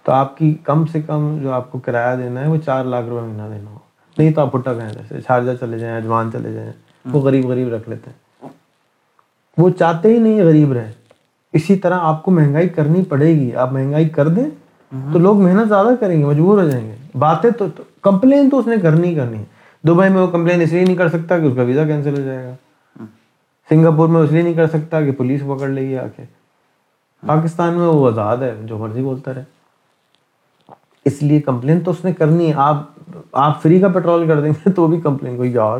تو 0.02 0.12
آپ 0.12 0.36
کی 0.36 0.54
کم 0.54 0.86
سے 0.86 1.02
کم 1.02 1.38
جو 1.42 1.52
آپ 1.52 1.72
کو 1.72 1.78
کرایہ 1.78 2.16
دینا 2.16 2.40
ہے 2.40 2.48
وہ 2.48 2.56
چار 2.56 2.84
لاکھ 2.84 3.06
روپے 3.06 3.26
مہینہ 3.26 3.54
دینا 3.54 3.70
ہو 3.70 3.78
نہیں 4.18 4.30
تو 4.30 4.40
آپ 4.40 4.52
پٹا 4.52 4.74
کہیں 4.74 4.92
جیسے 4.92 5.18
شارجہ 5.26 5.50
چلے 5.60 5.78
جائیں 5.78 5.96
اجمان 5.96 6.32
چلے 6.32 6.52
جائیں۔ 6.52 6.72
وہ 7.12 7.20
غریب 7.20 7.46
غریب 7.46 7.74
رکھ 7.74 7.88
لیتے 7.88 8.10
ہیں۔ 8.10 8.48
وہ 9.58 9.70
چاہتے 9.70 10.08
ہی 10.08 10.18
نہیں 10.18 10.42
غریب 10.42 10.72
رہے 10.72 10.92
اسی 11.52 11.76
طرح 11.76 11.98
آپ 12.00 12.22
کو 12.22 12.30
مہنگائی 12.30 12.68
کرنی 12.68 13.04
پڑے 13.04 13.26
گی۔ 13.26 13.54
آپ 13.54 13.72
مہنگائی 13.72 14.08
کر 14.08 14.28
دیں۔ 14.28 14.50
تو 15.12 15.18
لوگ 15.18 15.42
محنت 15.42 15.68
زیادہ 15.68 15.88
کریں 16.00 16.20
گے 16.20 16.24
مجبور 16.24 16.62
ہو 16.62 16.68
جائیں 16.68 16.86
گے۔ 16.86 16.96
باتیں 17.18 17.50
تو 17.50 17.66
کمپلین 18.02 18.50
تو 18.50 18.58
اس 18.58 18.66
نے 18.66 18.76
کرنی 18.76 19.08
ہی 19.08 19.14
کرنی 19.14 19.38
ہے۔ 19.38 19.44
دبئی 19.88 20.10
میں 20.10 20.22
وہ 20.22 20.26
کمپلین 20.26 20.62
اس 20.62 20.72
لیے 20.72 20.84
نہیں 20.84 20.96
کر 20.96 21.08
سکتا 21.08 21.38
کہ 21.38 21.44
اس 21.44 21.52
کا 21.56 21.62
ویزا 21.62 21.84
کینسل 21.84 22.18
ہو 22.18 22.24
جائے 22.24 22.44
گا۔ 22.44 22.54
سنگاپور 23.68 24.08
میں 24.08 24.20
اس 24.20 24.32
لیے 24.32 24.42
نہیں 24.42 24.54
کر 24.54 24.66
سکتا 24.66 25.00
کہ 25.00 25.12
پولیس 25.12 25.40
پکڑ 25.40 25.68
لے 25.68 25.88
گی 25.88 25.98
آ 25.98 26.06
کے۔ 26.16 26.24
پاکستان 27.26 27.74
میں 27.74 27.86
وہ 27.86 28.06
آزاد 28.06 28.36
ہے 28.36 28.54
جو 28.62 28.78
مرضی 28.78 29.02
بولتا 29.02 29.34
رہے۔ 29.34 29.44
اس 31.04 31.22
لیے 31.22 31.40
کمپلین 31.40 31.80
تو 31.80 31.90
اس 31.90 32.04
نے 32.04 32.12
کرنی 32.12 32.48
ہے۔ 32.48 32.52
آپ 32.56 32.76
آپ 33.32 33.62
فری 33.62 33.80
کا 33.80 33.88
پیٹرول 33.88 34.26
کر 34.26 34.40
دیں 34.40 34.50
گے 34.50 34.72
تو 34.72 34.86
بھی 34.86 35.00
کمپلین 35.00 35.36
کوئی 35.36 35.52
یار 35.52 35.78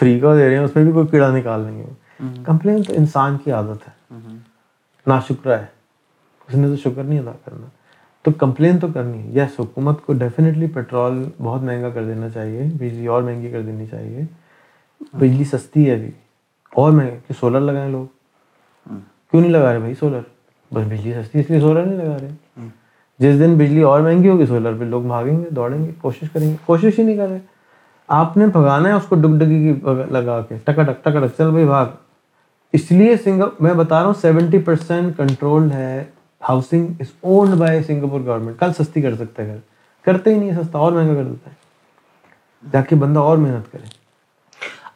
فری 0.00 0.20
کا 0.20 0.34
دے 0.34 0.48
رہے 0.48 0.56
ہیں 0.56 0.64
اس 0.64 0.76
میں 0.76 0.84
بھی 0.84 0.92
کوئی 0.92 1.06
کیڑا 1.06 1.36
نکال 1.36 1.60
لیں 1.60 1.78
گے۔ 1.78 1.84
کمپلین 2.44 2.82
تو 2.82 2.94
انسان 2.96 3.36
کی 3.44 3.52
عادت 3.52 3.88
ہے۔ 3.88 4.16
نا 5.06 5.20
شکر 5.20 5.58
ہے۔ 5.58 5.66
اس 6.48 6.54
نے 6.54 6.68
تو 6.68 6.76
شکر 6.76 7.02
نہیں 7.04 7.18
ادا 7.18 7.32
کرنا۔ 7.44 7.66
تو 8.24 8.30
کمپلین 8.30 8.78
تو 8.78 8.88
کرنی 8.94 9.18
ہے۔ 9.18 9.40
یس 9.40 9.60
حکومت 9.60 10.06
کو 10.06 10.12
ڈیفینیٹلی 10.12 10.66
پیٹرول 10.66 11.24
بہت 11.42 11.62
مہنگا 11.62 11.90
کر 11.90 12.04
دینا 12.04 12.28
چاہیے 12.28 12.62
بجلی 12.74 13.06
اور 13.06 13.22
مہنگی 13.22 13.50
کر 13.50 13.62
دینی 13.62 13.86
چاہیے۔ 13.90 14.20
بجلی 15.12 15.44
سستی 15.44 15.90
ہے 15.90 15.94
ابھی 15.94 16.10
اور 16.70 16.92
مہنگی 16.92 17.16
کہ 17.28 17.34
سولر 17.40 17.60
لگائیں 17.60 17.90
لوگ۔ 17.90 18.06
کیوں 19.30 19.40
نہیں 19.40 19.52
لگا 19.52 19.72
رہے 19.72 19.78
بھائی 19.78 19.94
سولر 19.94 20.20
بس 20.74 20.86
بجلی 20.86 21.12
سستی 21.12 21.40
اس 21.40 21.50
لیے 21.50 21.60
سولر 21.60 21.84
نہیں 21.86 21.98
لگا 21.98 22.16
رہے۔ 22.20 22.68
جس 23.18 23.38
دن 23.40 23.54
بجلی 23.54 23.82
اور 23.82 24.00
مہنگی 24.00 24.28
ہوگی 24.28 24.46
سولر 24.46 24.72
پہ 24.78 24.84
لوگ 24.84 25.02
بھاگیں 25.02 25.40
گے 25.40 25.50
دوڑیں 25.50 25.84
گے 25.84 25.90
کوشش 26.00 26.30
کریں 26.30 26.50
گے۔ 26.50 26.56
کوشش 26.66 26.98
ہی 26.98 27.04
نہیں 27.04 27.16
کر 27.16 27.28
رہے۔ 27.28 27.38
آپ 28.08 28.36
نے 28.36 28.46
بھگانا 28.46 28.88
ہے 28.88 28.94
اس 28.94 29.06
کو 29.08 29.14
ڈگ 29.14 29.38
ڈگی 29.38 29.74
کی 29.74 29.80
لگا 30.10 30.40
کے۔ 30.48 30.54
ٹکا 30.64 30.82
ٹک 30.82 31.04
ٹکا 31.04 31.26
ٹک 31.26 31.36
چل 31.38 31.50
بھائی 31.50 31.64
بھاگ۔ 31.64 31.86
اس 32.72 32.92
لیے 32.92 33.16
سنگا 33.16 33.44
میں 33.60 33.74
بتا 33.74 33.98
رہا 33.98 34.06
ہوں 34.06 34.14
سیونٹی 34.20 34.58
پرسینٹ 34.58 35.16
کنٹرولڈ 35.16 35.72
ہے۔ 35.72 36.04
Housing 36.48 36.86
is 37.00 37.06
owned 37.20 37.54
by 37.54 37.82
Singapore 37.82 38.20
government 38.20 38.60
کل 38.60 38.72
سستی 38.72 39.02
کر 39.02 39.14
سکتا 39.16 39.42
ہے 39.42 39.48
گھر۔ 39.48 39.56
کرتے 40.04 40.34
ہی 40.34 40.38
نہیں 40.38 40.52
سستا 40.52 40.78
اور 40.78 40.92
مہنگا 40.92 41.14
کر 41.14 41.24
دیتا 41.24 41.50
ہے۔ 41.50 41.54
تاکہ 42.70 42.96
بندہ 42.96 43.20
اور 43.20 43.38
محنت 43.38 43.72
کرے۔ 43.72 43.86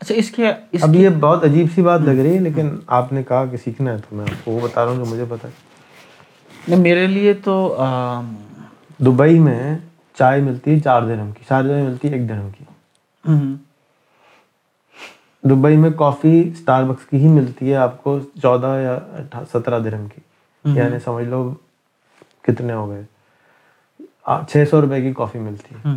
اچھا 0.00 0.14
اس 0.14 0.30
کے 0.30 0.48
اب 0.82 0.94
یہ 0.94 1.08
بہت 1.08 1.44
عجیب 1.44 1.66
سی 1.74 1.82
بات 1.82 2.00
لگ 2.00 2.10
رہی 2.10 2.34
ہے 2.34 2.40
لیکن 2.40 2.70
آپ 2.86 3.12
نے 3.12 3.22
کہا 3.22 3.44
کہ 3.46 3.56
سیکھنا 3.56 3.92
ہے 3.92 3.98
تو 3.98 4.16
میں 4.16 4.24
آپ 4.24 4.44
کو 4.44 4.50
وہ 4.50 4.60
بتا 4.62 4.84
رہا 4.84 4.90
ہوں 4.90 4.98
جو 4.98 5.04
مجھے 5.04 5.24
پتا 5.28 5.48
ہے۔ 5.48 5.52
نہیں، 6.68 6.80
میرے 6.80 7.06
لیے 7.06 7.32
تو 7.32 7.76
دبئی 8.98 9.38
میں 9.38 9.78
چائے 10.18 10.40
ملتی 10.40 10.74
ہے 10.74 10.80
چار 10.80 11.02
درہم 11.02 11.30
کی۔ 11.32 11.44
شارجہ 11.48 11.72
میں 11.72 11.82
ملتی 11.82 12.08
ہے 12.08 12.14
ایک 12.14 12.28
درہم 12.28 12.48
کی۔ 12.58 12.64
دبئی 15.44 15.76
میں 15.76 15.90
کافی 15.90 16.52
اسٹار 16.54 16.84
بکس 16.84 17.06
کی 17.06 17.16
ہی 17.16 17.28
ملتی 17.28 17.70
ہے 17.70 17.76
آپ 17.76 18.02
کو 18.02 18.18
چودہ 18.42 18.80
یا 18.82 18.98
سترہ 19.52 19.78
درہم 19.78 20.06
کی۔ 20.14 20.20
یعنی 20.76 20.98
سمجھ 21.04 21.26
لو 21.28 21.54
کتنے 22.42 22.72
ہو 22.72 22.88
گئے۔ 22.90 23.02
چھ 24.48 24.64
سو 24.70 24.80
روپے 24.80 25.00
کی 25.02 25.12
کافی 25.16 25.38
ملتی۔ 25.38 25.74
ہے 25.74 25.94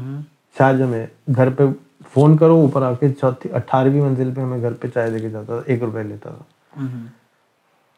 شارجہ 0.57 0.83
میں 0.83 1.05
گھر 1.35 1.49
پہ 1.49 1.63
فون 2.13 2.37
کرو 2.37 2.55
اوپر 2.55 2.81
آ 2.81 2.93
کے 2.93 3.09
چوتھی 3.13 3.53
اٹھارہویں 3.53 4.01
منزل 4.01 4.33
پہ 4.35 4.41
ہمیں 4.41 4.61
گھر 4.61 4.73
پہ 4.73 4.87
چائے 4.87 5.09
دے 5.11 5.19
کے 5.19 5.29
جاتا 5.29 5.45
تھا 5.45 5.61
ایک 5.65 5.83
روپے 5.83 6.03
لیتا۔ 6.03 6.29
تھا 6.29 6.85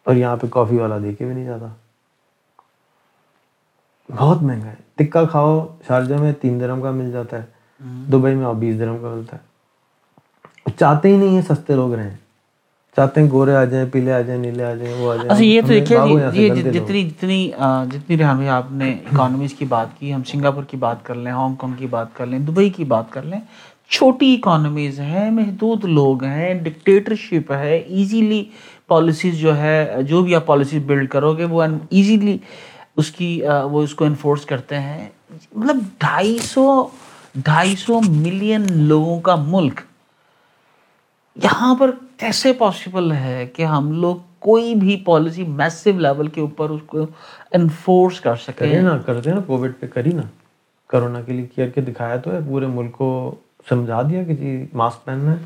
اور 0.06 0.16
یہاں 0.16 0.36
پہ 0.38 0.48
کافی 0.52 0.78
والا 0.78 0.98
دے 1.04 1.14
کے 1.14 1.26
بھی 1.26 1.34
نہیں 1.34 1.46
جاتا۔ 1.46 1.68
بہت 4.10 4.42
مہنگا 4.44 4.66
ہے۔ 4.66 4.76
ٹکا 4.96 5.24
کھاؤ 5.26 5.68
شارجہ 5.88 6.16
میں 6.16 6.34
تین 6.42 6.60
درہم 6.60 6.82
کا 6.82 6.92
مل 6.92 7.12
جاتا 7.12 7.42
ہے۔ 7.42 7.46
دبئی 8.12 8.36
میں 8.36 8.46
اور 8.46 8.56
بیس 8.56 8.80
درہم 8.80 8.98
کا 9.02 9.10
ملتا 9.10 9.38
ہے۔ 9.38 10.72
چاہتے 10.78 11.10
ہی 11.10 11.18
نہیں 11.18 11.30
ہیں 11.30 11.42
سستے 11.42 11.76
لوگ 11.76 11.94
رہیں۔ 11.94 12.18
چاہتے 12.98 13.22
ہیں 13.22 13.30
گورے 13.32 13.56
آ 13.56 13.64
جائیں 13.66 13.86
پیلے 13.92 14.14
آ 14.14 14.20
جائیں 14.22 14.40
نیلے 14.42 14.64
آ 14.64 14.74
جائیں 14.74 14.94
وہ 14.94 15.12
آ 15.12 15.16
جائیں 15.16 15.30
اچھا 15.30 15.44
یہ 15.44 15.62
تو 15.62 15.68
دیکھیے 15.68 15.98
یہ۔ 16.36 16.50
جتنی 16.72 17.04
جتنی 17.04 17.40
جتنی 17.92 18.24
ہمیں 18.24 18.50
آپ 18.50 18.72
نے 18.72 18.90
اکانومیز 19.04 19.54
کی 19.54 19.66
بات 19.66 20.00
کی 20.00 20.14
ہم 20.14 20.24
سنگاپور 20.24 20.64
کی 20.64 20.78
بات 20.78 21.04
کر 21.06 21.16
لیں 21.16 21.32
ہانگ 21.32 21.56
کانگ 21.56 21.74
کی 21.74 21.88
بات 21.88 22.14
کر 22.14 22.26
لیں 22.26 22.40
دبئی 22.40 22.70
کی 22.70 22.84
بات 22.86 23.12
کر 23.12 23.24
لیں 23.24 23.40
چھوٹی 23.90 24.34
اکانومیز 24.34 25.00
ہیں 25.00 25.30
محدود 25.32 25.84
لوگ 25.86 26.24
ہیں 26.24 26.54
ڈکٹیٹرشپ 26.64 27.52
ہے 27.52 27.78
ایزیلی 27.78 28.44
پالیسیز 28.90 29.40
جو 29.40 29.58
ہے 29.58 29.76
جو 30.08 30.22
بھی 30.22 30.36
آپ 30.36 30.46
پالیسیز 30.46 30.84
بلڈ 30.86 31.10
کرو 31.10 31.34
گے 31.34 31.46
وہ 31.46 31.64
ایزیلی 31.64 32.38
اس 32.98 33.12
کی 33.12 33.30
وہ 33.72 33.82
اس 33.84 33.94
کو 33.96 34.06
انفورس 34.06 34.46
کرتے 34.46 34.80
ہیں 34.80 35.08
مطلب 35.56 35.78
ڈھائی 36.00 36.38
سو 36.44 36.66
ڈھائی 37.36 37.76
سو 37.76 38.00
ملین 38.08 38.66
لوگوں 38.88 39.20
کا 39.20 39.36
ملک 39.48 39.82
یہاں 41.36 41.76
پر 41.76 41.92
کیسے 42.18 42.54
پاسبل 42.54 43.12
ہے 43.12 43.46
کہ 43.56 43.64
ہم 43.64 43.92
لوگ 43.92 44.16
کوئی 44.40 44.76
بھی 44.76 45.02
پالیسی 45.06 45.44
میسو 45.44 45.92
لیول 45.98 46.28
کے 46.28 46.42
اوپر 46.42 46.70
اس 46.70 46.82
کو 46.86 47.06
انفورس 47.52 48.20
کر 48.20 48.36
سکیں؟ 48.36 48.82
نا 48.82 48.98
کرتے 48.98 49.32
نا 49.32 49.40
کووڈ 49.46 49.72
پہ 49.80 49.88
کری 49.88 50.12
نا۔ 50.12 50.22
کرونا 50.90 51.22
کے 51.22 51.34
لیے 51.34 51.46
کر 51.56 51.70
کے 51.70 51.82
دکھایا 51.82 52.16
تو 52.16 52.32
ہے 52.32 52.40
پورے 52.48 52.68
ملک 52.68 52.92
کو 52.92 53.36
سمجھا 53.70 54.02
دیا 54.02 54.24
کہ 54.24 54.36
جی 54.36 54.66
ماسک 54.74 55.06
پہننا 55.06 55.32
ہے۔ 55.32 55.38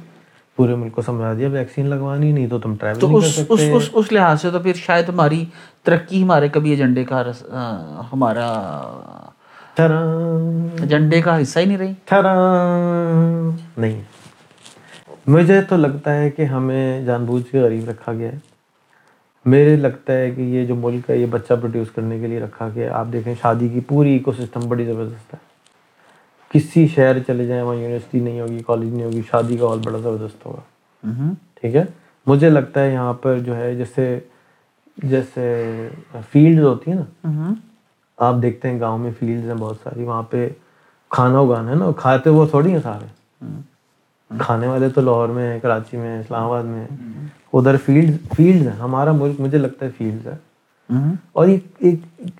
پورے 0.55 0.75
ملک 0.75 0.93
کو 0.93 1.01
سمجھا 1.01 1.33
دیا 1.33 1.47
ویکسین 1.49 1.85
لگوانی 1.85 2.31
نہیں 2.31 2.47
تو 2.47 2.59
تم 2.59 2.75
ٹریول 2.75 2.99
تو 2.99 3.17
اس 3.17 3.39
اس 3.49 3.61
اس 3.73 3.89
اس 3.93 4.11
لحاظ 4.11 4.41
سے 4.41 4.49
تو 4.49 4.59
پھر 4.59 4.73
شاید 4.73 5.09
ہماری 5.09 5.45
ترقی 5.83 6.23
ہمارے 6.23 6.47
کبھی 6.47 6.69
ایجنڈے 6.69 7.03
کا 7.03 7.23
ہمارا 8.13 8.47
ایجنڈے 9.77 11.21
کا 11.21 11.41
حصہ 11.41 11.59
ہی 11.59 11.65
نہیں 11.65 11.77
رہی۔ 11.77 11.93
نہیں۔ 13.77 14.01
مجھے 15.27 15.61
تو 15.61 15.77
لگتا 15.77 16.15
ہے 16.15 16.29
کہ 16.29 16.41
ہمیں 16.41 17.05
جان 17.05 17.25
بوجھ 17.25 17.43
کے 17.51 17.59
غریب 17.59 17.89
رکھا 17.89 18.13
گیا 18.13 18.31
ہے۔ 18.31 18.37
میرے 19.45 19.75
لگتا 19.75 20.13
ہے 20.13 20.31
کہ 20.31 20.41
یہ 20.41 20.65
جو 20.65 20.75
ملک 20.75 21.09
ہے 21.09 21.17
یہ 21.17 21.25
بچہ 21.25 21.53
پروڈیوس 21.53 21.91
کرنے 21.91 22.19
کے 22.19 22.27
لیے 22.27 22.39
رکھا 22.39 22.69
گیا 22.75 22.85
ہے۔ 22.85 22.89
آپ 22.89 23.05
دیکھیں 23.13 23.33
شادی 23.41 23.67
کی 23.67 23.79
پوری 23.79 24.11
ایکو 24.11 24.31
سسٹم 24.31 24.59
بڑی 24.67 24.85
زبردست 24.85 25.33
ہے۔ 25.33 25.39
کسی 26.49 26.87
شہر 26.87 27.19
چلے 27.27 27.45
جائیں 27.45 27.63
وہاں 27.63 27.75
یونیورسٹی 27.75 28.19
نہیں 28.19 28.41
ہوگی 28.41 28.59
کالج 28.67 28.93
نہیں 28.93 29.03
ہوگی 29.03 29.21
شادی 29.31 29.57
کا 29.57 29.67
ہال 29.67 29.79
بڑا 29.83 29.97
زبردست 29.97 30.45
ہوگا۔ 30.45 30.61
ٹھیک 31.61 31.75
ہے؟ 31.75 31.83
مجھے 32.27 32.49
لگتا 32.49 32.83
ہے 32.83 32.93
یہاں 32.93 33.13
پر 33.13 33.39
جو 33.39 33.55
ہے 33.55 33.75
جیسے 33.75 34.19
جیسے 34.97 35.63
فیلڈ 36.31 36.59
ہوتی 36.59 36.91
ہیں 36.91 36.97
نا۔ 36.97 37.29
آپ 38.17 38.35
دیکھتے 38.41 38.69
ہیں 38.69 38.79
گاؤں 38.79 38.97
میں 38.97 39.11
فیلڈز 39.19 39.47
ہیں 39.47 39.55
بہت 39.55 39.77
ساری 39.83 40.03
وہاں 40.03 40.23
پہ 40.23 40.49
کھانا 41.09 41.39
اگانا 41.39 41.71
ہے 41.71 41.75
نا 41.75 41.85
کھاتے 41.97 42.29
وہ 42.29 42.45
تھوڑی 42.45 42.71
ہیں 42.71 42.79
سارے۔ 42.83 43.05
کھانے 44.31 44.67
والے 44.67 44.89
تو 44.89 45.01
لاہور 45.01 45.29
میں 45.29 45.51
ہیں 45.53 45.59
کراچی 45.59 45.97
میں 45.97 46.19
اسلام 46.19 46.43
آباد 46.43 46.63
میں 46.63 46.87
ادھر 47.53 47.75
فیلڈ 47.85 48.17
فیلڈز 48.35 48.67
ہیں 48.67 48.75
ہمارا 48.75 49.11
ملک 49.11 49.41
مجھے 49.41 49.57
لگتا 49.57 49.85
ہے 49.85 49.91
فیلڈز 49.97 50.27
ہے۔ 50.27 50.35
اور 51.31 51.47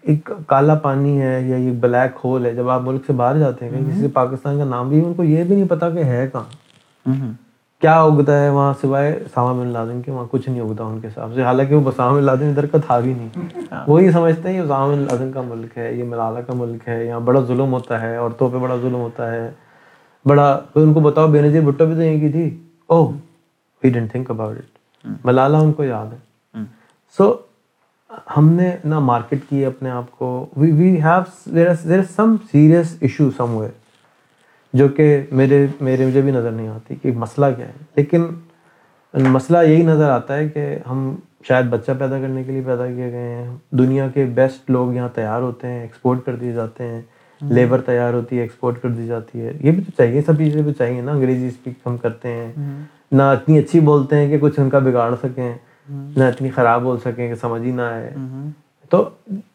ایک 0.02 0.32
کالا 0.48 0.76
پانی 0.76 1.22
ہے 1.22 1.42
یا 1.48 1.58
یہ 1.58 1.72
بلیک 1.72 2.20
ہول 2.24 2.46
ہے 2.46 2.54
جب 2.54 2.70
آپ 2.70 2.82
ملک 2.82 3.02
سے 3.08 3.14
باہر 3.14 3.40
جاتے 3.40 3.66
ہیں 3.66 3.72
کہیں 3.72 3.92
کسی 3.92 4.02
سے 4.02 4.08
پاکستان 4.08 4.58
کا 4.58 4.64
نام 4.64 4.90
بھی 4.90 5.06
ان 5.06 5.14
کو 5.14 5.24
یہ 5.24 5.44
بھی 5.44 5.56
نہیں 5.56 5.68
پتا 5.68 5.90
کہ 5.90 6.04
ہے 6.04 6.30
کہاں۔ 6.32 6.44
کیا 7.82 8.02
اگتا 8.02 8.44
ہے 8.44 8.50
وہاں 8.50 8.74
سوائے 8.82 9.12
اسامہ 9.26 9.60
بن 9.62 9.68
لادن 9.68 10.02
کے 10.02 10.12
وہاں 10.12 10.26
کچھ 10.32 10.50
نہیں 10.50 10.62
اگتا 10.62 10.84
ان 10.84 11.00
کے 11.00 11.08
حساب 11.08 11.32
سے۔ 11.36 11.44
حالانکہ 11.44 11.76
وہ 11.76 11.90
اسامہ 11.90 12.18
بن 12.18 12.24
لادن 12.24 12.50
ادھر 12.50 12.66
کا 12.66 12.78
تھا 12.86 13.00
بھی 13.00 13.14
نہیں۔ 13.14 13.30
وہ 13.88 14.04
یہ 14.04 14.12
سمجھتے 14.12 14.50
ہیں 14.50 14.56
یہ 14.56 14.62
اسامہ 14.62 14.92
بن 14.94 15.00
لادن 15.00 15.32
کا 15.32 15.42
ملک 15.42 15.78
ہے 15.78 15.94
یہ 15.94 16.04
ملالہ 16.04 16.40
کا 16.40 16.54
ملک 16.56 16.88
ہے 16.88 17.06
یہاں 17.06 17.20
بڑا 17.20 17.40
ظلم 17.40 17.74
ہوتا 17.74 18.02
ہے 18.02 18.18
عورتوں 18.18 18.50
پہ 18.50 18.58
بڑا 18.58 18.76
ظلم 18.76 18.96
ہوتا 18.96 19.32
ہے۔ 19.32 19.52
بڑا 20.28 20.60
ان 20.76 20.94
کو 20.94 21.00
بتاؤ 21.00 21.28
بے 21.28 21.42
نظیر 21.42 21.62
بھٹو 21.62 21.86
بھی 21.86 21.96
تو 21.96 22.02
یہیں 22.02 22.20
کی 22.20 22.30
تھی۔ 22.30 22.60
او 22.88 23.12
we 23.84 23.90
didn't 23.90 24.12
think 24.12 24.32
about 24.32 24.58
it 24.58 25.08
Malala 25.26 25.58
ان 25.58 25.74
کو 25.74 25.84
یاد 25.84 26.06
ہے۔ 26.06 26.60
سو 27.18 27.36
ہم 28.38 28.50
نے 28.50 28.76
نا 28.86 29.00
مارکیٹ 29.00 29.40
کی 29.50 29.66
اپنے 29.66 29.90
آپ 29.90 30.12
کو۔ 30.12 30.46
We 30.58 30.72
we 30.72 31.02
have 31.02 31.52
there 31.56 32.02
some 32.16 32.36
serious 32.52 32.96
issue 33.00 33.30
some 33.38 33.56
way 33.56 33.68
جو 34.74 34.88
کہ 34.88 35.26
میرے 35.32 35.68
میرے 35.82 36.06
مجھے 36.06 36.22
بھی 36.22 36.32
نظر 36.32 36.52
نہیں 36.52 36.68
آتی 36.68 36.96
کہ 36.96 37.12
مسئلہ 37.12 37.46
کیا 37.58 37.66
ہے۔ 37.66 37.72
لیکن 37.96 38.26
مسئلہ 39.14 39.58
یہی 39.58 39.84
نظر 39.84 40.10
آتا 40.10 40.36
ہے 40.38 40.50
کہ 40.50 40.78
ہم 40.90 41.16
شاید 41.48 41.66
بچہ 41.66 41.92
پیدا 42.00 42.20
کرنے 42.20 42.44
کے 42.44 42.52
لیے 42.52 42.62
پیدا 42.66 42.88
کیے 42.88 43.12
گئے 43.12 43.36
ہیں۔ 43.36 43.56
دنیا 43.72 44.08
کے 44.08 44.26
بیسٹ 44.26 44.70
لوگ 44.70 44.94
یہاں 44.94 45.10
تیار 45.16 45.42
ہوتے 45.42 45.68
ہیں 45.68 45.82
ایکسپورٹ 45.82 46.26
کر 46.26 46.36
دیے 46.36 46.52
جاتے 46.52 46.84
ہیں۔ 46.84 47.02
لیبر 47.42 47.82
تیار 47.82 48.14
ہوتی 48.14 48.38
ہے 48.38 48.42
ایکسپورٹ 48.42 48.82
کر 48.82 48.90
دی 48.90 49.08
جاتی 49.08 49.42
ہے۔ 49.42 49.52
یہ 49.60 49.72
بھی 49.72 49.84
تو 49.84 49.92
چاہیے 49.98 50.22
سب 50.22 50.38
چیزیں 50.38 50.62
بھی 50.62 50.74
چاہیے 50.74 51.02
نا۔ 51.02 51.12
انگریزی 51.12 51.48
اسپیک 51.48 51.74
ہم 51.86 51.98
کرتے 51.98 52.28
ہیں۔ 52.28 52.52
نہ 53.12 53.24
اتنی 53.24 53.60
اچھی 53.60 53.80
بولتے 53.80 54.16
ہیں 54.16 54.28
کہ 54.30 54.38
کچھ 54.42 54.60
ان 54.60 54.70
کا 54.70 54.80
بگاڑ 54.80 55.16
سکیں۔ 55.24 55.54
نہ 55.90 56.24
اتنی 56.24 56.50
خراب 56.50 56.82
بول 56.82 57.00
سکیں 57.00 57.28
کہ 57.28 57.36
سمجھ 57.36 57.62
ہی 57.62 57.72
نہ 57.72 57.82
آئے۔ 57.82 58.14
تو 58.90 59.10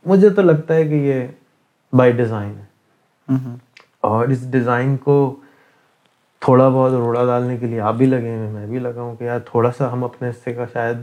مجھے 0.07 0.31
تو 0.31 0.43
لگتا 0.43 0.75
ہے 0.75 0.85
کہ 0.85 0.95
یہ 0.95 1.27
بائی 1.97 2.13
ڈیزائن 2.13 2.51
ہے۔ 2.51 2.65
اور 4.01 4.29
اس 4.29 4.53
ڈیزائن 4.53 4.97
کو 4.97 5.37
تھوڑا 6.41 6.69
بہت 6.69 6.93
روڑا 6.93 7.25
ڈالنے 7.25 7.57
کے 7.57 7.67
لیے 7.67 7.81
آپ 7.81 7.95
بھی 7.95 8.07
لگے 8.07 8.29
ہیں 8.29 8.51
میں 8.51 8.67
بھی 8.67 8.79
لگا 8.79 9.01
ہوں 9.03 9.17
کہ 9.17 9.25
یار 9.25 9.39
تھوڑا 9.39 9.73
سا 9.79 9.93
ہم 9.93 10.05
اپنے 10.05 10.29
حصے 10.29 10.53
کا 10.53 10.65
شاید 10.73 10.97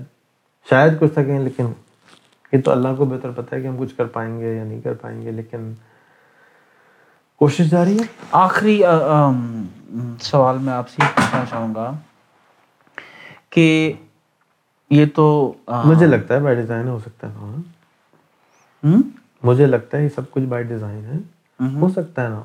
شاید 0.70 1.00
کر 1.00 1.08
سکیں 1.08 1.40
لیکن 1.40 1.66
یہ 2.54 2.62
تو 2.62 2.72
اللہ 2.72 2.88
کو 2.98 3.06
بہتر 3.06 3.32
پتہ 3.32 3.56
ہے 3.56 3.62
کہ 3.62 3.68
ہم 3.68 3.76
کچھ 3.80 3.96
کر 3.96 4.06
پائیں 4.06 4.40
گے 4.40 4.56
یا 4.56 4.64
نہیں 4.64 4.82
کر 4.82 4.94
پائیں 4.94 5.22
گے۔ 5.22 5.32
لیکن 5.32 5.74
کوشش 7.40 7.70
جاری 7.70 8.00
ہے؟ 8.00 8.04
آخری 8.32 8.82
سوال 10.22 10.58
میں 10.58 10.74
آپ 10.74 10.90
سے 10.90 11.02
پوچھنا 11.16 11.44
چاہوں 11.50 11.76
گا 11.76 11.92
کہ 13.50 13.94
یہ 14.90 15.06
تو 15.16 15.54
مجھے 15.86 16.06
لگتا 16.06 16.36
ہے 16.36 16.40
بائی 16.40 16.56
ڈیزائن 16.56 16.88
ہو 16.88 17.00
سکتا 17.00 17.28
ہے؟ 17.30 17.46
مجھے 19.44 19.66
لگتا 19.66 19.98
ہے 19.98 20.04
یہ 20.04 20.10
سب 20.10 20.32
کچھ 20.32 20.44
بائی 20.44 20.64
ڈیزائن 20.64 21.06
ہے۔ 21.06 21.18
ہو 21.80 21.90
سکتا 21.90 22.24
ہے 22.24 22.30
نا۔ 22.30 22.42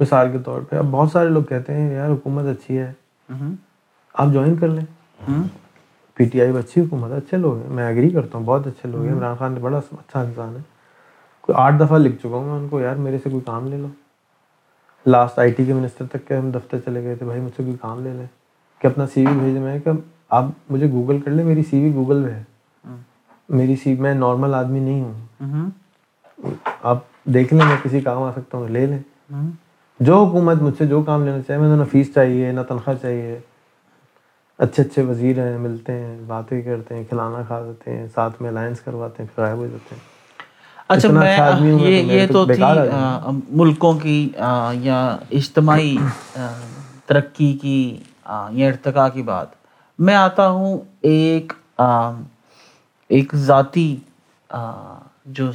مثال 0.00 0.32
کے 0.32 0.38
طور 0.38 0.62
پہ 0.62 0.76
اب 0.76 0.84
بہت 0.90 1.10
سارے 1.12 1.28
لوگ 1.28 1.42
کہتے 1.42 1.74
ہیں 1.74 1.94
یار 1.94 2.10
حکومت 2.10 2.44
اچھی 2.44 2.78
ہے۔ 2.78 2.92
آپ 4.14 4.28
جوائن 4.32 4.56
کر 4.56 4.68
لیں۔ 4.68 4.84
پی 6.14 6.24
ٹی 6.24 6.40
آئی 6.40 6.56
اچھی 6.56 6.80
حکومت 6.80 7.10
ہے۔ 7.10 7.16
اچھے 7.16 7.36
لوگ 7.36 7.62
ہیں۔ 7.62 7.68
میں 7.68 7.88
ایگری 7.88 8.10
کرتا 8.10 8.38
ہوں 8.38 8.44
بہت 8.44 8.66
اچھے 8.66 8.88
لوگ 8.88 9.04
ہیں۔ 9.04 9.12
عمران 9.12 9.36
خان 9.38 9.54
بڑا 9.54 9.78
اچھا 9.78 10.20
انسان 10.20 10.56
ہے۔ 10.56 10.62
کوئی 11.40 11.56
آٹھ 11.58 11.74
دفعہ 11.80 11.98
لکھ 11.98 12.16
چکا 12.18 12.28
ہوں 12.28 12.44
میں 12.44 12.54
ان 12.54 12.68
کو 12.68 12.80
یار 12.80 12.96
میرے 12.96 13.18
سے 13.18 13.30
کوئی 13.30 13.42
کام 13.46 13.68
لے 13.68 13.76
لو۔ 13.76 13.88
لاسٹ 15.08 15.38
آئی 15.38 15.52
ٹی 15.52 15.64
کے 15.64 15.72
منسٹر 15.74 16.04
تک 16.06 16.28
کے 16.28 16.36
ہم 16.36 16.50
دفتر 16.50 16.78
چلے 16.84 17.02
گئے 17.02 17.14
تھے۔ 17.14 17.26
بھائی 17.26 17.40
مجھ 17.40 17.52
سے 17.56 17.62
کوئی 17.62 17.76
کام 17.80 18.02
لے 18.04 18.12
لیں 18.12 18.26
کہ 18.80 18.86
اپنا 18.86 19.06
سی 19.06 19.26
وی 19.26 19.38
بھیجے 19.38 19.58
میں 19.58 19.78
کہ 19.78 19.90
آپ 20.28 20.44
مجھے 20.70 20.90
گوگل 20.90 21.20
کر 21.20 21.30
لیں 21.30 21.44
میری 21.44 21.62
سی 21.62 21.84
وی 21.84 21.94
گوگل 21.94 22.24
پہ 22.24 22.30
ہے۔ 22.30 22.42
میری 23.48 23.76
سی 23.76 23.94
میں 23.94 24.14
نارمل 24.14 24.54
آدمی 24.54 24.80
نہیں 24.80 25.00
ہوں۔ 25.00 25.70
آپ 26.82 26.98
دیکھ 27.24 27.54
لیں 27.54 27.66
میں 27.66 27.76
کسی 27.82 28.00
کام 28.00 28.22
آ 28.22 28.32
سکتا 28.32 28.58
ہوں 28.58 28.68
لے 28.68 28.86
لیں۔ 28.86 28.98
جو 30.00 30.24
حکومت 30.24 30.56
مجھ 30.56 30.78
سے 30.78 30.86
جو 30.86 31.02
کام 31.02 31.24
لینا 31.24 31.42
چاہے 31.46 31.58
میں 31.58 31.76
نہ 31.76 31.84
فیس 31.84 32.14
چاہیے 32.14 32.52
نہ 32.52 32.60
تنخواہ 32.68 32.96
چاہیے۔ 33.02 33.38
اچھے 34.58 34.82
اچھے 34.82 35.02
وزیر 35.02 35.38
ہیں 35.38 35.58
ملتے 35.58 35.92
ہیں 35.92 36.18
باتیں 36.26 36.62
کرتے 36.62 36.94
ہیں 36.94 37.04
کھلانا 37.08 37.42
کھا 37.42 37.60
دیتے 37.60 37.96
ہیں 37.96 38.06
ساتھ 38.14 38.42
میں 38.42 38.50
الائنس 38.50 38.80
کرواتے 38.80 39.22
ہیں 39.22 39.34
پھر 39.34 39.42
غائب 39.44 39.58
ہو 39.58 39.66
جاتے 39.66 39.94
ہیں۔ 39.94 40.17
اچھا 40.88 41.08
میں 41.08 41.38
یہ 41.62 42.12
یہ 42.12 42.26
تو 42.26 42.44
تھی 42.46 42.62
ملکوں 43.50 43.98
کی 43.98 44.28
یا 44.80 45.16
اجتماعی 45.30 45.96
ترقی 47.06 47.52
کی 47.52 47.96
یا 48.50 48.68
ارتقاء 48.68 49.08
کی 49.08 49.22
بات۔ 49.22 49.46
میں 49.98 50.14
آتا 50.14 50.48
ہوں 50.50 50.78
ایک 51.00 51.52
ایک 53.10 53.34
ذاتی 53.36 53.96
جو 55.26 55.50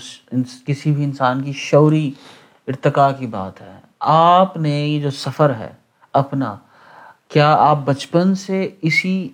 کسی 0.65 0.91
بھی 0.91 1.03
انسان 1.03 1.41
کی 1.41 1.51
شعوری 1.55 2.11
ارتقاء 2.67 3.09
کی 3.19 3.27
بات 3.27 3.61
ہے۔ 3.61 3.75
آپ 3.99 4.57
نے 4.57 4.85
یہ 4.87 5.01
جو 5.01 5.09
سفر 5.09 5.53
ہے 5.59 5.71
اپنا 6.13 6.55
کیا 7.33 7.53
آپ 7.59 7.79
بچپن 7.85 8.35
سے 8.35 8.69
اسی 8.81 9.27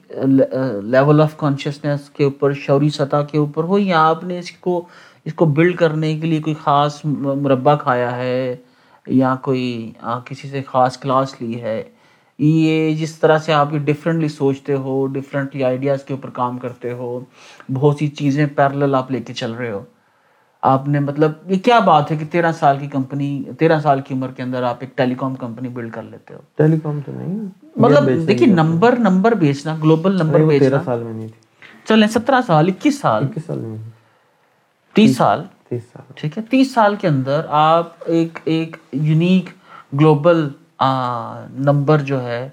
لیول 0.84 1.22
آف 1.22 1.38
کانشیسنیس 1.38 2.10
کے 2.10 2.24
اوپر 2.24 2.54
شعوری 2.54 2.90
سطح 2.90 3.24
کے 3.32 3.38
اوپر 3.38 3.64
ہو 3.64 3.80
یا 3.80 4.08
آپ 4.08 4.24
نے 4.24 4.40
اس 4.40 4.52
کو 4.52 4.86
اس 5.30 5.34
کو 5.34 5.46
بلڈ 5.46 5.78
کرنے 5.78 6.18
کے 6.18 6.28
لیے 6.28 6.42
کوئی 6.42 6.56
خاص 6.64 7.02
مربع 7.06 7.76
کھایا 7.76 8.16
ہے 8.18 8.56
یا 9.08 9.36
کوئی 9.42 9.92
کسی 10.26 10.48
سے 10.48 10.62
خاص 10.68 10.98
کلاس 10.98 11.42
لی 11.42 11.62
ہے 11.62 11.84
یہ 12.40 12.96
جس 12.96 13.16
طرح 13.20 13.38
سے 13.38 13.54
آپ 13.54 13.74
یہ 13.74 13.80
ڈفرینٹلی 13.80 14.28
سوچتے 14.28 14.74
ہو 14.74 15.08
ڈفرینٹلی 15.08 15.64
آئیڈیاز 15.64 16.04
کے 16.04 16.14
اوپر 16.14 16.30
کام 16.30 16.58
کرتے 16.58 16.94
ہو 16.94 17.20
بہت 17.74 17.98
سی 17.98 18.08
چیزیں 18.08 18.46
پیرلل 18.56 18.96
آپ 18.96 19.12
لے 19.12 19.20
کے 19.20 19.34
چل 19.34 19.52
رہے 19.52 19.72
ہو۔ 19.72 19.84
آپ 20.62 20.88
نے 20.88 21.00
مطلب 21.00 21.32
یہ 21.46 21.60
کیا 21.60 21.80
بات 21.80 22.12
ہے 22.12 22.18
کہ 22.18 22.26
تیرہ 22.32 22.52
سال 22.52 22.78
کی 22.80 22.88
کمپنی 22.88 23.44
تیرہ 23.60 23.80
سال 23.80 24.02
کی 24.02 24.14
عمر 24.14 24.28
کے 24.28 24.44
اندر 24.44 24.64
آپ 24.64 24.78
ایک 24.80 24.98
ٹیلی 24.98 25.16
کام 25.16 25.36
کمپنی 25.36 25.70
بلڈ 25.70 25.94
کر 25.94 26.04
لیتے 26.04 26.34
ہو؟ 26.34 26.40
ٹیلی 26.56 26.80
کام 26.84 27.00
تو 27.06 27.12
نہیں 27.12 27.46
مطلب 27.76 28.28
دیکھیے 28.28 28.48
نمبر 28.48 28.96
نمبر 29.00 29.32
بیچنا 29.32 29.76
گلوبل 29.84 30.18
نمبر 30.18 30.40
بیچنا۔ 30.40 30.82
سال 30.86 31.04
میں 31.04 31.14
نہیں 31.14 31.28
تھی۔ 31.28 31.48
چلیں 31.86 32.08
سترہ 32.08 32.42
سال 32.48 32.68
اکیس 32.68 33.00
سال۔ 33.00 33.24
اکیس 33.24 33.46
سال 33.46 33.60
میں 33.60 33.78
تیس 34.96 35.16
سال۔ 35.18 35.44
تیس 35.70 35.84
سال۔ 35.94 36.12
ٹھیک 36.16 36.38
ہے 36.38 36.44
تیس 36.50 36.74
سال 36.74 36.96
کے 36.96 37.08
اندر 37.08 37.46
آپ 37.50 37.94
ایک 38.06 38.40
ایک 38.44 38.78
یونیک 38.92 39.50
گلوبل 40.00 40.48
نمبر 41.68 41.98
جو 42.10 42.22
ہے 42.24 42.50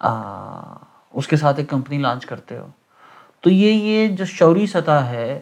اس 0.00 1.26
کے 1.28 1.36
ساتھ 1.36 1.58
ایک 1.60 1.68
کمپنی 1.68 1.98
لانچ 1.98 2.26
کرتے 2.26 2.58
ہو۔ 2.58 2.66
تو 3.40 3.50
یہ 3.50 3.72
یہ 3.72 4.08
جو 4.16 4.24
شعوری 4.24 4.66
سطح 4.66 4.90
ہے 4.90 5.38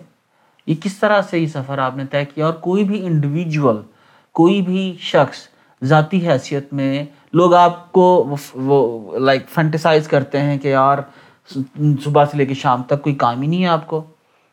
یہ 0.66 0.74
کس 0.82 0.96
طرح 0.98 1.20
سے 1.30 1.38
یہ 1.38 1.46
سفر 1.46 1.78
آپ 1.78 1.96
نے 1.96 2.04
طے 2.10 2.24
کیا؟ 2.24 2.46
اور 2.46 2.54
کوئی 2.54 2.84
بھی 2.84 3.06
انڈیویجول 3.06 3.82
کوئی 4.34 4.60
بھی 4.62 4.96
شخص 5.00 5.38
ذاتی 5.84 6.28
حیثیت 6.28 6.72
میں 6.72 7.04
لوگ 7.32 7.54
آپ 7.54 7.92
کو 7.92 8.34
وہ 8.54 9.18
لائک 9.18 9.48
فینٹیسائز 9.48 10.08
کرتے 10.08 10.40
ہیں 10.40 10.58
کہ 10.58 10.68
یار 10.68 10.98
صبح 12.04 12.24
سے 12.24 12.36
لے 12.36 12.46
کے 12.46 12.54
شام 12.54 12.82
تک 12.82 13.02
کوئی 13.02 13.14
کام 13.14 13.42
ہی 13.42 13.46
نہیں 13.46 13.62
ہے 13.62 13.68
آپ 13.68 13.86
کو۔ 13.86 14.04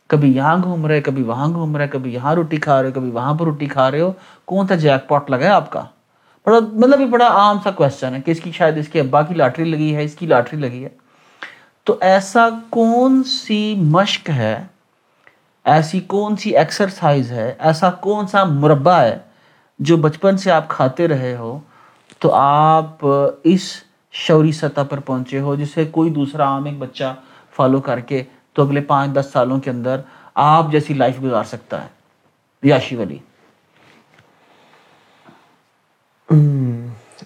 کبھی 0.08 0.36
یہاں 0.36 0.58
گھوم 0.64 0.86
رہے، 0.86 1.02
کبھی 1.02 1.24
وہاں 1.24 1.48
گھوم 1.48 1.78
رہے، 1.78 1.88
کبھی 1.88 2.14
یہاں 2.14 2.36
روٹی 2.36 2.58
کھا 2.58 2.82
رہے 2.82 2.90
ہو 2.90 2.94
کبھی 2.94 3.12
وہاں 3.12 3.34
پر 3.34 3.46
روٹی 3.46 3.66
کھا 3.66 3.92
رہے 3.92 4.02
ہو، 4.02 4.14
کون 4.46 4.68
سا 4.68 4.76
جیک 4.76 5.10
پاٹ 5.10 5.30
لگا 5.30 5.40
ہے 5.40 5.48
آپ 5.48 5.70
کا؟ 5.70 5.84
بڑا 6.46 6.60
مطلب 6.74 7.02
یہ 7.02 7.06
بڑا 7.06 7.28
عام 7.28 7.58
سا 7.64 7.72
کوشچن 7.72 8.16
ہے 8.16 8.22
کہ 8.22 8.32
اس 8.32 8.40
کی 8.40 8.52
شاید 8.52 8.78
اس 8.78 8.88
کے 8.88 9.00
ابا 9.00 9.22
کی 9.22 9.34
لاٹری 9.34 9.66
لگی 9.66 9.96
ہے، 9.96 10.04
اس 10.04 10.16
کی 10.16 10.26
لاٹری 10.26 10.60
لگی 10.60 10.84
ہے۔ 10.84 10.90
تو 11.84 11.98
ایسا 12.02 12.50
کون 12.70 13.24
سی 13.24 13.76
مشق 13.78 14.30
ہے؟ 14.30 14.64
ایسی 15.64 16.00
کون 16.00 16.36
سی 16.36 16.58
ایکسرسائز 16.58 17.32
ہے؟ 17.32 17.54
ایسا 17.60 17.92
کون 17.92 18.28
سا 18.28 18.44
مربع 18.44 19.02
ہے 19.02 19.18
جو 19.80 19.98
بچپن 19.98 20.38
سے 20.38 20.52
آپ 20.52 20.68
کھاتے 20.68 21.08
رہے 21.08 21.36
ہو؟ 21.36 21.60
تو 22.20 22.34
آپ 22.34 23.06
اس 23.44 23.62
شعوری 24.12 24.52
سطح 24.52 24.82
پر 24.90 25.00
پہنچے 25.00 25.40
ہو 25.40 25.56
جسے 25.56 25.86
کوئی 25.86 26.10
دوسرا 26.10 26.44
عام 26.44 26.66
ایک 26.66 26.80
بچہ 26.80 27.16
فالو 27.56 27.82
کر 27.82 28.00
کے 28.00 28.24
تو 28.54 28.66
اگلے 28.66 28.82
پانچ 28.82 29.16
دس 29.16 29.30
سالوں 29.34 29.60
کے 29.60 29.70
اندر 29.70 30.02
آپ 30.34 30.72
جیسی 30.72 30.94
لائف 30.94 31.22
گزار 31.24 31.44
سکتا 31.44 31.84
ہے۔ 31.84 31.88
یاشی 32.64 32.96
ولی۔ 32.96 33.18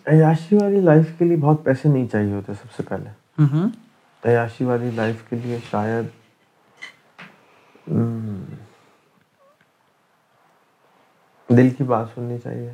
عیاشی 0.07 0.55
والی 0.55 0.80
لائف 0.82 1.05
کے 1.17 1.25
لیے 1.25 1.38
بہت 1.38 1.63
پیسے 1.63 1.89
نہیں 1.89 2.07
چاہیے 2.07 2.34
ہوتے 2.34 2.53
سب 2.53 2.71
سے 2.78 2.84
پہلے۔ 2.84 3.09
عیاشی 4.25 4.63
والی 4.63 4.91
لائف 4.91 5.30
کے 5.30 5.36
لیے 5.36 5.57
شاید 5.71 6.05
دل 11.49 11.69
کی 11.69 11.84
بات 11.84 12.05
سننی 12.15 12.38
چاہیے۔ 12.43 12.73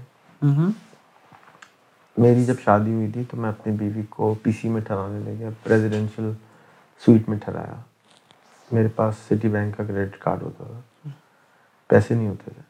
میری 2.17 2.45
جب 2.45 2.55
شادی 2.63 2.93
ہوئی 2.93 3.11
تھی 3.11 3.23
تو 3.31 3.37
میں 3.37 3.49
اپنی 3.49 3.73
بیوی 3.73 4.01
کو 4.09 4.33
پی 4.43 4.51
سی 4.51 4.69
میں 4.69 4.81
ٹھہرانے 4.81 5.19
لے 5.19 5.35
گیا 5.39 5.49
پریزیڈینشیل 5.63 6.31
سویٹ 7.05 7.29
میں 7.29 7.37
ٹھہرایا۔ 7.37 7.81
میرے 8.73 8.87
پاس 8.87 9.15
سٹی 9.15 9.47
بینک 9.47 9.77
کا 9.77 9.83
کریڈٹ 9.83 10.17
کارڈ 10.19 10.41
ہوتا 10.41 10.63
تھا۔ 10.63 11.09
پیسے 11.87 12.13
نہیں 12.13 12.27
ہوتے 12.27 12.51
تھے۔ 12.53 12.61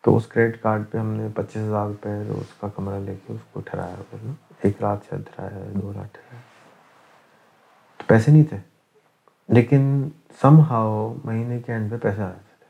تو 0.00 0.16
اس 0.16 0.26
کریڈٹ 0.26 0.62
کارڈ 0.62 0.82
پہ 0.90 0.98
ہم 0.98 1.06
نے 1.06 1.28
پچیس 1.34 1.56
ہزار 1.56 1.86
روپے 1.86 2.08
روز 2.28 2.60
کا 2.60 2.68
کمرہ 2.68 2.98
لے 3.00 3.14
کے 3.26 3.32
اس 3.32 3.40
کو 3.52 3.60
ٹھہرایا 3.60 3.94
پھر 4.10 4.18
نا 4.22 4.32
ایک 4.62 4.76
رات 4.80 4.98
شاید 5.10 5.22
ٹھہرایا 5.34 5.64
دو 5.82 5.92
رات 5.96 6.12
ٹھہرایا 6.12 6.40
تو 7.96 8.04
پیسے 8.06 8.30
نہیں 8.30 8.44
تھے۔ 8.44 8.56
لیکن 9.48 10.08
سم 10.40 10.60
ہاؤ 10.60 11.14
مہینے 11.24 11.58
کے 11.58 11.72
اینڈ 11.72 11.90
پہ 11.90 11.96
پیسے 11.96 12.22
آ 12.22 12.28
جاتے 12.28 12.54
تھے۔ 12.58 12.66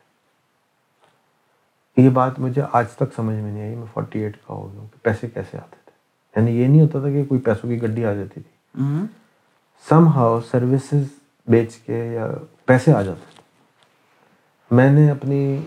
یہ 2.03 2.11
بات 2.11 2.39
مجھے 2.39 2.63
آج 2.73 2.91
تک 2.91 3.15
سمجھ 3.17 3.37
میں 3.37 3.53
نہیں 3.53 3.63
آئی۔ 3.63 3.75
میں 3.75 3.87
فورٹی 3.95 4.19
ایٹ 4.21 4.37
کا 4.37 4.55
ہو 4.55 4.73
گیا 4.73 4.81
کہ 4.95 5.05
پیسے 5.05 5.29
کیسے 5.29 5.59
آتے 5.59 5.77
تھے۔ 5.85 5.93
یعنی 6.37 6.61
یہ 6.61 6.67
نہیں 6.67 6.81
ہوتا 6.81 7.01
تھا 7.01 7.09
کہ 7.09 7.25
کوئی 7.25 7.41
پیسوں 7.41 7.71
کی 7.71 7.83
گڈی 7.83 8.05
آ 8.05 8.13
جاتی 8.13 8.41
تھی۔ 8.41 8.83
سم 9.89 10.09
ہاؤ 10.09 10.41
سروسز 10.41 11.07
بیچ 11.49 11.77
کے 11.77 12.07
یا 12.07 12.31
پیسے 12.67 12.93
آ 12.93 13.03
جاتے 13.03 13.25
تھے۔ 13.35 13.43
میں 14.71 14.91
نے 14.93 15.11
اپنی، 15.11 15.61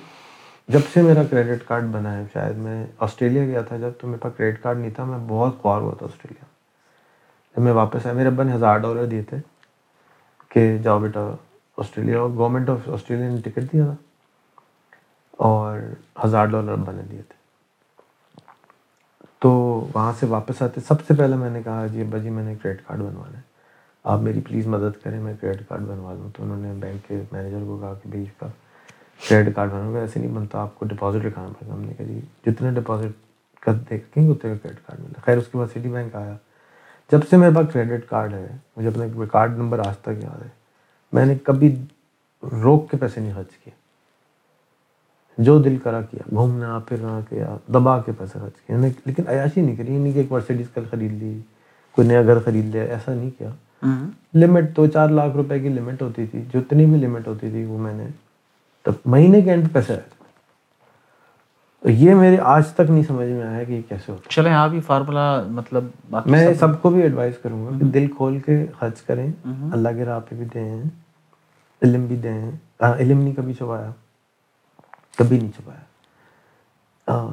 جب 0.68 0.80
سے 0.94 1.02
میرا 1.02 1.24
کریڈٹ 1.24 1.68
کارڈ 1.68 1.84
بنا 1.84 2.18
ہے، 2.18 2.24
شاید 2.34 2.56
میں 2.56 2.86
آسٹریلیا 3.00 3.46
گیا 3.46 3.62
تھا، 3.62 3.78
جب 3.78 3.90
تو 4.02 4.08
میرے 4.08 4.18
پاس 4.18 4.34
کریڈٹ 4.38 4.64
کارڈ 4.64 4.78
نہیں 4.78 4.92
تھا، 4.92 5.04
میں 5.04 5.20
بہت 5.28 5.62
خوار 5.62 5.82
ہوا 5.82 5.94
تھا 5.98 6.06
آسٹریلیا۔ 6.06 6.46
جب 7.56 7.64
میں 7.64 7.72
واپس 7.72 8.06
آیا، 8.06 8.16
میرے 8.16 8.28
ابا 8.28 8.44
نے 8.44 8.54
ہزار 8.54 8.78
ڈالر 8.78 9.06
دیے 9.06 9.24
تھے 9.24 9.38
کہ 10.50 10.78
جاؤ 10.78 11.00
بیٹا 11.00 11.36
آسٹریلیا 11.78 12.20
اور 12.20 12.30
گورنمنٹ 12.30 12.70
آف 12.70 12.90
آسٹریلیا 12.90 13.30
نے 13.30 13.42
ٹکٹ 13.42 13.74
دیا 13.74 13.86
تھا 13.86 13.96
اور 15.32 15.80
ہزار 16.26 16.46
ڈالر 16.46 16.72
ابا 16.72 16.92
نے 16.92 17.02
دیے 17.12 17.22
تھے۔ 17.22 17.40
تو 19.40 19.52
وہاں 19.94 20.14
سے 20.20 20.26
واپس 20.26 20.62
آتے، 20.62 20.82
سب 20.82 21.06
سے 21.08 21.14
پہلے 21.14 21.36
میں 21.36 21.50
نے 21.50 21.64
کہا 21.64 21.88
جی 21.88 22.02
ابا 22.02 22.18
جی 22.18 22.30
میں 22.30 22.44
نے 22.44 22.56
کریڈٹ 22.62 22.82
کارڈ 22.88 23.00
بنوانا 23.00 23.38
ہے۔ 23.38 23.51
آپ 24.04 24.20
میری 24.20 24.40
پلیز 24.42 24.68
مدد 24.68 25.04
کریں، 25.04 25.20
میں 25.20 25.34
کریڈٹ 25.42 25.62
کارڈ 25.68 25.82
بنوا 25.82 26.14
دوں۔ 26.14 26.30
تو 26.38 26.44
انہوں 26.44 26.58
نے 26.58 26.74
بینک 26.80 27.08
کے 27.08 27.22
مینیجر 27.32 27.58
کو 27.58 27.78
کہا 27.82 27.94
کہ 28.04 28.10
بھائی 28.10 28.24
اس 28.24 28.30
کا 28.38 28.48
کریڈٹ 29.30 29.56
کارڈ 29.56 29.72
بناؤ 29.72 29.94
گا 29.94 30.00
ایسے 30.00 30.20
نہیں 30.20 30.32
بنتا، 30.32 30.62
آپ 30.62 30.80
کو 30.80 30.86
ڈپازٹ 30.86 31.26
لکھانا 31.26 31.48
پڑے 31.48 31.68
گا۔ 31.68 31.74
ہم 31.74 31.82
نے 31.82 31.94
کہا 31.94 32.06
جی 32.06 32.20
جتنے 32.46 32.72
ڈپازٹ 32.72 33.08
کر 33.62 33.74
دیکھیں 33.74 34.28
گے 34.28 34.32
اتنے 34.32 34.52
کا 34.52 34.58
کریڈٹ 34.64 34.88
کارڈ 34.88 35.00
ملا 35.00 35.22
خیر، 35.26 35.38
اس 35.38 35.48
کے 35.52 35.58
بعد 35.58 35.68
سٹی 35.68 35.90
بینک 35.90 36.16
آیا۔ 36.16 36.38
جب 37.12 37.20
سے 37.30 37.38
میرے 37.38 37.56
پاس 37.56 37.66
کریڈٹ 37.74 38.10
کارڈ 38.10 38.34
ہے، 38.34 38.48
مجھے 38.78 38.90
اپنا 38.90 39.26
کارڈ 39.32 39.58
نمبر 39.58 39.80
آج 39.80 39.98
تک 39.98 40.24
یاد 40.24 40.42
ہے۔ 40.42 40.50
میں 41.14 41.26
نے 41.26 41.36
کبھی 41.44 41.76
روک 42.44 42.92
کے 42.92 42.98
پیسے 42.98 43.22
نہیں 43.22 43.34
خرچ 43.36 43.58
کیے۔ 43.58 43.74
جو 45.38 45.62
دل 45.62 45.78
کرا 45.78 46.02
کیا، 46.02 46.24
گھومنا، 46.30 46.80
پھرنا 46.80 47.20
کیا، 47.30 47.58
دبا 47.68 48.02
کے 48.02 48.12
پیسے 48.18 48.40
خرچ 48.40 48.62
کیا 48.62 48.78
لیکن 49.06 49.24
عیاشی 49.28 49.62
نہیں 49.62 49.76
کری 49.76 49.98
نہیں 49.98 50.14
کہ 50.14 50.18
ایک 50.18 50.32
مرسیڈیز 50.32 50.68
کل 50.74 50.84
خرید 50.92 51.14
لی، 51.14 51.40
کوئی 51.92 52.08
نیا 52.08 52.24
گھر 52.24 52.40
خرید 52.40 52.66
لیا، 52.66 52.84
ایسا 52.84 53.14
نہیں 53.14 53.30
کیا۔ 53.38 53.50
لمٹ 54.34 54.76
دو 54.76 54.88
چار 54.88 55.10
لاکھ 55.10 55.36
روپے 55.36 55.60
کی 55.60 55.70
لمٹ 55.70 56.02
ہوتی 56.02 56.26
تھی 56.26 56.42
جتنی 56.54 56.86
بھی 56.86 56.98
لمٹ 56.98 57.28
ہوتی 57.28 57.50
تھی 57.50 57.66
وہ 57.66 57.78
میں 57.78 57.94
نے 57.94 58.08
تب 58.84 58.92
مہینے 59.06 59.42
کے 59.42 59.50
اینڈ 59.50 59.74
پیسے 59.74 59.94
آئے 59.94 60.02
تھے۔ 60.02 60.22
تو 61.80 61.90
یہ 61.90 62.14
میرے 62.14 62.38
آج 62.38 62.68
تک 62.68 62.92
نہیں 62.92 63.04
سمجھ 63.04 63.28
میں 63.28 63.44
آیا 63.44 63.64
کہ 63.64 63.72
یہ 63.74 63.82
کیسے 63.90 64.12
ہوتا 64.12 64.30
چلیں 64.30 64.54
آپ 64.54 64.74
یہ 64.74 64.82
فارمولا 64.82 65.44
مطلب 65.48 65.84
میں 66.26 66.54
سب۔ 66.54 66.82
کو 66.82 66.90
بھی 66.90 67.02
ایڈوائز 67.02 67.34
کروں 67.38 67.66
گا 67.66 67.72
کہ 67.80 67.86
دل 67.86 68.08
کھول 68.18 68.40
کے 68.40 68.66
خرچ 68.80 69.02
کریں۔ 69.02 69.32
اللہ 69.74 69.90
کے 69.98 70.06
راہ 70.06 70.20
پہ 70.30 70.36
بھی 70.36 70.46
دیں 70.54 70.82
علم 71.82 72.06
بھی 72.06 72.16
دیں۔ 72.16 72.52
علم 72.80 73.22
نہیں 73.22 73.34
کبھی 73.34 73.54
چھپایا۔ 73.54 73.92
کبھی 75.18 75.40
نہیں 75.40 75.52
چھپایا۔ 75.52 75.80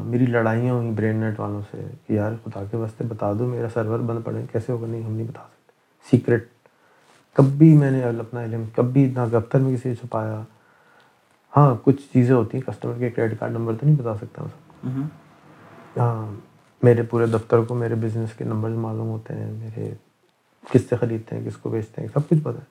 میری 0.02 0.26
لڑائیاں 0.26 0.74
ہوئی 0.74 0.90
برین 0.90 1.16
نیٹ 1.16 1.40
والوں 1.40 1.62
سے 1.70 1.86
کہ 2.06 2.12
یار 2.12 2.32
خدا 2.44 2.64
کے 2.70 2.76
واسطے 2.76 3.04
بتا 3.04 3.32
دو 3.32 3.46
میرا 3.46 3.68
سرور 3.74 3.98
بند 3.98 4.18
پڑے 4.24 4.44
کیسے 4.52 4.72
ہوگا؟ 4.72 4.86
نہیں 4.86 5.02
ہم 5.02 5.12
نہیں 5.12 5.28
بتا 5.28 5.42
سکتے۔ 5.42 5.57
سیکرٹ 6.06 6.44
کبھی 7.36 7.74
میں 7.74 7.90
نے 7.90 8.02
اپنا 8.04 8.44
علم 8.44 8.64
کبھی 8.74 9.10
نہ 9.16 9.20
دفتر 9.32 9.58
میں 9.58 9.76
کسی 9.76 9.82
سے 9.82 9.94
چھپایا۔ 9.94 10.42
ہاں 11.56 11.74
کچھ 11.82 12.00
چیزیں 12.12 12.34
ہوتی 12.34 12.58
ہیں 12.58 12.72
کسٹمر 12.72 12.98
کے 12.98 13.10
کریڈٹ 13.10 13.38
کارڈ 13.40 13.52
نمبر 13.52 13.74
تو 13.80 13.86
نہیں 13.86 13.96
بتا 13.96 14.14
سکتا 14.14 14.42
میں 14.42 15.02
ہاں 15.98 16.26
میرے 16.82 17.02
پورے 17.02 17.26
دفتر 17.26 17.62
کو 17.62 17.74
میرے 17.74 17.94
بزنس 17.94 18.34
کے 18.34 18.44
نمبرز 18.44 18.74
معلوم 18.76 19.08
ہوتے 19.08 19.34
ہیں 19.34 19.52
میرے 19.52 19.90
کس 20.72 20.88
سے 20.90 20.96
خریدتے 20.96 21.36
ہیں 21.36 21.46
کس 21.46 21.56
کو 21.56 21.70
بیچتے 21.70 22.02
ہیں 22.02 22.08
سب 22.12 22.28
کچھ 22.28 22.38
پتہ 22.42 22.58
ہے۔ 22.58 22.64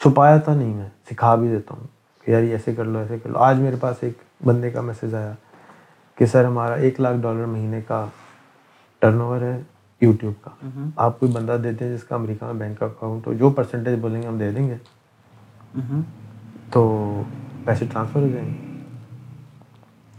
چھپایا 0.00 0.36
تھا 0.36 0.54
نہیں 0.54 0.74
میں 0.74 0.88
سکھا 1.10 1.34
بھی 1.34 1.48
دیتا 1.48 1.74
ہوں 1.74 1.86
کہ 2.24 2.30
یار 2.30 2.42
ایسے 2.42 2.74
کر 2.74 2.84
لو 2.84 2.98
ایسے 2.98 3.18
کر 3.22 3.30
لو۔ 3.30 3.38
آج 3.38 3.60
میرے 3.60 3.76
پاس 3.80 3.96
ایک 4.00 4.12
بندے 4.44 4.70
کا 4.70 4.80
میسیج 4.80 5.14
آیا 5.14 5.32
کہ 6.18 6.26
سر 6.26 6.44
ہمارا 6.44 6.74
ایک 6.74 7.00
لاکھ 7.00 7.16
ڈالر 7.22 7.44
مہینے 7.44 7.80
کا 7.88 8.06
ٹرن 9.02 9.20
اوور 9.20 9.40
ہے۔ 9.40 9.60
یوٹیوب 10.02 10.44
کا۔ 10.44 10.50
آپ 10.96 11.20
کوئی 11.20 11.32
بندہ 11.32 11.56
دیتے 11.64 11.84
ہیں 11.84 11.96
جس 11.96 12.04
کا 12.04 12.14
امریکہ 12.14 12.44
میں 12.44 12.54
بینک 12.54 12.82
اکاؤنٹ 12.82 13.26
ہو 13.26 13.32
جو 13.32 13.50
پرسنٹیج 13.50 13.98
بولیں 14.00 14.22
گے 14.22 14.26
ہم 14.26 14.38
دے 14.38 14.50
دیں 14.50 14.68
گے۔ 14.68 14.76
تو 16.70 17.22
پیسے 17.64 17.84
ٹرانسفر 17.92 18.20
ہو 18.20 18.28
جائیں 18.28 18.48
گے۔ 18.48 18.70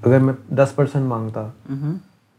اگر 0.02 0.20
میں 0.20 0.34
دس 0.48 0.76
پرسینٹ 0.76 1.06
مانگتا 1.06 1.48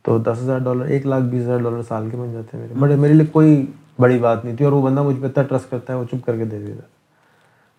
تو 0.02 0.18
دس 0.18 0.38
ہزار 0.42 0.58
ڈالر 0.58 0.84
ایک 0.84 1.06
لاکھ 1.06 1.24
بیس 1.24 1.42
ہزار 1.42 1.58
ڈالر 1.58 1.82
سال 1.88 2.10
کے 2.10 2.16
بن 2.16 2.32
جاتے 2.32 2.56
ہیں 2.56 2.64
میرے۔ 2.64 2.78
بڑے 2.78 2.96
میرے 2.96 3.14
لیے 3.14 3.26
کوئی 3.26 3.66
بڑی 4.00 4.18
بات 4.18 4.44
نہیں 4.44 4.56
تھی 4.56 4.64
اور 4.64 4.72
وہ 4.72 4.82
بندہ 4.82 5.02
مجھ 5.02 5.20
پہ 5.20 5.26
اتنا 5.26 5.42
ٹرسٹ 5.42 5.70
کرتا 5.70 5.92
ہے 5.92 5.98
وہ 5.98 6.04
چپ 6.04 6.26
کر 6.26 6.36
کے 6.36 6.44
دے 6.44 6.58
دیتا 6.58 6.82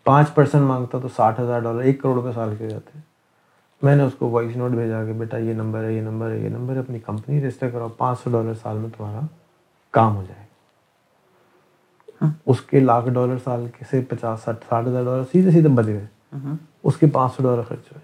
پانچ 0.03 0.33
پرسینٹ 0.35 0.63
مانگتا 0.63 0.99
تو 0.99 1.07
ساٹھ 1.15 1.41
ہزار 1.41 1.59
ڈالر 1.59 1.79
ایک 1.79 2.01
کروڑ 2.01 2.15
روپے 2.15 2.31
سال 2.35 2.55
کے 2.57 2.69
جاتے 2.69 2.91
ہیں۔ 2.95 3.01
میں 3.81 3.95
نے 3.95 4.03
اس 4.03 4.13
کو 4.19 4.29
وائس 4.29 4.55
نوٹ 4.57 4.71
بھیجا 4.71 5.05
کہ 5.05 5.13
بیٹا 5.13 5.37
یہ 5.37 5.53
نمبر 5.53 5.83
ہے 5.83 5.93
یہ 5.93 6.01
نمبر 6.01 6.29
ہے 6.31 6.37
یہ 6.39 6.49
نمبر 6.49 6.73
ہے 6.73 6.79
اپنی 6.79 6.99
کمپنی 6.99 7.47
رجسٹر 7.47 7.69
کراؤ 7.69 7.87
پانچ 7.97 8.19
سو 8.19 8.29
ڈالر 8.29 8.53
سال 8.53 8.77
میں 8.77 8.89
تمہارا 8.97 9.19
کام 9.95 10.15
ہو 10.15 10.23
جائے 10.27 10.45
گا 12.21 12.31
اس 12.45 12.61
کے 12.61 12.79
لاکھ 12.79 13.09
ڈالر 13.09 13.35
سال 13.43 13.65
کے 13.77 13.85
سے 13.91 14.01
پچاس 14.01 14.39
ساٹھ 14.43 14.65
ساٹھ 14.69 14.87
ہزار 14.87 15.03
ڈالر 15.03 15.23
سیدھے 15.31 15.51
سیدھے 15.51 15.69
بچ 15.69 15.85
گئے 15.85 16.05
اس 16.83 16.97
کے 16.97 17.07
پانچ 17.07 17.35
سو 17.35 17.43
ڈالر 17.43 17.61
خرچ 17.61 17.79
ہوئے۔ 17.79 17.99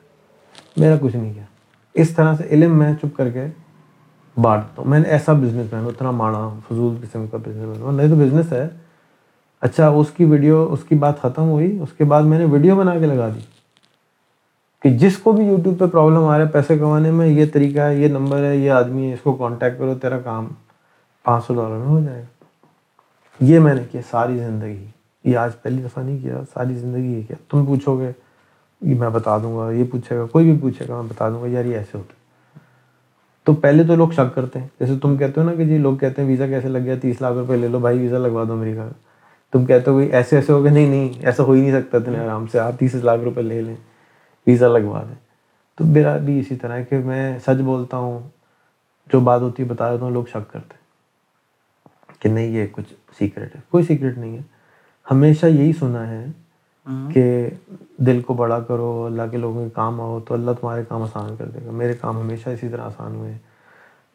میرا 0.78 0.96
کچھ 1.02 1.16
نہیں 1.16 1.34
کیا۔ 1.34 1.44
اس 1.94 2.10
طرح 2.10 2.36
سے 2.36 2.44
علم 2.44 2.78
میں 2.78 2.94
چپ 2.94 3.18
کر 3.18 3.30
کے 3.30 3.46
بانٹتا 4.42 4.82
ہوں۔ 4.82 4.90
میں 4.90 5.00
نے 5.00 5.10
ایسا 5.10 5.34
بزنس 5.34 5.74
مین 5.74 5.86
اتنا 5.86 6.12
ماڑا 6.12 6.50
فضول 6.68 6.96
قسم 7.02 7.28
کا 7.28 7.38
بزنس 7.38 7.78
مین 7.78 7.96
نہیں 7.96 8.08
تو 8.08 8.16
بزنس 8.16 8.54
ہے۔ 8.54 8.70
اچھا 9.62 9.88
اس 9.88 10.08
کی 10.18 10.26
ویڈیو 10.26 10.68
اس 10.72 10.84
کی 10.84 10.96
بات 10.96 11.22
ختم 11.22 11.50
ہوئی۔ 11.50 11.80
اس 11.80 11.90
کے 11.98 12.04
بعد 12.04 12.22
میں 12.24 12.40
نے 12.40 12.46
ویڈیو 12.46 12.76
بنا 12.76 13.00
کے 13.00 13.06
لگا 13.06 13.30
دی۔ 13.36 13.40
کہ 14.82 14.90
جس 14.98 15.18
کو 15.18 15.32
بھی 15.32 15.46
یوٹیوب 15.46 15.80
پہ 15.80 15.86
پرابلم 15.86 16.24
آ 16.24 16.38
رہا 16.38 16.46
ہے 16.46 16.50
پیسے 16.50 16.78
کمانے 16.78 17.12
میں 17.12 17.28
یہ 17.28 17.46
طریقہ 17.54 17.80
ہے 17.80 17.96
یہ 17.96 18.08
نمبر 18.08 18.38
ہے 18.44 18.58
یہ 18.58 18.72
آدمی 18.72 19.10
ہے 19.10 19.14
اس 19.14 19.20
کو 19.24 19.34
کانٹیکٹ 19.34 19.78
کرو 19.78 19.96
تیرا 20.02 20.20
کام۔ 20.20 20.48
پانچ 21.24 21.46
سو 21.46 21.54
ڈالر 21.54 21.78
میں 21.78 21.88
ہو 21.88 22.00
جائے 22.00 22.22
گا۔ 22.22 22.26
یہ 23.40 23.60
میں 23.60 23.74
نے 23.74 23.82
کیا 23.92 24.02
ساری 24.10 24.38
زندگی، 24.38 24.86
یہ 25.24 25.38
آج 25.38 25.52
پہلی 25.62 25.84
دفعہ 25.84 26.04
نہیں 26.04 26.20
کیا، 26.22 26.42
ساری 26.54 26.76
زندگی 26.76 27.14
یہ 27.14 27.22
کیا۔ 27.28 27.36
تم 27.50 27.66
پوچھو 27.66 28.00
گے، 28.00 28.12
یہ 28.82 28.96
میں 28.96 29.10
بتا 29.10 29.38
دوں 29.38 29.58
گا، 29.58 29.72
یہ 29.72 29.84
پوچھے 29.92 30.18
گا، 30.18 30.26
کوئی 30.26 30.52
بھی 30.52 30.60
پوچھے 30.62 30.86
گا، 30.90 31.02
میں 31.02 31.10
بتا 31.10 31.30
دوں 31.30 31.42
گا، 31.42 31.48
یار 31.48 31.66
یہ 31.66 31.78
ایسے 31.78 31.98
ہوتا 31.98 32.14
ہے 32.14 32.20
تو 33.44 33.54
پہلے 33.54 33.84
تو 33.84 33.96
لوگ 33.96 34.10
شک 34.10 34.36
کرتے 34.36 34.60
ہیں۔ 34.60 34.68
جیسے 34.80 34.94
تم 35.02 35.18
کہتے 35.18 35.42
ہو 35.42 35.46
نا 35.46 35.56
کہ 35.56 35.66
جی 35.66 35.78
لوگ 35.78 35.96
کہتے 35.96 36.22
ہیں 36.22 36.30
ویزا 36.30 36.48
کیسے 36.48 36.68
لگ 36.68 36.78
گیا، 36.78 36.96
تیس 37.02 37.22
لاکھ 37.22 37.34
روپے 37.34 37.58
لے 37.58 37.68
لو، 37.68 37.80
بھائی 37.80 38.00
ویزا 38.00 38.18
لگوا 38.18 38.44
دو 38.48 38.54
امریکہ 38.54 38.80
کا 38.80 38.90
تم 39.52 39.66
کہتے 39.66 39.92
ہو 39.92 39.98
ایسے 39.98 40.36
ایسے 40.36 40.54
ہو 40.54 40.64
گئے، 40.64 40.72
نہیں 40.72 40.88
نہیں، 40.88 41.10
ایسا 41.26 41.44
ہو 41.44 41.52
ہی 41.52 41.62
نہیں 41.62 41.82
سکتا، 41.82 41.98
اتنے 41.98 42.20
آرام 42.20 42.48
سے 42.48 42.60
آپ 42.60 42.80
تیس 42.80 42.96
لاکھ 42.96 43.22
روپے 43.22 43.42
لے 43.42 43.62
لیں، 43.62 43.76
ویزا 44.48 44.68
لگوا 44.68 45.04
دیں۔ 45.08 45.16
تو 45.76 45.86
میرا 45.86 46.18
بھی 46.18 46.40
اسی 46.40 46.56
طرح 46.56 46.74
ہے 46.74 46.84
کہ 46.84 46.98
میں 46.98 47.40
سچ 47.40 47.62
بولتا 47.62 47.98
ہوں، 47.98 48.20
جو 49.14 49.20
بات 49.20 49.42
ہوتی 49.42 49.64
ہے 49.64 49.68
بتا 49.68 49.94
دیتا 49.94 50.06
ہوں، 50.06 50.12
لوگ 50.12 50.24
شک 50.24 50.52
کرتے 50.54 50.74
ہیں۔ 50.74 50.81
کہ 52.22 52.30
نہیں 52.30 52.48
یہ 52.48 52.68
کچھ 52.72 52.94
سیکرٹ 53.18 53.56
ہے۔ 53.56 53.62
کوئی 53.70 53.84
سیکرٹ 53.84 54.18
نہیں 54.18 54.38
ہے۔ 54.38 54.42
ہمیشہ 55.12 55.46
یہی 55.46 55.74
سنا 55.74 56.08
ہے 56.08 56.26
کہ 57.14 57.50
دل 57.98 58.22
کو 58.22 58.34
بڑا 58.34 58.60
کرو 58.60 59.06
اللہ 59.06 59.22
کے 59.32 59.38
لوگوں 59.38 59.64
کے 59.64 59.70
کام 59.74 60.02
آؤ 60.02 60.20
تو 60.20 60.34
اللہ 60.34 60.52
تمہارے 60.52 60.84
کام 60.88 61.02
آسان 61.02 61.36
کر 61.36 61.46
دے 61.46 61.60
گا۔ 61.66 61.72
میرے 61.72 61.94
کام 61.94 62.20
ہمیشہ 62.20 62.50
اسی 62.50 62.70
طرح 62.70 62.82
آسان 62.82 63.16
ہوئے۔ 63.16 63.32
ہیں 63.32 63.38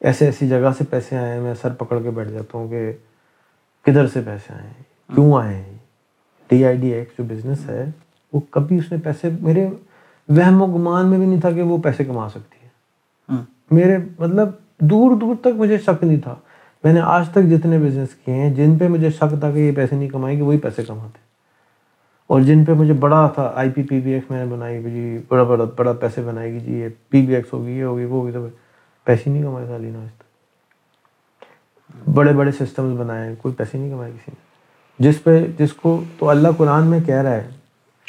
ایسے 0.00 0.24
ایسی 0.24 0.48
جگہ 0.48 0.70
سے 0.78 0.84
پیسے 0.90 1.16
آئے 1.16 1.34
ہیں 1.34 1.40
میں 1.40 1.54
سر 1.62 1.72
پکڑ 1.72 2.02
کے 2.02 2.10
بیٹھ 2.10 2.28
جاتا 2.28 2.58
ہوں 2.58 2.68
کہ 2.68 2.92
کدھر 3.82 4.06
سے 4.06 4.20
پیسے 4.26 4.52
آئے 4.52 4.66
ہیں؟ 4.66 4.82
کیوں 5.14 5.42
آئے 5.42 5.54
ہیں؟ 5.54 5.78
ٹی 6.46 6.64
آئی 6.64 6.76
ڈی 6.76 6.92
ایکس 6.92 7.18
جو 7.18 7.24
بزنس 7.24 7.68
ہے 7.68 7.84
وہ 8.32 8.40
کبھی 8.50 8.76
اس 8.76 8.92
نے 8.92 8.98
پیسے 8.98 9.28
میرے 9.40 9.66
وہم 10.28 10.62
و 10.62 10.66
گمان 10.66 11.08
میں 11.08 11.18
بھی 11.18 11.26
نہیں 11.26 11.40
تھا 11.40 11.50
کہ 11.50 11.62
وہ 11.62 11.78
پیسے 11.78 12.04
کما 12.04 12.28
سکتی 12.28 12.58
ہے۔ 12.62 12.68
میرے 13.70 13.98
مطلب 14.18 14.48
دور 14.80 15.16
دور 15.16 15.36
تک 15.40 15.46
مجھے 15.46 15.78
شک 15.78 16.04
نہیں 16.04 16.20
تھا۔ 16.20 16.34
میں 16.86 16.92
نے 16.92 17.00
آج 17.00 17.28
تک 17.28 17.42
جتنے 17.42 17.78
بزنس 17.78 18.08
کیے 18.24 18.34
ہیں، 18.34 18.54
جن 18.54 18.78
پہ 18.78 18.88
مجھے 18.88 19.10
شک 19.10 19.34
تھا 19.40 19.50
کہ 19.50 19.58
یہ 19.58 19.72
پیسے 19.76 19.96
نہیں 19.96 20.08
کمائیں 20.08 20.38
گے، 20.38 20.42
وہی 20.42 20.58
پیسے 20.58 20.82
کماتے 20.82 21.18
اور 22.26 22.40
جن 22.40 22.64
پہ 22.64 22.72
مجھے 22.72 22.92
بڑا 22.92 23.30
تھا 23.34 23.52
آئی 23.54 23.70
پی 23.70 23.82
پی 23.82 24.00
بی 24.00 24.12
ایکس 24.12 24.30
میں 24.30 24.44
نے 24.44 24.54
بنائی 24.54 24.82
جی 24.82 25.18
بڑا 25.28 25.42
بڑا 25.42 25.64
بڑا 25.76 25.92
پیسے 25.92 26.22
بنائے 26.22 26.52
گی 26.52 26.60
جی 26.60 26.72
یہ 26.72 26.88
پی 27.08 27.26
بی 27.26 27.34
ایکس 27.34 27.52
ہوگی، 27.52 27.72
یہ 27.72 27.84
ہوگی، 27.84 28.04
وہ 28.04 28.20
ہوگی 28.20 28.32
تو 28.32 28.46
پیسے 29.04 29.30
نہیں 29.30 29.42
کمائے 29.42 29.66
سالینا 29.66 29.98
آج 29.98 30.08
تک۔ 30.14 30.24
بڑے 32.08 32.32
بڑے 32.32 32.50
سسٹمز 32.52 33.00
بنائے 33.00 33.28
ہیں، 33.28 33.34
کوئی 33.38 33.54
پیسے 33.54 33.78
نہیں 33.78 33.90
کمائے 33.90 34.12
کسی 34.12 34.32
نے۔ 34.34 34.44
جس 34.98 35.24
پہ، 35.24 35.46
جس 35.58 35.72
کو 35.72 36.04
تو 36.18 36.30
اللہ 36.30 36.48
قرآن 36.56 36.86
میں 36.86 37.00
کہہ 37.00 37.22
رہا 37.22 37.32
ہے۔ 37.32 37.48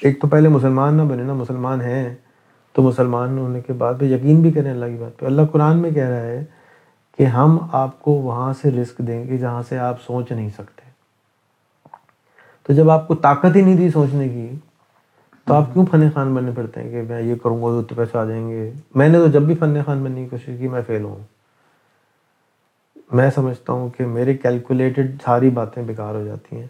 ایک 0.01 0.21
تو 0.21 0.27
پہلے 0.27 0.49
مسلمان 0.49 0.93
نہ 0.93 1.01
بنے، 1.01 1.23
نا 1.23 1.33
مسلمان 1.33 1.81
ہیں 1.81 2.15
تو 2.73 2.81
مسلمان 2.81 3.37
ہونے 3.37 3.61
کے 3.61 3.73
بعد 3.73 3.93
پہ 3.99 4.05
یقین 4.05 4.41
بھی 4.41 4.51
کریں 4.51 4.71
اللہ 4.71 4.85
کی 4.85 4.97
بات 4.99 5.19
پہ۔ 5.19 5.25
اللہ 5.25 5.41
قرآن 5.51 5.77
میں 5.77 5.91
کہہ 5.91 6.09
رہا 6.09 6.21
ہے 6.21 6.43
کہ 7.17 7.25
ہم 7.25 7.57
آپ 7.71 8.01
کو 8.01 8.11
وہاں 8.11 8.53
سے 8.53 8.71
رزق 8.71 8.97
دیں 8.97 9.27
گے 9.27 9.37
جہاں 9.37 9.61
سے 9.69 9.77
آپ 9.77 10.01
سوچ 10.01 10.31
نہیں 10.31 10.49
سکتے۔ 10.49 10.81
تو 12.63 12.73
جب 12.73 12.89
آپ 12.89 13.07
کو 13.07 13.15
طاقت 13.15 13.55
ہی 13.55 13.61
نہیں 13.61 13.77
دی 13.77 13.89
سوچنے 13.89 14.29
کی، 14.29 14.49
تو 15.45 15.53
آپ 15.53 15.63
کیوں 15.73 15.85
فن 15.91 16.09
خان 16.13 16.33
بننے 16.33 16.51
پڑتے 16.55 16.83
ہیں 16.83 16.89
کہ 16.89 17.01
میں 17.01 17.21
یہ 17.21 17.35
کروں 17.35 17.63
گا 17.63 17.81
تو 17.89 17.95
پیسے 17.95 18.17
آ 18.17 18.25
جائیں 18.25 18.49
گے؟ 18.49 18.71
میں 18.95 19.09
نے 19.09 19.17
تو 19.17 19.27
جب 19.27 19.41
بھی 19.41 19.55
فن 19.55 19.83
خان 19.85 20.03
بننے 20.03 20.23
کی 20.23 20.29
کوشش 20.29 20.51
کی، 20.59 20.67
میں 20.67 20.81
فیل 20.87 21.03
ہوں۔ 21.03 21.15
میں 23.11 23.29
سمجھتا 23.35 23.73
ہوں 23.73 23.89
کہ 23.89 24.05
میرے 24.05 24.37
کیلکولیٹڈ 24.37 25.21
ساری 25.25 25.49
باتیں 25.49 25.83
بیکار 25.83 26.15
ہو 26.15 26.23
جاتی 26.23 26.55
ہیں۔ 26.59 26.67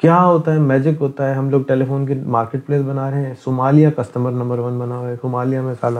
کیا 0.00 0.24
ہوتا 0.24 0.52
ہے؟ 0.52 0.58
میجک 0.58 1.02
ہوتا 1.02 1.28
ہے۔ 1.28 1.34
ہم 1.34 1.50
لوگ 1.50 1.62
ٹیلی 1.62 1.84
فون 1.84 2.06
کی 2.06 2.14
مارکیٹ 2.14 2.66
پلیس 2.66 2.82
بنا 2.82 3.10
رہے 3.10 3.26
ہیں۔ 3.26 3.34
صومالیہ 3.44 3.88
کسٹمر 3.90 4.30
نمبر 4.30 4.58
ون 4.58 4.78
بنا 4.78 4.96
ہوا 4.96 5.08
ہے۔ 5.08 5.16
صومالیہ 5.22 5.60
میں 5.60 5.74
سالہ 5.80 5.98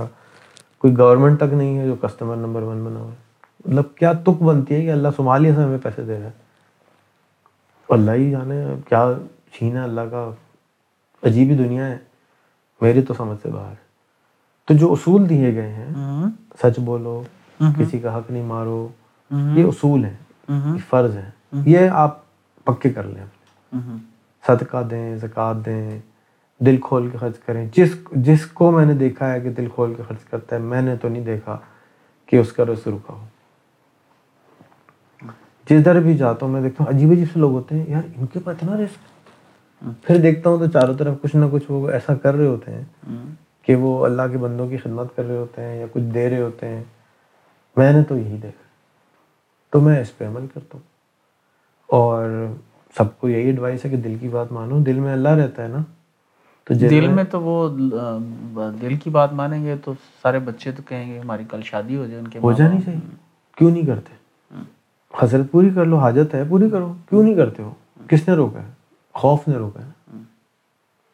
کوئی 0.78 0.98
گورنمنٹ 0.98 1.40
تک 1.40 1.54
نہیں 1.54 1.78
ہے 1.78 1.86
جو 1.86 1.94
کسٹمر 1.94 2.36
نمبر 2.36 2.62
ون 2.62 2.84
بنا 2.84 3.00
ہوا 3.00 3.10
ہے۔ 3.10 3.31
مطلب 3.66 3.94
کیا 3.94 4.12
تک 4.12 4.42
بنتی 4.42 4.74
ہے 4.74 4.82
کہ 4.82 4.92
اللہ 4.92 5.08
صومالیہ 5.16 5.54
سے 5.54 5.62
ہمیں 5.62 5.78
پیسے 5.82 6.02
دے 6.04 6.18
رہا 6.18 6.26
ہے 6.26 6.30
اللہ 7.88 8.10
ہی 8.10 8.30
جانے 8.30 8.66
کیا 8.88 9.12
چھین 9.52 9.76
ہے 9.76 9.82
اللہ 9.82 10.00
کا؟ 10.00 10.30
عجیب 11.22 11.50
ہی 11.50 11.56
دنیا 11.56 11.86
ہے۔ 11.86 11.98
میری 12.80 13.02
تو 13.02 13.14
سمجھ 13.14 13.38
سے 13.42 13.48
باہر۔ 13.48 13.74
تو 14.64 14.74
جو 14.74 14.92
اصول 14.92 15.28
دیے 15.28 15.54
گئے 15.54 15.72
ہیں 15.72 15.86
سچ 16.62 16.78
بولو 16.78 17.22
کسی 17.78 17.98
کا 17.98 18.18
حق 18.18 18.30
نہیں 18.30 18.42
مارو 18.42 18.88
یہ 19.56 19.64
اصول 19.64 20.04
ہیں 20.04 20.16
یہ 20.48 20.90
فرض 20.90 21.16
ہیں۔ 21.16 21.30
یہ 21.66 21.88
آپ 21.88 22.18
پکے 22.64 22.90
کر 22.90 23.02
لیں۔ 23.02 23.24
صدقہ 24.46 24.82
دیں 24.82 25.16
زکوٰۃ 25.16 25.54
دیں 25.66 25.98
دل 26.58 26.76
کھول 26.82 27.10
کے 27.10 27.18
خرچ 27.18 27.38
کریں۔ 27.38 27.68
جس 27.76 27.94
جس 28.12 28.46
کو 28.46 28.70
میں 28.70 28.86
نے 28.86 28.94
دیکھا 28.94 29.32
ہے 29.32 29.40
کہ 29.40 29.50
دل 29.50 29.68
کھول 29.74 29.94
کے 29.94 30.02
خرچ 30.08 30.24
کرتا 30.24 30.56
ہے 30.56 30.60
میں 30.60 30.82
نے 30.82 30.96
تو 30.96 31.08
نہیں 31.08 31.24
دیکھا 31.24 31.58
کہ 32.26 32.36
اس 32.36 32.52
کا 32.52 32.64
رس 32.64 32.86
رکا 32.86 33.12
ہو۔ 33.12 33.24
جدھر 35.70 36.00
بھی 36.00 36.16
جاتا 36.16 36.46
ہوں 36.46 36.52
میں 36.52 36.60
دیکھتا 36.60 36.84
ہوں 36.84 36.96
عجیب 36.96 37.10
عجیب 37.10 37.28
سے 37.32 37.40
لوگ 37.40 37.52
ہوتے 37.52 37.78
ہیں 37.78 37.84
یار 37.88 38.02
ان 38.16 38.26
کے 38.26 38.40
پاس 38.40 38.56
اتنا 38.56 38.76
رسک 38.76 39.22
پھر 40.02 40.16
دیکھتا 40.16 40.50
ہوں 40.50 40.58
تو 40.58 40.66
چاروں 40.66 40.94
طرف 40.94 41.14
کچھ 41.22 41.36
نہ 41.36 41.44
کچھ 41.52 41.62
وہ 41.68 41.90
ایسا 41.90 42.14
کر 42.14 42.34
رہے 42.34 42.46
ہوتے 42.46 42.72
ہیں 42.72 42.84
کہ 43.62 43.74
وہ 43.74 44.04
اللہ 44.04 44.22
کے 44.32 44.38
بندوں 44.38 44.68
کی 44.68 44.76
خدمت 44.76 45.16
کر 45.16 45.24
رہے 45.24 45.36
ہوتے 45.36 45.62
ہیں 45.62 45.80
یا 45.80 45.86
کچھ 45.92 46.02
دے 46.02 46.30
رہے 46.30 46.40
ہوتے 46.40 46.68
ہیں۔ 46.68 46.84
میں 47.76 47.92
نے 47.92 48.02
تو 48.02 48.18
یہی 48.18 48.36
دیکھا۔ 48.36 48.62
تو 49.70 49.80
میں 49.80 50.00
اس 50.00 50.18
پہ 50.18 50.26
عمل 50.26 50.46
کرتا 50.54 50.68
ہوں۔ 50.74 50.80
اور 51.86 52.30
سب 52.96 53.18
کو 53.18 53.28
یہی 53.28 53.42
ایڈوائس 53.42 53.84
ہے 53.84 53.90
کہ 53.90 53.96
دل 53.96 54.16
کی 54.20 54.28
بات 54.28 54.52
مانو۔ 54.52 54.78
دل 54.80 55.00
میں 55.00 55.12
اللہ 55.12 55.28
رہتا 55.28 55.62
ہے 55.62 55.68
نا۔ 55.68 55.78
تو 56.64 56.74
دل 56.74 57.08
میں 57.08 57.24
تو 57.24 57.40
وہ 57.42 57.68
دل 58.80 58.96
کی 58.96 59.10
بات 59.10 59.32
مانیں 59.32 59.64
گے 59.64 59.76
تو 59.84 59.94
سارے 60.22 60.38
بچے 60.38 60.72
تو 60.72 60.82
کہیں 60.88 61.14
گے 61.14 61.18
ہماری 61.18 61.44
کل 61.50 61.60
شادی 61.62 61.96
ہو 61.96 62.06
جائے 62.06 62.18
ان 62.18 62.28
کے 62.28 62.38
ہو 62.38 62.52
جانی 62.52 62.80
چاہیے 62.80 63.00
کیوں 63.56 63.70
نہیں 63.70 63.86
کرتے؟ 63.86 64.21
حضرت 65.18 65.46
پوری 65.50 65.70
کر 65.74 65.84
لو، 65.84 65.98
حاجت 65.98 66.34
ہے، 66.34 66.42
پوری 66.48 66.70
کرو۔ 66.70 66.92
کیوں 67.08 67.22
نہیں 67.22 67.34
کرتے 67.34 67.62
ہو؟ 67.62 67.74
کس 68.08 68.28
نے 68.28 68.34
روکا 68.34 68.62
ہے؟ 68.62 68.70
خوف 69.12 69.48
نے 69.48 69.54
روکا 69.54 69.86
ہے۔ 69.86 70.16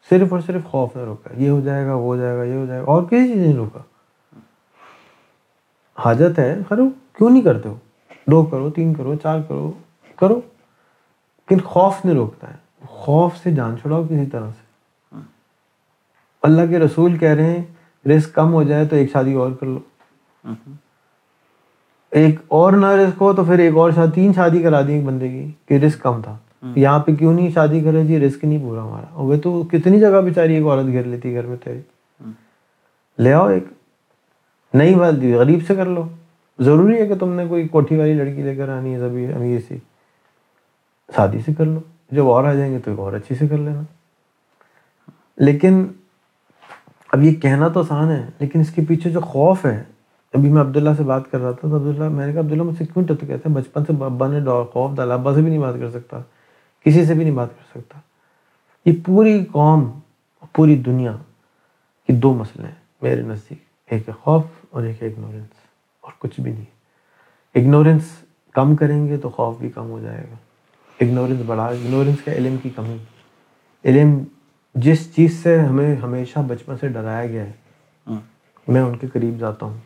صرف 0.09 0.33
اور 0.33 0.41
صرف 0.41 0.63
خوف 0.63 0.95
نے 0.95 1.03
روکا 1.03 1.29
ہے۔ 1.29 1.43
یہ 1.43 1.49
ہو 1.49 1.61
جائے 1.61 1.85
گا، 1.85 1.95
وہ 1.95 2.01
ہو 2.01 2.17
جائے 2.17 2.37
گا، 2.37 2.43
یہ 2.43 2.53
ہو 2.53 2.65
جائے 2.65 2.79
گا۔ 2.79 2.85
اور 2.85 3.03
کسی 3.03 3.27
چیز 3.27 3.37
نہیں 3.37 3.53
روکا۔ 3.53 3.79
حاجت 5.97 6.39
ہے 6.39 6.57
کرو 6.69 6.83
کیوں 7.13 7.29
نہیں 7.29 7.41
کرتے 7.41 7.69
ہو؟ 7.69 7.77
دو 8.27 8.45
کرو، 8.45 8.69
تین 8.69 8.93
کرو، 8.93 9.15
چار 9.15 9.39
کرو 9.47 9.71
کرو۔ 10.15 10.35
لیکن 10.35 11.61
خوف 11.61 12.05
نہیں 12.05 12.15
روکتا 12.15 12.49
ہے۔ 12.49 12.55
خوف 12.87 13.37
سے 13.37 13.51
جان 13.51 13.75
چھڑاؤ 13.81 14.03
کسی 14.03 14.25
طرح 14.25 14.49
سے۔ 14.49 14.69
اللہ 16.41 16.61
کے 16.69 16.79
رسول 16.79 17.17
کہہ 17.17 17.29
رہے 17.29 17.57
ہیں 17.57 17.65
رسک 18.09 18.33
کم 18.33 18.53
ہو 18.53 18.63
جائے 18.63 18.85
تو 18.85 18.95
ایک 18.95 19.11
شادی 19.11 19.33
اور 19.33 19.51
کر 19.51 19.65
لو۔ 19.65 19.79
ایک 22.11 22.39
اور 22.47 22.73
نہ 22.73 22.85
رسک 22.85 23.21
ہو 23.21 23.33
تو 23.33 23.43
پھر 23.43 23.59
ایک 23.59 23.75
اور 23.77 23.91
شادی 23.91 24.11
تین 24.11 24.33
شادی 24.33 24.61
کرا 24.61 24.81
دی 24.81 24.93
ایک 24.93 25.03
بندے 25.05 25.29
کی 25.29 25.51
کہ 25.65 25.73
رسک 25.85 26.01
کم 26.03 26.21
تھا. 26.21 26.37
یہاں 26.75 26.99
پہ 26.99 27.15
کیوں 27.15 27.33
نہیں 27.33 27.49
شادی 27.49 27.81
کرے 27.81 28.03
جی؟ 28.05 28.19
رسک 28.19 28.43
نہیں 28.45 28.59
پورا 28.61 28.83
ہمارا. 28.83 29.21
وہ 29.21 29.35
تو 29.43 29.61
کتنی 29.63 29.99
جگہ 29.99 30.21
بیچاری 30.21 30.55
ایک 30.55 30.63
عورت 30.63 30.91
گھر 30.93 31.03
لیتی 31.03 31.33
گھر 31.33 31.45
میں 31.45 31.57
تیری 31.63 31.81
لے 33.17 33.33
آؤ 33.33 33.47
ایک. 33.47 33.63
نہیں 34.73 34.95
بات 34.95 35.13
غریب 35.37 35.59
سے 35.67 35.75
کر 35.75 35.85
لو. 35.85 36.07
ضروری 36.59 36.99
ہے 37.01 37.05
کہ 37.07 37.15
تم 37.15 37.33
نے 37.33 37.45
کوئی 37.47 37.67
کوٹھی 37.67 37.97
والی 37.97 38.13
لڑکی 38.13 38.43
لے 38.43 38.55
کر 38.55 38.69
آنی 38.69 38.93
ہے 38.93 38.99
سبھی 38.99 39.25
امیر 39.33 39.59
سی. 39.67 39.77
شادی 41.15 41.39
سے 41.45 41.53
کر 41.53 41.65
لو. 41.65 41.79
جب 42.11 42.27
اور 42.27 42.43
آ 42.43 42.53
جائیں 42.53 42.71
گے 42.73 42.79
تو 42.79 42.91
ایک 42.91 42.99
اور 42.99 43.13
اچھی 43.13 43.35
سے 43.35 43.47
کر 43.47 43.57
لینا. 43.57 43.81
لیکن 45.37 45.85
اب 47.13 47.23
یہ 47.23 47.35
کہنا 47.35 47.67
تو 47.67 47.79
آسان 47.79 48.11
ہے 48.11 48.25
لیکن 48.39 48.59
اس 48.59 48.69
کے 48.69 48.81
پیچھے 48.87 49.09
جو 49.09 49.19
خوف 49.19 49.65
ہے 49.65 49.83
ابھی 50.33 50.49
میں 50.49 50.61
عبداللہ 50.61 50.89
سے 50.97 51.03
بات 51.03 51.31
کر 51.31 51.39
رہا 51.39 51.51
تھا 51.51 51.67
تو 51.69 51.75
عبداللہ 51.75 52.09
میں 52.09 52.27
نے 52.27 52.33
کہا 52.33 52.41
عبداللہ 52.41 52.63
مجھ 52.63 52.77
سے 52.77 52.85
کیوں 52.85 53.05
ٹپ 53.05 53.21
کہتے 53.21 53.49
ہیں 53.49 53.53
بچپن 53.55 53.85
سے 53.85 53.93
ابا 54.03 54.27
نے 54.27 54.39
خوف 54.71 54.95
ڈالا 54.95 55.13
ابا 55.13 55.33
سے 55.35 55.41
بھی 55.41 55.49
نہیں 55.49 55.59
بات 55.59 55.73
کر 55.79 55.89
سکتا 55.91 56.21
کسی 56.85 57.05
سے 57.05 57.13
بھی 57.13 57.23
نہیں 57.23 57.35
بات 57.35 57.49
کر 57.49 57.79
سکتا۔ 57.79 57.99
یہ 58.85 58.93
پوری 59.05 59.45
قوم 59.51 59.99
پوری 60.53 60.75
دنیا 60.75 61.15
کی 62.07 62.13
دو 62.13 62.33
مسئلے 62.33 62.67
ہیں 62.67 62.75
میرے 63.01 63.21
نزدیک 63.21 63.57
ایک 63.89 64.07
ہے 64.07 64.13
خوف 64.13 64.43
اور 64.69 64.83
ایک 64.83 65.03
ہے 65.03 65.07
اگنورینس 65.07 65.49
اور 66.01 66.11
کچھ 66.19 66.39
بھی 66.39 66.51
نہیں۔ 66.51 66.65
اگنورینس 67.55 68.03
کم 68.53 68.75
کریں 68.75 69.07
گے 69.07 69.17
تو 69.17 69.29
خوف 69.29 69.57
بھی 69.57 69.69
کم 69.69 69.89
ہو 69.89 69.99
جائے 69.99 70.23
گا۔ 70.31 70.35
اگنورینس 70.99 71.41
بڑھا 71.45 71.65
اگنورینس 71.65 72.23
کا 72.25 72.31
علم 72.31 72.55
کی 72.63 72.69
کمی۔ 72.69 72.97
علم 73.85 74.17
جس 74.75 75.15
چیز 75.15 75.43
سے 75.43 75.59
ہمیں 75.59 75.95
ہمیشہ 75.95 76.39
بچپن 76.39 76.77
سے 76.77 76.87
ڈرایا 76.87 77.25
گیا 77.25 77.45
ہے 77.45 77.51
میں 78.67 78.81
ان 78.81 78.97
کے 78.97 79.07
قریب 79.07 79.39
جاتا 79.39 79.65
ہوں۔ 79.65 79.77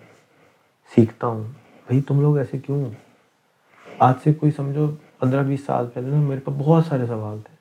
سیکھتا 0.95 1.27
ہوں۔ 1.27 1.43
بھائی 1.85 2.01
تم 2.01 2.21
لوگ 2.21 2.37
ایسے 2.37 2.57
کیوں 2.57 2.85
آج 3.99 4.13
سے 4.23 4.33
کوئی 4.33 4.51
سمجھو 4.51 4.91
پندرہ 5.19 5.43
بیس 5.43 5.65
سال 5.65 5.85
پہلے 5.93 6.07
نا 6.07 6.19
میرے 6.19 6.39
پاس 6.39 6.55
بہت 6.57 6.85
سارے 6.85 7.07
سوال 7.07 7.37
تھے۔ 7.39 7.53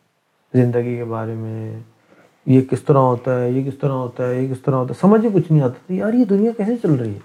زندگی 0.60 0.96
کے 0.96 1.04
بارے 1.04 1.34
میں 1.34 1.80
یہ 2.46 2.60
کس 2.60 2.82
طرح 2.82 2.98
ہوتا 2.98 3.40
ہے 3.40 3.50
یہ 3.50 3.70
کس 3.70 3.78
طرح 3.78 3.92
ہوتا 3.92 4.28
ہے 4.28 4.42
یہ 4.42 4.54
کس 4.54 4.60
طرح 4.60 4.74
ہوتا 4.74 4.94
ہے 4.94 5.00
سمجھ 5.00 5.26
ہی 5.26 5.30
کچھ 5.34 5.52
نہیں 5.52 5.62
آتا 5.62 5.78
تھا۔ 5.86 5.94
یار 5.94 6.12
یہ 6.12 6.24
دنیا 6.24 6.50
کیسے 6.56 6.76
چل 6.76 6.92
رہی 6.92 7.14
ہے؟ 7.14 7.18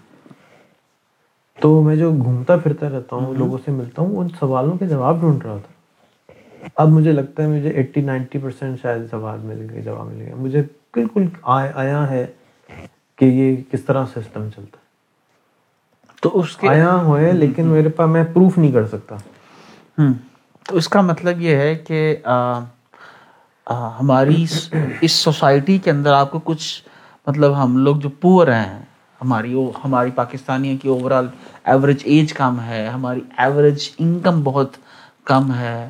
تو 1.60 1.82
میں 1.82 1.96
جو 1.96 2.12
گھومتا 2.12 2.58
پھرتا 2.58 2.90
رہتا 2.90 3.16
ہوں 3.16 3.34
لوگوں 3.34 3.58
سے 3.66 3.72
ملتا 3.72 4.02
ہوں 4.02 4.16
ان 4.16 4.28
سوالوں 4.40 4.78
کے 4.78 4.88
جواب 4.88 5.20
ڈھونڈ 5.20 5.46
رہا 5.46 5.58
تھا۔ 5.58 5.74
اب 6.76 6.90
مجھے 6.90 7.12
لگتا 7.12 7.44
ہے 7.44 7.48
مجھے 7.48 7.70
ایٹی 7.70 8.02
نائنٹی 8.02 8.40
پرسینٹ 8.40 8.82
شاید 8.82 9.10
سوال 9.10 9.40
مل 9.40 9.68
گئے 9.70 9.82
جواب 9.82 10.08
مل 10.08 10.22
گیا 10.22 10.36
مجھے 10.36 10.62
بالکل 10.94 11.26
آیا 11.42 12.10
ہے 12.10 12.26
کہ 13.16 13.26
یہ 13.26 13.56
کس 13.72 13.86
طرح 13.86 14.06
سسٹم 14.06 14.50
چلتا 14.56 14.78
ہے۔ 14.78 14.87
تو 16.22 16.40
اس 16.40 16.58
کے 16.58 16.70
آیا 16.70 16.96
ہوئے 16.96 17.32
لیکن 17.32 17.68
میرے 17.68 17.90
پاس 17.90 18.10
میں 18.10 18.24
پروف 18.24 18.58
نہیں 18.58 18.72
کر 18.72 18.88
سکتا۔ 18.88 19.16
تو 20.64 20.78
اس 20.78 20.90
کا 20.90 21.02
مطلب 21.02 21.42
یہ 21.42 21.56
ہے 21.56 21.76
کہ 21.76 22.16
ہماری 23.68 24.46
اس 25.02 25.12
سوسائٹی 25.12 25.78
کے 25.78 25.92
اندر 25.92 26.14
آپ 26.14 26.32
کو 26.32 26.40
کچھ 26.40 26.84
مطلب 27.28 27.64
ہم 27.64 27.78
لوگ 27.78 27.96
جو 27.96 28.10
پور 28.10 28.48
ہیں 28.48 28.80
ہماری 29.22 29.54
ہماری 29.86 30.12
پاکستانی 30.12 30.78
کی 30.78 30.90
اوور 30.90 31.12
آل 31.12 31.28
ایوریج 31.64 32.02
ایج 32.04 32.34
کم 32.34 32.60
ہے 32.68 32.88
ہماری 32.88 33.20
ایوریج 33.38 33.90
انکم 34.00 34.42
بہت 34.44 34.76
کم 35.26 35.54
ہے 35.54 35.90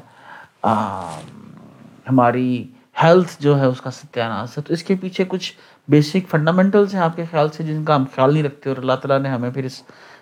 ہماری 2.10 2.68
ہیلتھ 3.04 3.32
جو 3.40 3.60
ہے 3.60 3.66
اس 3.66 3.82
کا 3.82 3.92
ستیہ 3.92 4.24
ہے۔ 4.24 4.62
تو 4.62 4.74
اس 4.74 4.84
کے 4.84 4.96
پیچھے 5.02 5.24
کچھ 5.28 5.54
بیسک 5.88 6.30
فنڈامنٹلس 6.30 6.94
ہیں 6.94 7.02
آپ 7.02 7.16
کے 7.16 7.24
خیال 7.32 7.50
سے 7.50 7.64
جن 7.64 7.86
کا 7.86 7.96
ہم 7.96 8.04
خیال 8.16 8.34
نہیں 8.34 8.44
رکھتے 8.44 8.70
اور 8.70 8.78
اللہ 8.78 8.94
تعالیٰ 8.94 9.20
نے 9.20 9.30
ہمیں 9.30 9.52
پھر 9.52 9.64
اس 9.64 9.82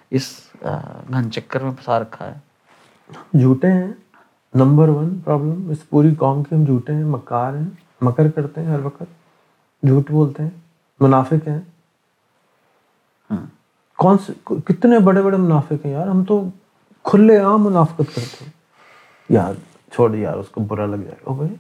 اس 0.10 0.40
گھن 1.10 1.32
چکر 1.32 1.64
میں 1.64 1.72
پھنسا 1.72 2.00
رکھا 2.00 2.36
ہے۔ 2.36 2.40
جھوٹے 3.40 3.72
ہیں۔ 3.72 3.92
نمبر 4.54 4.88
ون 4.90 5.20
پرابلم 5.24 5.70
اس 5.70 5.90
پوری 5.90 6.16
قوم 6.16 6.44
کے 6.44 6.56
ہم 6.56 6.66
جھوٹے 6.66 6.94
ہیں 6.94 7.04
مکار 7.04 7.54
ہیں 7.54 7.70
مکر 8.02 8.30
کرتے 8.30 8.62
ہیں 8.62 8.68
ہر 8.68 8.80
وقت۔ 8.80 9.04
جھوٹ 9.88 10.12
بولتے 10.12 10.44
ہیں 10.44 10.50
منافق 11.00 11.48
ہیں۔ 11.48 11.60
ہاں۔ 13.32 13.46
کون 13.98 14.18
سے 14.18 14.34
کتنے 14.44 15.00
بڑے 15.00 15.22
بڑے 15.22 15.38
منافق 15.38 15.86
ہیں 15.86 15.92
یار؟ 15.92 16.08
ہم 16.08 16.24
تو 16.24 16.44
کھلے 17.04 17.38
عام 17.38 17.64
منافقت 17.64 18.16
کرتے 18.16 18.46
ہیں۔ 18.46 18.52
یار 19.30 19.54
چھوڑ 19.92 20.16
یار 20.16 20.34
اس 20.34 20.50
کو 20.50 20.62
برا 20.62 20.86
لگ 20.86 20.96
جائے 20.96 21.16
گا۔ 21.28 21.34
بھائی 21.34 21.56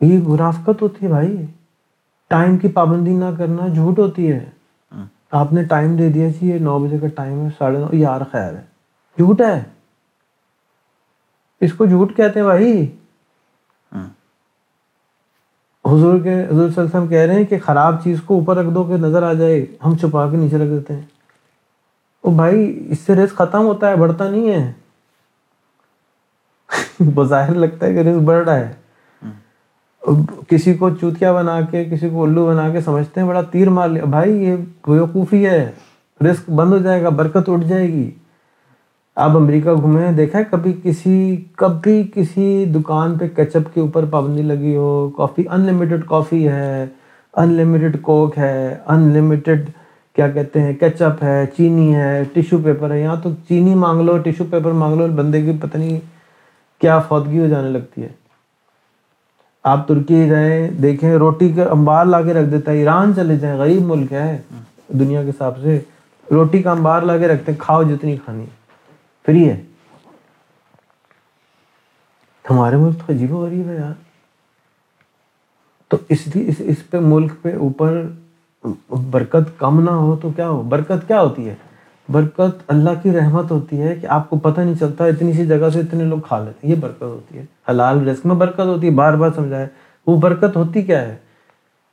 یہ 0.00 0.18
منافقت 0.28 0.82
ہوتی 0.82 1.06
ہے 1.06 1.08
بھائی۔ 1.08 1.46
ٹائم 2.28 2.58
کی 2.58 2.68
پابندی 2.68 3.14
نہ 3.14 3.24
کرنا 3.38 3.68
جھوٹ 3.68 3.98
ہوتی 3.98 4.32
ہے۔ 4.32 4.50
آپ 5.32 5.52
نے 5.52 5.64
ٹائم 5.64 5.96
دے 5.96 6.08
دیا 6.08 6.28
جی 6.28 6.48
یہ 6.48 6.58
نو 6.58 6.78
بجے 6.78 6.98
کا 6.98 7.06
ٹائم 7.06 7.44
ہے 7.44 7.48
ساڑھے 7.58 7.78
نو 7.78 7.86
یار 7.92 8.20
خیر 8.30 8.54
ہے۔ 8.54 8.62
جھوٹ 9.18 9.40
ہے۔ 9.40 9.62
اس 11.60 11.72
کو 11.72 11.86
جھوٹ 11.86 12.16
کہتے 12.16 12.40
ہیں 12.40 12.46
بھائی۔ 12.46 12.96
ہاں۔ 13.92 14.08
حضور 15.84 16.20
کے 16.20 16.34
حضور 16.34 16.46
صلی 16.48 16.54
اللہ 16.54 16.80
علیہ 16.80 16.84
وسلم 16.84 17.08
کہہ 17.08 17.18
رہے 17.18 17.34
ہیں 17.34 17.44
کہ 17.44 17.58
خراب 17.64 18.02
چیز 18.04 18.22
کو 18.22 18.34
اوپر 18.34 18.56
رکھ 18.56 18.74
دو 18.74 18.84
کہ 18.84 18.96
نظر 18.96 19.22
آ 19.22 19.32
جائے 19.32 19.66
ہم 19.84 19.96
چھپا 19.96 20.30
کے 20.30 20.36
نیچے 20.36 20.56
رکھ 20.56 20.70
دیتے 20.70 20.94
ہیں۔ 20.94 21.02
او 22.20 22.30
بھائی 22.30 22.86
اس 22.90 23.00
سے 23.00 23.14
ریس 23.14 23.30
ختم 23.30 23.66
ہوتا 23.66 23.90
ہے 23.90 23.96
بڑھتا 23.96 24.30
نہیں 24.30 24.50
ہے۔ 24.50 24.72
بظاہر 27.14 27.54
لگتا 27.54 27.86
ہے 27.86 27.94
کہ 27.94 27.98
ریس 27.98 28.16
بڑھ 28.16 28.44
رہا 28.44 28.56
ہے۔ 28.56 28.72
کسی 30.48 30.74
کو 30.74 30.90
چوتیا 30.90 31.32
بنا 31.32 31.60
کے، 31.60 31.84
کسی 31.84 32.08
کو 32.08 32.24
الو 32.24 32.46
بنا 32.46 32.68
کے 32.68 32.80
سمجھتے 32.80 33.20
ہیں، 33.20 33.28
بڑا 33.28 33.42
تیر 33.42 33.70
مار 33.70 33.88
لیا۔ 33.88 34.04
بھائی، 34.04 34.44
یہ 34.44 34.56
بیوقوفی 34.86 35.46
ہے 35.46 35.70
رسک 36.24 36.50
بند 36.50 36.72
ہو 36.72 36.78
جائے 36.78 37.02
گا، 37.02 37.08
برکت 37.08 37.48
اٹھ 37.48 37.66
جائے 37.66 37.88
گی۔ 37.88 38.10
آپ 39.16 39.30
امریکہ 39.30 39.72
گھومے 39.72 40.06
ہیں، 40.06 40.12
دیکھا 40.12 40.38
ہے 40.38 40.44
کبھی 40.50 40.72
کسی 40.82 41.44
کبھی 41.56 42.10
کسی 42.14 42.64
دکان 42.64 43.18
پہ 43.18 43.28
کیچپ 43.36 43.74
کے 43.74 43.80
اوپر 43.80 44.04
پابندی 44.04 44.42
لگی 44.42 44.76
ہو، 44.76 45.10
کافی 45.16 45.42
ان 45.50 45.60
لمیٹڈ 45.60 46.04
کافی 46.06 46.48
ہے 46.48 46.86
ان 47.36 47.52
لمیٹڈ 47.52 48.02
کوک 48.02 48.38
ہے 48.38 48.76
ان 48.86 49.00
لمیٹڈ 49.00 49.70
کیا 50.16 50.28
کہتے 50.28 50.60
ہیں، 50.60 50.72
کیچپ 50.72 51.24
ہے، 51.24 51.46
چینی 51.56 51.94
ہے 51.94 52.24
ٹیشو 52.32 52.58
پیپر 52.58 52.90
ہے۔ 52.90 53.00
یہاں 53.00 53.16
تو 53.22 53.30
چینی 53.48 53.74
مانگ 53.74 54.00
لو 54.00 54.18
ٹیشو 54.18 54.44
پیپر 54.50 54.72
مانگ 54.72 54.96
لو، 54.96 55.06
بندے 55.06 55.42
کی 55.42 55.52
پتہ 55.60 55.78
نہیں 55.78 56.00
کیا 56.80 56.98
فوتگی 56.98 57.40
ہو 57.40 57.46
جانے 57.46 57.68
لگتی 57.68 58.02
ہے۔ 58.02 58.21
آپ 59.64 59.86
ترکی 59.88 60.28
جائیں، 60.28 60.68
دیکھیں، 60.82 61.14
روٹی 61.14 61.52
کے 61.52 61.64
انبار 61.64 62.04
لا 62.04 62.22
کے 62.22 62.32
رکھ 62.34 62.48
دیتا 62.50 62.72
ہے، 62.72 62.76
ایران 62.76 63.12
چلے 63.16 63.36
جائیں، 63.36 63.56
غریب 63.58 63.82
ملک 63.82 64.12
ہے 64.12 64.40
دنیا 64.88 65.22
کے 65.22 65.30
حساب 65.30 65.58
سے۔ 65.62 65.78
روٹی 66.30 66.62
کا 66.62 66.70
انبار 66.70 67.02
لا 67.02 67.18
کے 67.18 67.28
رکھتے 67.28 67.52
ہیں، 67.52 67.58
کھاؤ 67.58 67.82
جتنی 67.82 68.16
کھانی 68.24 68.44
فری 69.26 69.48
ہے 69.50 69.62
ہمارے 72.50 72.76
ملک 72.76 72.98
تو 72.98 73.12
عجیب 73.12 73.32
و 73.32 73.44
غریب 73.44 73.68
ہے 73.68 73.74
یار۔ 73.74 73.92
تو 75.88 75.96
اس 76.08 76.26
لیے 76.26 76.48
اس 76.48 76.56
اس 76.58 76.90
پہ 76.90 76.98
ملک 77.00 77.32
پہ 77.42 77.54
اوپر 77.56 78.02
برکت 79.10 79.58
کم 79.58 79.80
نہ 79.80 79.90
ہو 79.90 80.16
تو 80.16 80.30
کیا 80.30 80.48
ہو؟ 80.48 80.62
برکت 80.62 81.06
کیا 81.06 81.20
ہوتی 81.20 81.48
ہے؟ 81.48 81.54
برکت 82.08 82.62
اللہ 82.66 82.90
کی 83.02 83.12
رحمت 83.12 83.50
ہوتی 83.50 83.80
ہے 83.82 83.94
کہ 83.94 84.06
آپ 84.06 84.30
کو 84.30 84.38
پتہ 84.38 84.60
نہیں 84.60 84.74
چلتا 84.74 85.04
اتنی 85.04 85.32
سی 85.32 85.46
جگہ 85.46 85.68
سے 85.70 85.80
اتنے 85.80 86.04
لوگ 86.04 86.18
کھا 86.18 86.38
لیتے 86.38 86.66
ہیں، 86.66 86.74
یہ 86.74 86.80
برکت 86.80 87.02
ہوتی 87.02 87.38
ہے۔ 87.38 87.44
حلال 87.70 88.08
رزق 88.08 88.26
میں 88.26 88.34
برکت 88.34 88.60
ہوتی 88.60 88.86
ہے، 88.86 88.92
بار 88.92 89.12
بار 89.12 89.30
سمجھائے 89.34 89.66
وہ 90.06 90.16
برکت 90.20 90.56
ہوتی 90.56 90.82
کیا 90.82 91.02
ہے؟ 91.02 91.16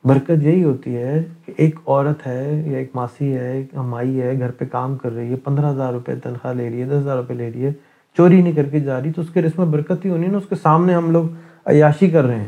برکت 0.04 0.44
یہی 0.44 0.64
ہوتی 0.64 0.96
ہے 0.98 1.24
کہ 1.46 1.54
ایک 1.58 1.80
عورت 1.88 2.28
ہے 2.28 2.64
یا 2.66 2.78
ایک 2.78 2.92
ماسی 2.96 3.34
ہے، 3.38 3.52
ایک 3.52 3.76
مائی 3.76 4.22
ہے، 4.22 4.40
گھر 4.40 4.52
پہ 4.52 4.66
کام 4.66 4.98
کر 4.98 5.12
رہی 5.12 5.32
ہے، 5.32 5.36
پندرہ 5.36 5.72
ہزار 5.72 5.94
روپے 5.94 6.16
تنخواہ 6.16 6.54
لے 6.54 6.70
رہی 6.70 6.82
ہے، 6.82 6.88
دس 6.88 7.02
ہزار 7.02 7.18
روپے 7.18 7.34
لے 7.34 7.52
رہی 7.52 7.66
ہے، 7.66 7.72
چوری 8.18 8.42
نہیں 8.42 8.54
کر 8.54 8.64
کے 8.64 8.80
جا 8.80 9.02
رہی، 9.02 9.12
تو 9.12 9.22
اس 9.22 9.30
کے 9.30 9.42
رسم 9.42 9.62
میں 9.64 9.72
برکت 9.72 10.06
ہی 10.06 10.10
ہونی 10.10 10.28
نا، 10.28 10.38
اس 10.38 10.50
کے 10.50 10.56
سامنے 10.56 10.94
ہم 10.94 11.12
لوگ 11.12 11.26
عیاشی 11.66 12.10
کر 12.10 12.24
رہے 12.24 12.40
ہیں۔ 12.40 12.48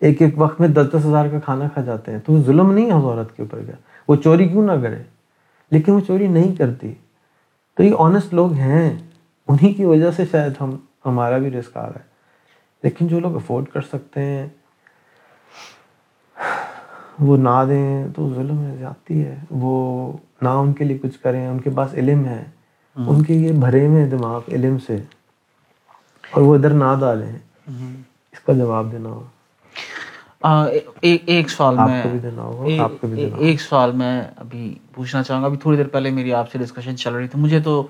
ایک 0.00 0.22
ایک 0.22 0.34
وقت 0.36 0.60
میں 0.60 0.68
دس 0.68 0.86
دس 0.90 1.06
ہزار 1.06 1.26
کا 1.28 1.38
کھانا 1.38 1.68
کھا 1.68 1.82
جاتے 1.82 2.12
ہیں، 2.12 2.18
تو 2.26 2.42
ظلم 2.42 2.72
نہیں 2.72 2.86
ہے 2.86 2.92
اس 2.92 3.04
عورت 3.04 3.36
کے 3.36 3.42
اوپر 3.42 3.58
کیا؟ 3.66 3.74
وہ 4.08 4.16
چوری 4.16 4.48
کیوں 4.48 4.66
نہ 4.66 4.72
کرے؟ 4.82 5.17
لیکن 5.70 5.92
وہ 5.92 6.00
چوری 6.00 6.26
نہیں 6.26 6.56
کرتی۔ 6.56 6.94
تو 7.76 7.82
یہ 7.82 7.94
آنےسٹ 7.98 8.34
لوگ 8.34 8.52
ہیں 8.52 8.98
انہی 9.48 9.72
کی 9.72 9.84
وجہ 9.84 10.10
سے 10.10 10.24
شاید 10.30 10.52
ہم 10.60 10.76
ہمارا 11.06 11.38
بھی 11.38 11.50
رسک 11.50 11.76
آ 11.76 11.86
رہا 11.86 11.90
ہے۔ 11.90 12.04
لیکن 12.82 13.06
جو 13.08 13.20
لوگ 13.20 13.34
افورڈ 13.34 13.64
کر 13.66 13.80
سکتے 13.80 14.22
ہیں 14.22 14.48
وہ 17.18 17.36
نہ 17.36 17.64
دیں 17.68 18.06
تو 18.16 18.34
ظلم 18.34 18.64
ہے 18.64 18.76
زیادتی 18.76 19.24
ہے۔ 19.24 19.36
وہ 19.50 20.12
نہ 20.42 20.48
ان 20.48 20.72
کے 20.72 20.84
لیے 20.84 20.98
کچھ 20.98 21.18
کریں 21.18 21.46
ان 21.46 21.60
کے 21.60 21.70
پاس 21.70 21.94
علم 21.94 22.24
ہے۔ 22.24 22.44
ان 22.96 23.22
کے 23.22 23.34
یہ 23.34 23.52
بھرے 23.52 23.88
میں 23.88 24.10
دماغ 24.10 24.40
علم 24.48 24.78
سے۔ 24.78 24.96
اور 26.30 26.42
وہ 26.42 26.54
ادھر 26.54 26.70
نہ 26.70 26.84
ڈالیں۔ 27.00 27.38
اس 28.32 28.40
کا 28.40 28.52
جواب 28.52 28.92
دینا 28.92 29.08
ہو 29.08 29.24
ایک 30.42 31.50
سوال 31.50 31.76
میں 31.76 32.02
ایک 33.38 33.60
سوال 33.60 33.92
میں 33.96 34.20
ابھی 34.36 34.74
پوچھنا 34.94 35.22
چاہوں 35.22 35.40
گا۔ 35.42 35.46
ابھی 35.46 35.58
تھوڑی 35.58 35.76
دیر 35.76 35.86
پہلے 35.92 36.10
میری 36.10 36.32
آپ 36.34 36.50
سے 36.50 36.58
ڈسکشن 36.58 36.96
چل 36.96 37.14
رہی 37.14 37.28
تھی۔ 37.28 37.40
مجھے 37.40 37.60
تو 37.60 37.86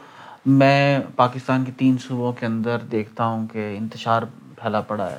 میں 0.47 0.99
پاکستان 1.17 1.65
کی 1.65 1.73
تین 1.77 1.97
صوبوں 2.07 2.33
کے 2.33 2.47
اندر 2.47 2.79
دیکھتا 2.93 3.27
ہوں 3.27 3.47
کہ 3.53 3.75
انتشار 3.79 4.23
پھیلا 4.61 4.81
پڑا 4.81 5.11
ہے۔ 5.11 5.19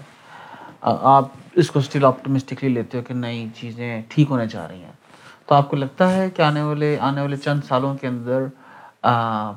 آپ 0.81 1.25
اس 1.55 1.69
کو 1.71 1.79
اسٹل 1.79 2.05
آپٹمسٹکلی 2.05 2.69
لیتے 2.69 2.97
ہو 2.97 3.03
کہ 3.07 3.13
نئی 3.13 3.45
چیزیں 3.59 4.01
ٹھیک 4.09 4.29
ہونے 4.29 4.45
جا 4.47 4.67
رہی 4.67 4.83
ہیں۔ 4.83 4.91
تو 5.45 5.55
آپ 5.55 5.69
کو 5.69 5.75
لگتا 5.75 6.15
ہے 6.15 6.29
کہ 6.29 6.41
آنے 6.41 6.61
والے 6.61 6.97
آنے 6.99 7.21
والے 7.21 7.37
چند 7.37 7.61
سالوں 7.67 7.95
کے 8.01 8.07
اندر 8.07 8.45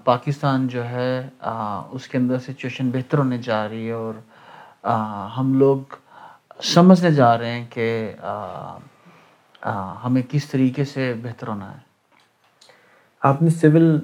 پاکستان 0.05 0.69
جو 0.69 0.85
ہے 0.85 1.29
اس 1.91 2.09
کے 2.09 2.19
اندر 2.19 2.39
سچویشن 2.39 2.91
بہتر 2.91 3.19
ہونے 3.19 3.39
جا 3.43 3.69
رہی 3.69 3.87
ہے 3.87 3.93
اور 3.93 4.15
ہم 5.37 5.53
لوگ 5.59 5.95
سمجھنے 6.63 7.11
جا 7.11 7.37
رہے 7.39 7.51
ہیں 7.51 7.65
کہ 7.71 8.13
ہمیں 10.05 10.23
کس 10.31 10.47
طریقے 10.47 10.85
سے 10.85 11.13
بہتر 11.23 11.49
ہونا 11.49 11.71
ہے۔ 11.71 11.79
آپ 13.23 13.43
نے 13.43 13.51
سول 13.51 13.99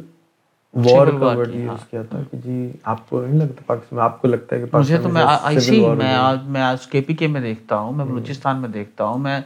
وار 0.74 1.06
کا 1.20 1.26
ورڈ 1.26 1.54
یوز 1.54 1.88
کیا 1.90 2.02
تھا 2.11 2.18
کہ 2.30 2.36
جی 2.44 2.56
آپ 2.92 3.09
کو 3.11 3.20
نہیں 3.20 3.38
لگتا 3.40 3.62
پاکستان 3.66 3.96
میں؟ 3.96 4.04
آپ 4.04 4.20
کو 4.20 4.28
لگتا 4.28 4.56
ہے 4.56 4.61
کہ 4.61 4.76
مجھے 4.76 4.96
تو 5.02 5.09
میں 5.09 5.24
ایسی 5.44 5.80
میں 5.98 6.14
آج 6.14 6.38
میں 6.48 6.62
آج 6.62 6.86
کے 6.86 7.00
پی 7.00 7.14
کے 7.14 7.26
میں 7.26 7.40
دیکھتا 7.40 7.78
ہوں 7.78 7.92
میں 7.92 8.04
بلوچستان 8.04 8.61
میں 8.61 8.68
دیکھتا 8.68 9.04
ہوں 9.04 9.18
میں 9.18 9.40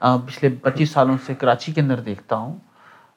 پچھلے 0.00 0.48
پچیس 0.62 0.90
سالوں 0.90 1.16
سے 1.26 1.34
کراچی 1.34 1.72
کے 1.72 1.80
اندر 1.80 2.00
دیکھتا 2.00 2.36
ہوں۔ 2.36 2.56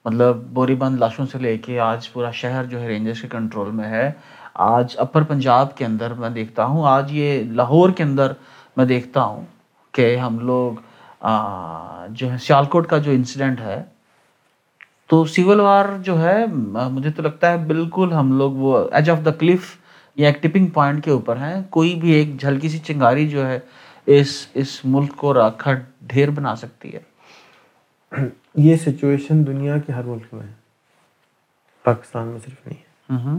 مطلب 0.06 0.38
بوری 0.54 0.76
بند 0.76 1.00
لاشوں 1.00 1.26
سے 1.32 1.38
لے 1.40 1.58
کے 1.58 1.80
آج 1.80 2.12
پورا 2.14 2.32
شہر 2.32 2.66
جو 2.66 2.80
ہے 2.82 2.88
رینجرس 2.88 3.22
کے 3.22 3.28
کنٹرول 3.32 3.72
میں 3.72 3.90
ہے۔ 3.90 4.12
آج 4.54 4.96
اپر 5.00 5.24
پنجاب 5.24 5.76
کے 5.78 5.86
اندر 5.86 6.14
میں 6.14 6.30
دیکھتا 6.30 6.66
ہوں 6.66 6.86
آج 6.88 7.12
یہ 7.12 7.44
لاہور 7.52 7.90
کے 7.90 8.04
اندر 8.04 8.32
میں 8.78 8.86
دیکھتا 8.86 9.24
ہوں 9.24 9.46
کہ 9.92 10.16
ہم 10.18 10.40
لوگ 10.40 10.74
جو 12.10 12.32
ہے 12.32 12.38
سیالکوٹ 12.38 12.88
کا 12.88 12.98
جو 12.98 13.12
انسیڈنٹ 13.12 13.62
ہے 13.62 13.84
تو 15.08 15.26
سول 15.26 15.60
وار 15.60 15.86
جو 16.04 16.22
ہے 16.22 16.46
مجھے 16.92 17.12
تو 17.12 17.22
لگتا 17.22 17.52
ہے 17.52 17.58
بالکل 17.58 18.14
ہم 18.14 18.38
لوگ 18.38 18.52
وہ 18.52 18.90
ایج 18.92 19.10
آف 19.10 19.18
دا 19.26 19.32
کلف 19.32 19.76
یا 20.16 20.28
ایک 20.28 20.42
ٹپنگ 20.44 20.68
پوائنٹ 20.68 21.04
کے 21.04 21.12
اوپر 21.12 21.38
ہیں۔ 21.38 21.62
کوئی 21.70 21.96
بھی 21.96 22.12
ایک 22.12 22.40
جھلکی 22.42 22.70
سی 22.70 22.80
چنگاری 22.80 23.28
جو 23.30 23.48
ہے 23.48 23.60
اس 24.06 24.48
اس 24.54 24.80
ملک 24.86 25.16
کو 25.16 25.34
راکھا 25.34 25.72
ڈھیر 26.02 26.30
بنا 26.30 26.56
سکتی 26.56 26.94
ہے۔ 26.94 27.00
یہ 28.56 28.76
سچویشن 28.76 29.48
دنیا 29.48 29.78
کے 29.78 29.94
ہر 29.94 30.04
ملک 30.04 30.34
میں 30.34 30.48
ہے۔ 30.48 30.54
پاکستان 31.84 32.28
میں 32.28 32.40
صرف 32.46 32.68
نہیں 32.68 32.78
ہے۔ 32.78 33.38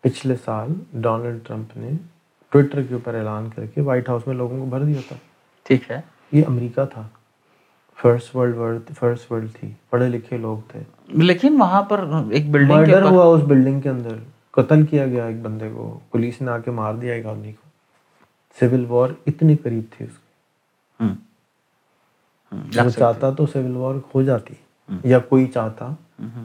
پچھلے 0.00 0.34
سال 0.44 0.72
ڈونلڈ 0.92 1.46
ٹرمپ 1.46 1.76
نے 1.76 1.90
ٹویٹر 2.54 2.82
کے 2.82 2.94
اوپر 2.94 3.14
اعلان 3.14 3.48
کر 3.56 3.66
کے 3.66 3.80
وائٹ 3.80 4.08
ہاؤس 4.08 4.26
میں 4.26 4.34
لوگوں 4.34 4.58
کو 4.58 4.64
بھر 4.64 4.80
دیا 4.80 5.00
تھا۔ 5.08 5.16
ٹھیک 5.62 5.90
ہے۔ 5.90 6.00
یہ 6.32 6.42
امریکہ 6.46 6.84
تھا۔ 6.84 7.08
First 8.02 8.36
world 8.36 8.56
world 8.56 8.80
first 8.98 9.32
world 9.32 9.50
تھی۔ 9.60 9.72
پڑھے 9.90 10.08
لکھے 10.08 10.36
لوگ 10.36 10.58
تھے۔ 10.68 10.80
لیکن 11.08 11.56
وہاں 11.60 11.82
پر 11.82 12.04
ایک 12.30 12.50
بلڈنگ 12.50 12.76
مرڈر 12.76 13.02
ہوا 13.02 13.24
اس 13.24 13.42
بلڈنگ 13.42 13.80
کے 13.80 13.88
اندر۔ 13.88 14.16
قتل 14.50 14.86
کیا 14.86 15.06
گیا 15.06 15.24
ایک 15.26 15.40
بندے 15.42 15.70
کو۔ 15.74 15.98
پولیس 16.10 16.42
نے 16.42 16.50
آ 16.50 16.58
کے 16.58 16.70
مار 16.70 16.94
دیا 16.94 17.14
ایک 17.14 17.26
آدمی 17.26 17.52
کو۔ 17.52 17.68
سول 18.60 18.84
وار 18.88 19.08
اتنی 19.26 19.56
قریب 19.56 19.84
تھی 19.90 20.04
اس 20.04 20.18
وہ 22.84 22.90
چاہتا 22.90 23.30
تو 23.30 23.46
سول 23.46 23.76
وار 23.76 23.94
ہو 24.14 24.22
جاتی۔ 24.22 24.54
یا 25.04 25.18
کوئی 25.18 25.46
چاہتا 25.46 25.88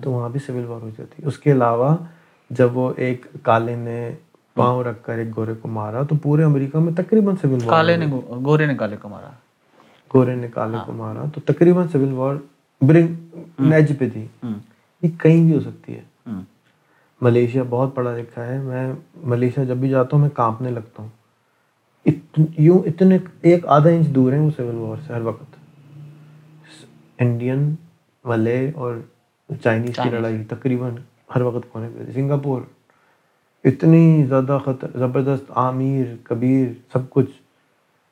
تو 0.04 0.12
وہاں 0.12 0.30
بھی 0.30 0.40
سول 0.40 0.66
وار 0.66 0.82
ہو 0.82 0.90
جاتی۔ 0.98 1.24
اس 1.26 1.40
کے 1.40 1.52
علاوہ 1.52 1.96
جب 2.50 2.78
وہ 2.78 2.94
ایک 2.98 3.26
کالے 3.44 3.76
نے 3.76 4.12
پاؤں 4.60 4.84
رکھ 4.84 5.04
کر 5.04 5.18
ایک 5.18 5.38
گورے 5.38 5.54
کو 5.62 5.68
مارا 5.68 6.04
تو 6.04 6.16
پورے 6.16 6.44
امریکہ 6.44 6.80
میں 6.80 6.94
تقریباً 6.94 7.36
سول 7.36 7.52
وار 7.52 7.70
کالے 7.70 7.98
نے 7.98 8.06
گو- 8.12 8.46
گورے 8.46 8.66
نے 8.66 8.76
کالے 8.76 8.96
کو 9.02 9.10
مارا۔ 9.10 9.30
گورے 10.14 10.36
نے 10.36 10.48
کالے 10.48 10.78
کو 10.86 10.94
مارا 10.94 11.24
تو 11.36 11.42
تقریباً 11.54 11.88
سول 11.88 12.14
وار 12.14 12.36
برنگ 12.82 13.08
ایج 13.74 14.00
پہ 14.00 14.10
تھی۔ 14.10 14.28
یہ 15.02 15.08
کہیں 15.20 15.44
بھی 15.44 15.56
ہو 15.56 15.60
سکتی 15.60 15.96
ہے۔ 15.96 16.30
ملیشیا 17.22 17.64
بہت 17.70 17.96
پڑھا 17.96 18.18
لکھا 18.18 18.46
ہے۔ 18.46 18.60
میں 18.60 18.94
ملیشیا 19.16 19.64
جب 19.64 19.78
بھی 19.78 19.90
جاتا 19.90 20.10
ہوں 20.14 20.22
میں 20.22 20.30
کانپنے 20.30 20.70
لگتا 20.72 21.04
ہوں۔ 21.04 21.10
یوں 22.58 22.80
اتنے 22.80 23.18
ایک 23.42 23.66
آدھا 23.68 23.90
انچ 23.90 24.08
دور 24.08 24.34
ہیں 24.34 24.40
وہ 24.40 24.50
سول 24.58 24.76
وار 24.76 24.98
سے 25.08 25.14
ہر 25.14 25.22
وقت۔ 25.22 25.56
انڈین 27.20 27.76
ملے 28.24 28.72
اور 28.76 28.96
چائنیز 29.64 30.00
کی 30.04 30.10
لڑائی 30.10 30.44
تقریباً 30.44 30.92
ہر 31.36 31.42
وقت 31.42 31.74
کونے 31.74 31.88
پہ۔ 31.96 32.12
سنگاپور۔ 32.12 32.62
اتنی 33.64 34.26
زیادہ 34.26 34.58
خطر 34.66 34.98
زبردست 35.00 35.52
عامیر 35.56 36.06
کبیر 36.24 36.68
سب 36.94 37.10
کچھ 37.10 37.30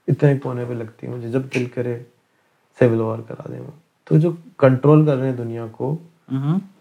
اتنے 0.07 0.37
کونے 0.37 0.65
پہ 0.67 0.73
لگتی 0.73 1.07
ہے۔ 1.07 1.11
مجھے 1.11 1.31
جب 1.31 1.41
دل 1.55 1.65
کرے 1.65 2.03
سول 2.79 2.99
وار 3.01 3.19
کرا 3.27 3.43
دیں 3.51 3.59
وہ۔ 3.59 3.71
تو 4.03 4.17
جو 4.17 4.31
کنٹرول 4.57 5.05
کر 5.05 5.17
رہے 5.17 5.29
ہیں 5.29 5.35
دنیا 5.35 5.65
کو 5.71 5.97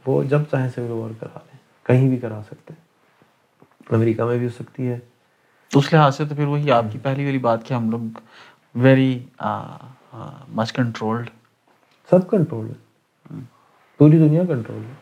وہ 0.06 0.22
جب 0.22 0.42
چاہیں 0.50 0.68
سول 0.74 0.90
وار 0.90 1.10
کرا 1.20 1.38
لیں 1.44 1.58
کہیں 1.86 2.08
بھی 2.08 2.16
کرا 2.16 2.40
سکتے 2.46 2.74
ہیں۔ 2.74 2.84
امریکہ 3.94 4.24
میں 4.24 4.38
بھی 4.38 4.46
ہو 4.46 4.62
سکتی 4.62 4.88
ہے۔ 4.88 4.98
اس 5.74 5.92
لحاظ 5.92 6.16
سے 6.16 6.24
تو 6.24 6.34
پھر 6.34 6.46
وہی 6.46 6.70
آپ 6.70 6.84
کی 6.92 6.98
پہلی 7.02 7.24
والی 7.24 7.38
بات 7.38 7.64
کہ 7.64 7.74
ہم 7.74 7.90
لوگ 7.90 8.18
ویری 8.74 9.18
مچ 10.48 10.72
کنٹرولڈ 10.72 11.30
سب 12.10 12.30
کنٹرول 12.30 12.66
ہے 12.66 13.38
پوری 13.98 14.18
دنیا 14.18 14.42
کنٹرول 14.48 14.78
ہے 14.78 14.92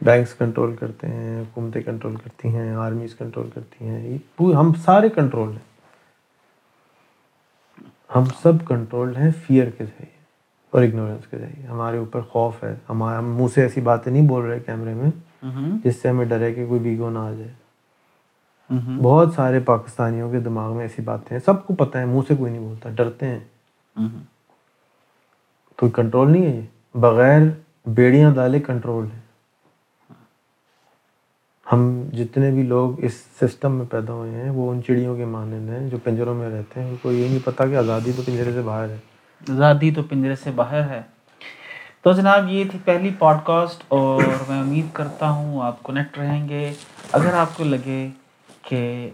بینکس 0.00 0.34
کنٹرول 0.34 0.76
کرتے 0.76 1.06
ہیں 1.06 1.40
حکومتیں 1.40 1.82
کنٹرول 1.82 2.16
کرتی 2.16 2.48
ہیں 2.48 2.74
آرمیز 2.74 3.14
کنٹرول 3.14 3.48
کرتی 3.54 3.84
ہیں 3.84 4.18
ہم 4.40 4.72
سارے 4.84 5.08
کنٹرول 5.08 5.48
ہیں۔ 5.52 5.74
ہم 8.16 8.24
سب 8.42 8.52
کنٹرول 8.68 9.16
ہیں 9.16 9.30
فیئر 9.46 9.70
کے 9.70 9.84
ذریعے 9.84 10.22
اور 10.70 10.82
اگنورینس 10.82 11.26
کے 11.26 11.38
ذریعے۔ 11.38 11.66
ہمارے 11.66 11.98
اوپر 11.98 12.20
خوف 12.20 12.64
ہے 12.64 12.74
ہمارے 12.88 13.16
ہم 13.18 13.34
منہ 13.36 13.48
سے 13.54 13.62
ایسی 13.62 13.80
باتیں 13.80 14.12
نہیں 14.12 14.28
بول 14.28 14.44
رہے 14.44 14.60
کیمرے 14.60 14.94
میں 14.94 15.10
جس 15.84 15.96
سے 16.02 16.08
ہمیں 16.08 16.24
ڈر 16.24 16.40
ہے 16.40 16.52
کہ 16.54 16.66
کوئی 16.66 16.80
بیگو 16.80 17.10
نہ 17.10 17.18
آ 17.18 17.32
جائے۔ 17.32 17.52
بہت 19.02 19.32
سارے 19.34 19.60
پاکستانیوں 19.60 20.30
کے 20.30 20.40
دماغ 20.40 20.72
میں 20.72 20.82
ایسی 20.82 21.02
باتیں 21.02 21.36
ہیں 21.36 21.44
سب 21.44 21.66
کو 21.66 21.74
پتہ 21.74 21.98
ہے 21.98 22.04
منہ 22.04 22.20
سے 22.28 22.34
کوئی 22.36 22.52
نہیں 22.52 22.62
بولتا 22.62 22.90
ڈرتے 22.90 23.26
ہیں۔ 23.26 23.40
تو 25.76 25.88
کنٹرول 25.88 26.32
نہیں 26.32 26.46
ہے 26.46 26.56
یہ۔ 26.56 26.60
بغیر 26.94 27.40
بیڑیاں 27.86 28.34
ڈالے 28.34 28.60
کنٹرول 28.60 29.06
ہے۔ 29.14 29.23
ہم 31.72 32.02
جتنے 32.12 32.50
بھی 32.50 32.62
لوگ 32.62 33.04
اس 33.04 33.14
سسٹم 33.40 33.76
میں 33.76 33.86
پیدا 33.86 34.12
ہوئے 34.12 34.30
ہیں 34.30 34.50
وہ 34.50 34.70
ان 34.70 34.82
چڑیوں 34.82 35.16
کے 35.16 35.24
مانند 35.24 35.70
ہیں 35.70 35.90
جو 35.90 35.98
پنجروں 36.04 36.34
میں 36.34 36.50
رہتے 36.50 36.80
ہیں۔ 36.80 36.88
ان 36.88 36.96
کو 37.02 37.12
یہ 37.12 37.28
نہیں 37.28 37.38
پتا 37.44 37.66
کہ 37.66 37.76
آزادی 37.76 38.12
تو 38.16 38.22
پنجرے 38.26 38.52
سے 38.52 38.62
باہر 38.62 38.88
ہے۔ 38.88 38.96
آزادی 39.52 39.90
تو 39.90 40.02
پنجرے 40.02 40.36
سے 40.36 40.50
باہر 40.50 40.88
ہے۔ 40.88 41.02
تو 42.02 42.12
جناب 42.12 42.50
یہ 42.50 42.64
تھی 42.70 42.78
پہلی 42.84 43.10
پوڈ 43.18 43.36
کاسٹ 43.44 43.84
اور 43.88 44.22
میں 44.48 44.60
امید 44.60 44.86
کرتا 44.92 45.30
ہوں 45.30 45.62
آپ 45.62 45.82
کنیکٹ 45.82 46.18
رہیں 46.18 46.48
گے۔ 46.48 46.72
اگر 47.12 47.34
آپ 47.34 47.56
کو 47.56 47.64
لگے 47.64 48.08
کہ 48.62 49.10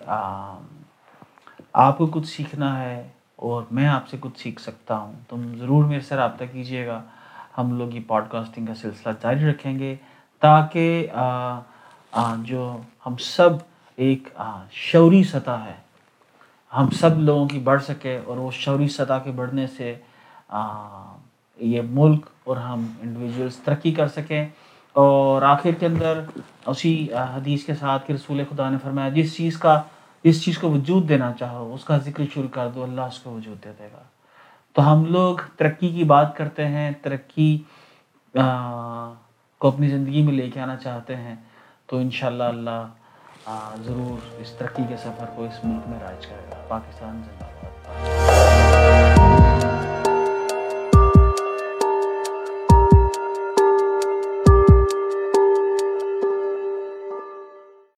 آپ 1.72 1.98
کو 1.98 2.06
کچھ 2.06 2.26
سیکھنا 2.26 2.82
ہے 2.84 3.08
اور 3.36 3.62
میں 3.70 3.86
آپ 3.86 4.08
سے 4.08 4.16
کچھ 4.20 4.40
سیکھ 4.40 4.62
سکتا 4.62 4.96
ہوں 4.96 5.12
تم 5.28 5.52
ضرور 5.58 5.84
میرے 5.84 6.00
سے 6.00 6.16
رابطہ 6.16 6.44
کیجیے 6.52 6.86
گا۔ 6.86 7.02
ہم 7.58 7.78
لوگ 7.78 7.94
یہ 7.94 8.00
پوڈ 8.06 8.24
کاسٹنگ 8.28 8.66
کا 8.66 8.74
سلسلہ 8.74 9.12
جاری 9.22 9.50
رکھیں 9.50 9.78
گے 9.78 9.96
تاکہ 10.40 11.06
آ، 11.12 11.58
جو 12.38 12.76
ہم 13.06 13.16
سب 13.16 13.50
ایک 13.96 14.28
شعوری 14.70 15.24
سطح 15.24 15.50
ہے۔ 15.50 15.74
ہم 16.76 16.90
سب 16.90 17.18
لوگوں 17.18 17.48
کی 17.48 17.58
بڑھ 17.58 17.82
سکے 17.82 18.20
اور 18.24 18.36
وہ 18.36 18.50
شعوری 18.50 18.88
سطح 18.88 19.18
کے 19.24 19.30
بڑھنے 19.30 19.66
سے 19.66 19.94
یہ 21.56 21.80
ملک 21.90 22.26
اور 22.44 22.56
ہم 22.56 22.86
انڈیویجولس 23.02 23.56
ترقی 23.56 23.92
کر 23.92 24.08
سکیں۔ 24.08 24.48
اور 24.92 25.42
آخر 25.42 25.70
کے 25.70 25.86
اندر 25.86 26.24
اسی 26.66 27.08
حدیث 27.12 27.64
کے 27.64 27.74
ساتھ 27.74 28.06
کہ 28.06 28.12
رسول 28.12 28.42
خدا 28.50 28.70
نے 28.70 28.76
فرمایا، 28.82 29.08
جس 29.08 29.36
چیز 29.36 29.58
کا، 29.58 29.82
جس 30.24 30.44
چیز 30.44 30.58
کو 30.58 30.70
وجود 30.70 31.08
دینا 31.08 31.32
چاہو، 31.32 31.74
اس 31.74 31.84
کا 31.84 31.98
ذکر 31.98 32.24
شروع 32.34 32.48
کر 32.48 32.68
دو، 32.68 32.82
اللہ 32.82 33.00
اس 33.00 33.18
کو 33.18 33.30
وجود 33.30 33.64
دے 33.64 33.70
دے 33.78 33.88
گا۔ 33.92 34.02
تو 34.72 34.92
ہم 34.92 35.04
لوگ 35.04 35.36
ترقی 35.56 35.88
کی 35.88 36.04
بات 36.04 36.36
کرتے 36.36 36.66
ہیں، 36.68 36.90
ترقی 37.02 37.58
کو 39.58 39.68
اپنی 39.68 39.88
زندگی 39.88 40.22
میں 40.22 40.32
لے 40.32 40.50
کے 40.50 40.60
آنا 40.60 40.76
چاہتے 40.76 41.16
ہیں۔ 41.16 41.34
تو 41.90 41.98
انشاءاللہ 41.98 42.44
اللہ 42.44 42.86
ضرور 43.84 44.36
اس 44.38 44.50
ترقی 44.50 44.82
کے 44.88 44.96
سفر 44.96 45.24
کو 45.34 45.44
اس 45.44 45.64
ملک 45.64 45.88
میں 45.88 45.98
رائج 46.00 46.26
کرے 46.26 46.50
گا۔ 46.50 46.64
پاکستان 46.68 47.22
زندہ 47.26 47.44
باد۔ 47.44 48.19